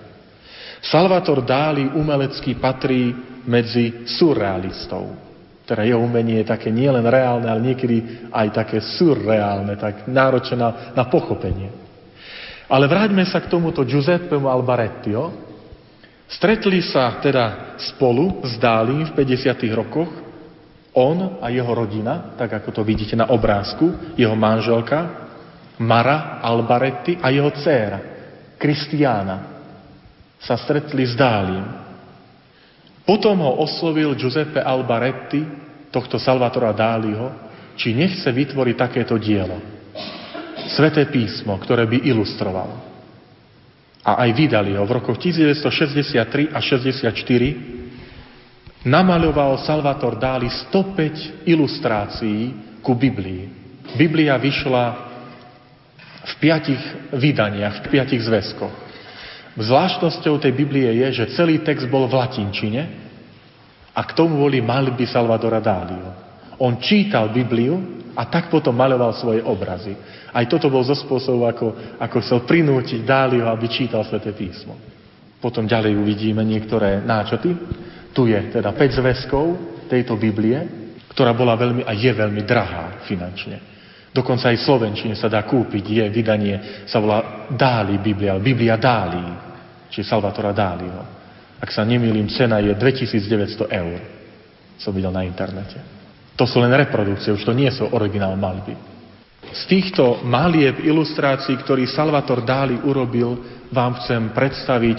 Salvator 0.80 1.44
Dali 1.44 1.84
umelecký 1.84 2.56
patrí 2.56 3.12
medzi 3.48 4.08
surrealistov. 4.08 5.28
Teda 5.68 5.84
jeho 5.84 6.00
umenie 6.00 6.44
je 6.44 6.52
také 6.52 6.72
nielen 6.72 7.04
reálne, 7.04 7.52
ale 7.52 7.60
niekedy 7.60 8.30
aj 8.32 8.48
také 8.56 8.80
surreálne, 8.80 9.76
tak 9.76 10.08
náročné 10.08 10.56
na, 10.56 10.70
na 10.96 11.04
pochopenie. 11.12 11.68
Ale 12.72 12.88
vráťme 12.88 13.24
sa 13.28 13.44
k 13.44 13.52
tomuto 13.52 13.84
Giuseppemu 13.84 14.48
Albarettio. 14.48 15.47
Stretli 16.28 16.84
sa 16.84 17.24
teda 17.24 17.80
spolu 17.80 18.44
s 18.44 18.60
Dálim 18.60 19.08
v 19.08 19.16
50. 19.16 19.64
rokoch, 19.72 20.12
on 20.92 21.40
a 21.40 21.48
jeho 21.48 21.72
rodina, 21.72 22.36
tak 22.36 22.60
ako 22.60 22.70
to 22.74 22.82
vidíte 22.84 23.16
na 23.16 23.32
obrázku, 23.32 24.16
jeho 24.20 24.36
manželka, 24.36 25.30
Mara 25.78 26.42
Albaretti 26.42 27.22
a 27.22 27.30
jeho 27.30 27.54
dcéra, 27.54 28.00
Kristiána, 28.58 29.38
sa 30.42 30.58
stretli 30.58 31.06
s 31.06 31.14
Dálim. 31.14 31.64
Potom 33.06 33.40
ho 33.40 33.62
oslovil 33.62 34.18
Giuseppe 34.18 34.60
Albaretti, 34.60 35.46
tohto 35.94 36.20
Salvatora 36.20 36.76
Dáliho, 36.76 37.32
či 37.78 37.94
nechce 37.94 38.28
vytvoriť 38.28 38.76
takéto 38.76 39.16
dielo. 39.22 39.62
Sveté 40.74 41.08
písmo, 41.08 41.56
ktoré 41.62 41.88
by 41.88 42.04
ilustroval. 42.04 42.87
A 44.08 44.24
aj 44.24 44.32
vydali 44.32 44.72
ho. 44.80 44.88
V 44.88 45.04
rokoch 45.04 45.20
1963 45.20 46.56
a 46.56 46.60
64 46.64 47.12
namaľoval 48.88 49.60
Salvator 49.68 50.16
Dáli 50.16 50.48
105 50.48 51.44
ilustrácií 51.44 52.56
ku 52.80 52.96
Biblii. 52.96 53.52
Biblia 54.00 54.40
vyšla 54.40 54.86
v 56.28 56.34
piatich 56.40 56.80
vydaniach, 57.12 57.84
v 57.84 57.88
piatich 57.92 58.24
zväzkoch. 58.24 58.88
Zvláštnosťou 59.58 60.38
tej 60.38 60.54
Biblie 60.54 60.86
je, 61.04 61.24
že 61.24 61.34
celý 61.34 61.66
text 61.66 61.90
bol 61.90 62.06
v 62.06 62.16
latinčine 62.16 62.82
a 63.92 64.02
k 64.06 64.14
tomu 64.14 64.38
boli 64.46 64.62
malby 64.62 65.10
Salvadora 65.10 65.58
Dálio. 65.58 66.14
On 66.62 66.78
čítal 66.78 67.34
Bibliu 67.34 67.97
a 68.18 68.26
tak 68.26 68.50
potom 68.50 68.74
maloval 68.74 69.14
svoje 69.14 69.46
obrazy. 69.46 69.94
Aj 70.34 70.42
toto 70.50 70.74
bol 70.74 70.82
zo 70.82 70.98
spôsobu, 70.98 71.46
ako, 71.46 71.68
ako 72.02 72.18
chcel 72.26 72.40
prinútiť 72.50 73.06
Dálio, 73.06 73.46
aby 73.46 73.70
čítal 73.70 74.02
Sveté 74.10 74.34
písmo. 74.34 74.74
Potom 75.38 75.70
ďalej 75.70 75.94
uvidíme 75.94 76.42
niektoré 76.42 76.98
náčoty. 77.06 77.54
Tu 78.10 78.34
je 78.34 78.40
teda 78.50 78.74
5 78.74 78.98
zväzkov 78.98 79.46
tejto 79.86 80.18
Biblie, 80.18 80.58
ktorá 81.14 81.38
bola 81.38 81.54
veľmi 81.54 81.86
a 81.86 81.94
je 81.94 82.10
veľmi 82.10 82.42
drahá 82.42 83.06
finančne. 83.06 83.78
Dokonca 84.10 84.50
aj 84.50 84.58
v 84.58 84.66
Slovenčine 84.66 85.14
sa 85.14 85.30
dá 85.30 85.46
kúpiť, 85.46 85.86
je 85.86 86.06
vydanie, 86.10 86.86
sa 86.90 86.98
volá 86.98 87.46
Dáli 87.54 88.02
Biblia, 88.02 88.42
Biblia 88.42 88.82
Dáli 88.82 89.22
či 89.94 90.02
Salvatora 90.02 90.58
Dáliho. 90.58 91.02
Ak 91.62 91.70
sa 91.70 91.86
nemýlim, 91.86 92.26
cena 92.34 92.58
je 92.58 92.74
2900 92.74 93.70
eur. 93.70 94.00
Som 94.82 94.98
videl 94.98 95.14
na 95.14 95.22
internete. 95.22 95.97
To 96.38 96.46
sú 96.46 96.62
len 96.62 96.70
reprodukcie, 96.70 97.34
už 97.34 97.44
to 97.44 97.54
nie 97.58 97.70
sú 97.74 97.90
originál 97.90 98.38
malby. 98.38 98.78
Z 99.48 99.62
týchto 99.66 100.22
malieb 100.22 100.86
ilustrácií, 100.86 101.58
ktorý 101.58 101.90
Salvator 101.90 102.46
Dáli 102.46 102.78
urobil, 102.78 103.42
vám 103.74 103.98
chcem 104.04 104.30
predstaviť 104.30 104.98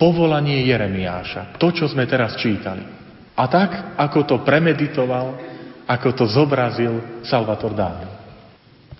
povolanie 0.00 0.66
Jeremiáša. 0.66 1.56
To, 1.60 1.70
čo 1.70 1.86
sme 1.86 2.10
teraz 2.10 2.34
čítali. 2.40 2.82
A 3.38 3.44
tak, 3.46 3.94
ako 3.94 4.26
to 4.26 4.36
premeditoval, 4.42 5.38
ako 5.86 6.08
to 6.16 6.24
zobrazil 6.26 7.22
Salvator 7.22 7.70
Dáli. 7.70 8.08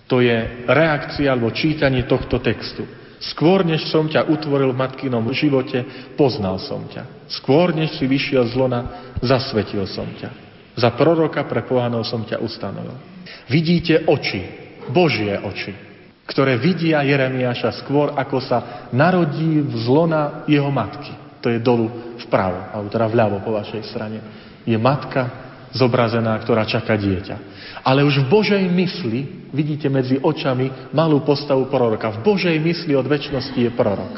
To 0.07 0.23
je 0.23 0.67
reakcia 0.67 1.31
alebo 1.31 1.55
čítanie 1.55 2.03
tohto 2.03 2.39
textu. 2.39 2.83
Skôr, 3.21 3.61
než 3.61 3.85
som 3.87 4.09
ťa 4.09 4.27
utvoril 4.27 4.73
v 4.73 4.81
matkinom 4.81 5.29
živote, 5.31 5.85
poznal 6.17 6.57
som 6.57 6.83
ťa. 6.89 7.29
Skôr, 7.29 7.69
než 7.69 7.95
si 7.95 8.09
vyšiel 8.09 8.49
z 8.49 8.53
lona, 8.57 9.13
zasvetil 9.21 9.85
som 9.85 10.09
ťa. 10.09 10.50
Za 10.75 10.95
proroka 10.95 11.43
pre 11.47 11.67
pohanov 11.67 12.07
som 12.07 12.23
ťa 12.23 12.39
ustanovil. 12.39 12.95
Vidíte 13.51 14.07
oči, 14.07 14.41
Božie 14.89 15.35
oči, 15.35 15.75
ktoré 16.25 16.55
vidia 16.55 17.03
Jeremiáša 17.03 17.75
skôr, 17.83 18.15
ako 18.15 18.37
sa 18.39 18.87
narodí 18.95 19.59
v 19.59 19.73
zlona 19.83 20.47
jeho 20.47 20.71
matky. 20.71 21.11
To 21.41 21.51
je 21.51 21.59
dolu 21.59 22.15
vpravo, 22.23 22.71
alebo 22.71 22.87
teda 22.87 23.07
vľavo 23.09 23.37
po 23.43 23.51
vašej 23.57 23.83
strane. 23.89 24.19
Je 24.63 24.77
matka, 24.77 25.51
zobrazená, 25.73 26.35
ktorá 26.39 26.67
čaká 26.67 26.99
dieťa. 26.99 27.35
Ale 27.81 28.05
už 28.05 28.27
v 28.27 28.29
Božej 28.29 28.63
mysli, 28.67 29.49
vidíte 29.49 29.89
medzi 29.89 30.19
očami 30.19 30.91
malú 30.93 31.23
postavu 31.25 31.65
proroka. 31.71 32.13
V 32.19 32.23
Božej 32.23 32.55
mysli 32.61 32.93
od 32.93 33.07
väčšnosti 33.07 33.57
je 33.57 33.71
prorok. 33.73 34.13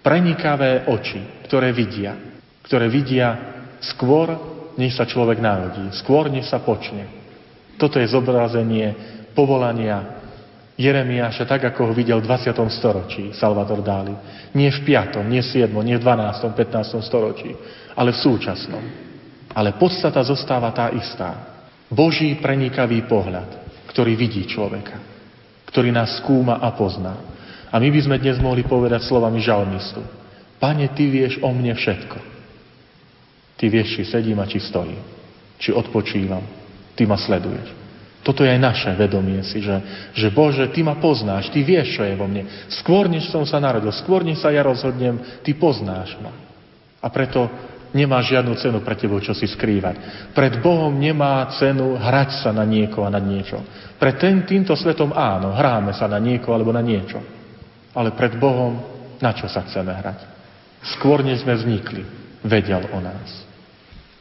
Prenikavé 0.00 0.88
oči, 0.88 1.44
ktoré 1.48 1.74
vidia. 1.74 2.16
Ktoré 2.64 2.86
vidia 2.86 3.28
skôr, 3.82 4.30
než 4.80 4.96
sa 4.96 5.04
človek 5.04 5.36
narodí. 5.36 5.92
Skôr, 5.92 6.32
než 6.32 6.48
sa 6.48 6.64
počne. 6.64 7.04
Toto 7.76 8.00
je 8.00 8.08
zobrazenie 8.08 8.96
povolania 9.36 10.20
Jeremiáša, 10.80 11.44
tak 11.44 11.68
ako 11.68 11.92
ho 11.92 11.96
videl 11.96 12.24
v 12.24 12.28
20. 12.28 12.56
storočí 12.72 13.36
Salvador 13.36 13.84
Dali. 13.84 14.16
Nie 14.56 14.72
v 14.72 14.80
5., 14.88 15.20
nie 15.28 15.44
v 15.44 15.68
7., 15.68 15.68
nie 15.84 16.00
v 16.00 16.02
12., 16.02 16.56
15. 16.56 17.04
storočí, 17.04 17.52
ale 17.92 18.16
v 18.16 18.18
súčasnom. 18.24 18.84
Ale 19.52 19.76
podstata 19.76 20.24
zostáva 20.24 20.72
tá 20.72 20.88
istá. 20.96 21.60
Boží 21.92 22.32
prenikavý 22.40 23.04
pohľad, 23.04 23.60
ktorý 23.92 24.16
vidí 24.16 24.48
človeka, 24.48 24.96
ktorý 25.68 25.92
nás 25.92 26.16
skúma 26.22 26.64
a 26.64 26.72
pozná. 26.72 27.28
A 27.68 27.76
my 27.76 27.88
by 27.92 28.00
sme 28.00 28.16
dnes 28.16 28.40
mohli 28.40 28.64
povedať 28.64 29.04
slovami 29.04 29.42
žalmistu. 29.44 30.00
Pane, 30.56 30.88
Ty 30.96 31.04
vieš 31.12 31.44
o 31.44 31.50
mne 31.52 31.76
všetko. 31.76 32.29
Ty 33.60 33.68
vieš, 33.68 34.00
či 34.00 34.02
sedím 34.08 34.40
a 34.40 34.48
či 34.48 34.56
stojím. 34.56 35.04
Či 35.60 35.76
odpočívam. 35.76 36.40
Ty 36.96 37.02
ma 37.04 37.20
sleduješ. 37.20 37.76
Toto 38.24 38.44
je 38.44 38.52
aj 38.52 38.60
naše 38.60 38.90
vedomie 38.96 39.40
si, 39.44 39.60
že, 39.60 39.76
že 40.16 40.32
Bože, 40.32 40.68
Ty 40.72 40.80
ma 40.84 40.96
poznáš, 40.96 41.52
Ty 41.52 41.60
vieš, 41.60 42.00
čo 42.00 42.04
je 42.04 42.16
vo 42.16 42.24
mne. 42.24 42.48
Skôr, 42.80 43.08
než 43.08 43.28
som 43.28 43.44
sa 43.44 43.60
narodil, 43.60 43.92
skôr, 43.92 44.24
než 44.24 44.40
sa 44.40 44.48
ja 44.52 44.64
rozhodnem, 44.64 45.20
Ty 45.44 45.52
poznáš 45.60 46.16
ma. 46.20 46.32
A 47.00 47.08
preto 47.12 47.48
Nemá 47.90 48.22
žiadnu 48.22 48.54
cenu 48.54 48.78
pre 48.86 48.94
tebou, 48.94 49.18
čo 49.18 49.34
si 49.34 49.50
skrývať. 49.50 50.30
Pred 50.30 50.62
Bohom 50.62 50.94
nemá 50.94 51.50
cenu 51.58 51.98
hrať 51.98 52.46
sa 52.46 52.54
na 52.54 52.62
niekoho 52.62 53.02
a 53.02 53.10
na 53.10 53.18
niečo. 53.18 53.58
Pred 53.98 54.14
ten, 54.14 54.36
týmto 54.46 54.78
svetom 54.78 55.10
áno, 55.10 55.50
hráme 55.50 55.90
sa 55.90 56.06
na 56.06 56.22
niekoho 56.22 56.54
alebo 56.54 56.70
na 56.70 56.86
niečo. 56.86 57.18
Ale 57.90 58.14
pred 58.14 58.38
Bohom 58.38 58.78
na 59.18 59.34
čo 59.34 59.50
sa 59.50 59.66
chceme 59.66 59.90
hrať? 59.90 60.22
Skôr, 60.96 61.26
než 61.26 61.42
sme 61.42 61.58
vznikli, 61.58 62.06
vedel 62.46 62.86
o 62.94 62.98
nás. 63.02 63.49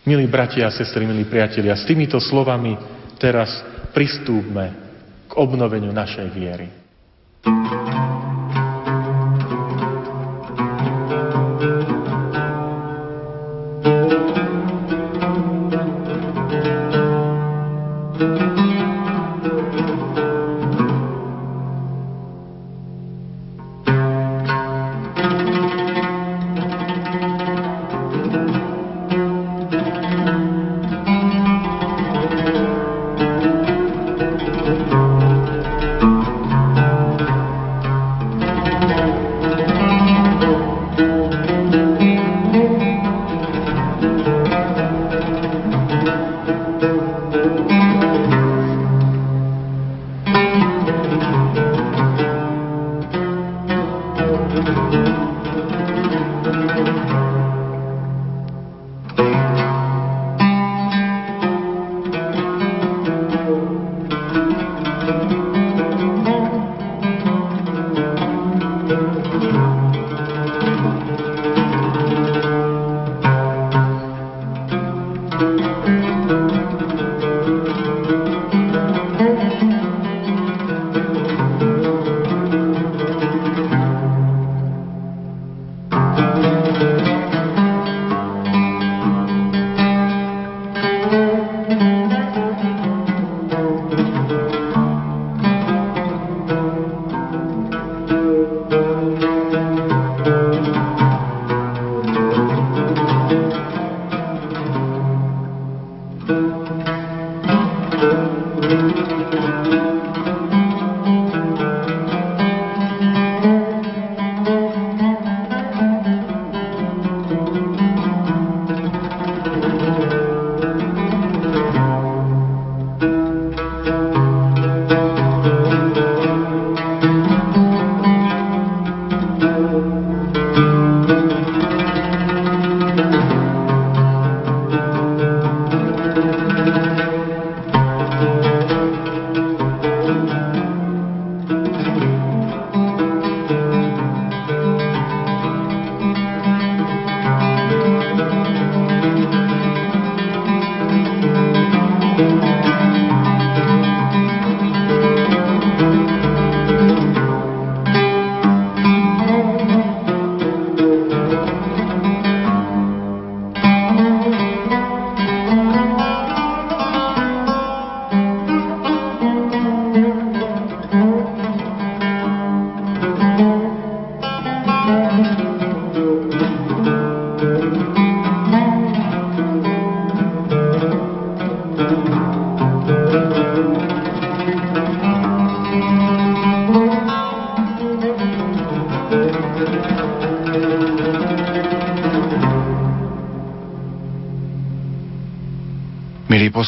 Milí 0.08 0.26
bratia 0.32 0.68
a 0.68 0.72
sestry, 0.72 1.04
milí 1.04 1.28
priatelia, 1.28 1.76
s 1.76 1.84
týmito 1.84 2.20
slovami 2.24 2.76
teraz 3.20 3.52
pristúpme 3.92 4.66
k 5.28 5.32
obnoveniu 5.36 5.92
našej 5.92 6.28
viery. 6.32 6.68
thank 7.44 7.94
you 7.94 8.19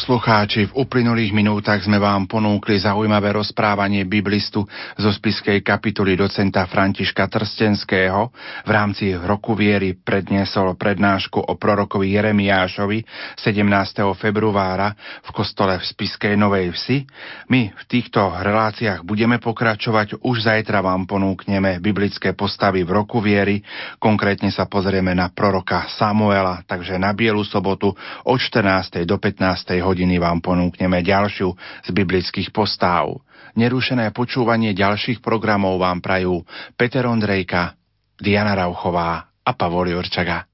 poslucháči, 0.02 0.66
v 0.66 0.82
uplynulých 0.82 1.30
minútach 1.30 1.78
sme 1.78 2.02
vám 2.02 2.26
ponúkli 2.26 2.74
zaujímavé 2.74 3.38
rozprávanie 3.38 4.02
biblistu 4.02 4.66
zo 4.98 5.10
spiskej 5.14 5.62
kapituly 5.62 6.18
docenta 6.18 6.66
Františka 6.66 7.30
Trstenského. 7.30 8.34
V 8.66 8.70
rámci 8.74 9.14
roku 9.14 9.54
viery 9.54 9.94
predniesol 9.94 10.74
prednášku 10.74 11.46
o 11.46 11.54
prorokovi 11.54 12.18
Jeremiášovi 12.18 12.98
17. 13.46 14.02
februára 14.18 14.90
v 15.22 15.30
kostole 15.30 15.78
v 15.78 15.86
spiskej 15.86 16.34
Novej 16.34 16.74
Vsi. 16.74 17.06
My 17.46 17.70
v 17.70 17.82
týchto 17.86 18.26
reláciách 18.26 19.06
budeme 19.06 19.38
pokračovať, 19.38 20.18
už 20.18 20.50
zajtra 20.50 20.82
vám 20.82 21.06
ponúkneme 21.06 21.78
biblické 21.78 22.34
postavy 22.34 22.82
v 22.82 22.90
roku 22.90 23.22
viery, 23.22 23.62
konkrétne 24.02 24.50
sa 24.50 24.66
pozrieme 24.66 25.14
na 25.14 25.30
proroka 25.30 25.86
Samuela, 25.94 26.66
takže 26.66 26.98
na 26.98 27.14
Bielu 27.14 27.46
sobotu 27.46 27.94
od 28.26 28.38
14. 28.42 29.06
do 29.06 29.14
15. 29.14 29.78
hodiny 29.78 29.91
hodiny 29.92 30.16
vám 30.16 30.40
ponúkneme 30.40 31.04
ďalšiu 31.04 31.52
z 31.84 31.88
biblických 31.92 32.48
postáv. 32.48 33.20
Nerušené 33.52 34.08
počúvanie 34.16 34.72
ďalších 34.72 35.20
programov 35.20 35.76
vám 35.76 36.00
prajú 36.00 36.40
Peter 36.80 37.04
Ondrejka, 37.04 37.76
Diana 38.16 38.56
Rauchová 38.56 39.28
a 39.44 39.50
Pavol 39.52 39.92
Jurčaga. 39.92 40.48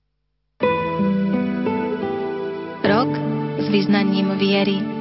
Rok 2.82 3.11
s 3.62 3.66
vyznaním 3.70 4.34
viery 4.34 4.99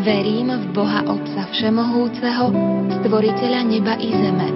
Verím 0.00 0.48
v 0.48 0.66
Boha 0.72 1.04
Otca 1.04 1.44
Všemohúceho, 1.52 2.48
Stvoriteľa 2.88 3.60
neba 3.68 4.00
i 4.00 4.08
zeme. 4.08 4.48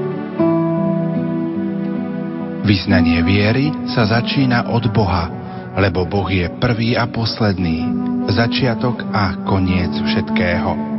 Vyznanie 2.64 3.20
viery 3.20 3.68
sa 3.92 4.09
začína 4.09 4.72
od 4.72 4.88
Boha, 4.88 5.43
lebo 5.75 6.07
Boh 6.07 6.29
je 6.31 6.47
prvý 6.62 6.95
a 6.95 7.11
posledný, 7.11 7.87
začiatok 8.31 9.03
a 9.11 9.45
koniec 9.47 9.91
všetkého. 9.91 10.95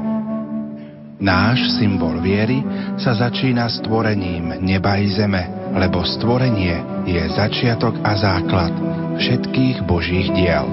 Náš 1.15 1.79
symbol 1.79 2.19
viery 2.19 2.59
sa 2.99 3.15
začína 3.15 3.71
stvorením 3.71 4.59
neba 4.59 4.99
i 4.99 5.07
zeme, 5.07 5.47
lebo 5.71 6.03
stvorenie 6.03 7.07
je 7.07 7.23
začiatok 7.31 7.95
a 8.03 8.19
základ 8.19 8.73
všetkých 9.15 9.87
Božích 9.87 10.27
diel. 10.35 10.67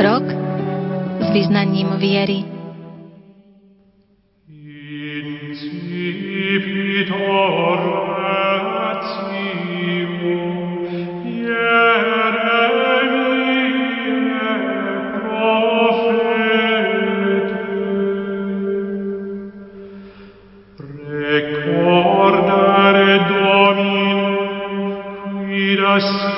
Rok 0.00 0.26
s 1.20 1.28
vyznaním 1.32 2.00
viery 2.00 2.56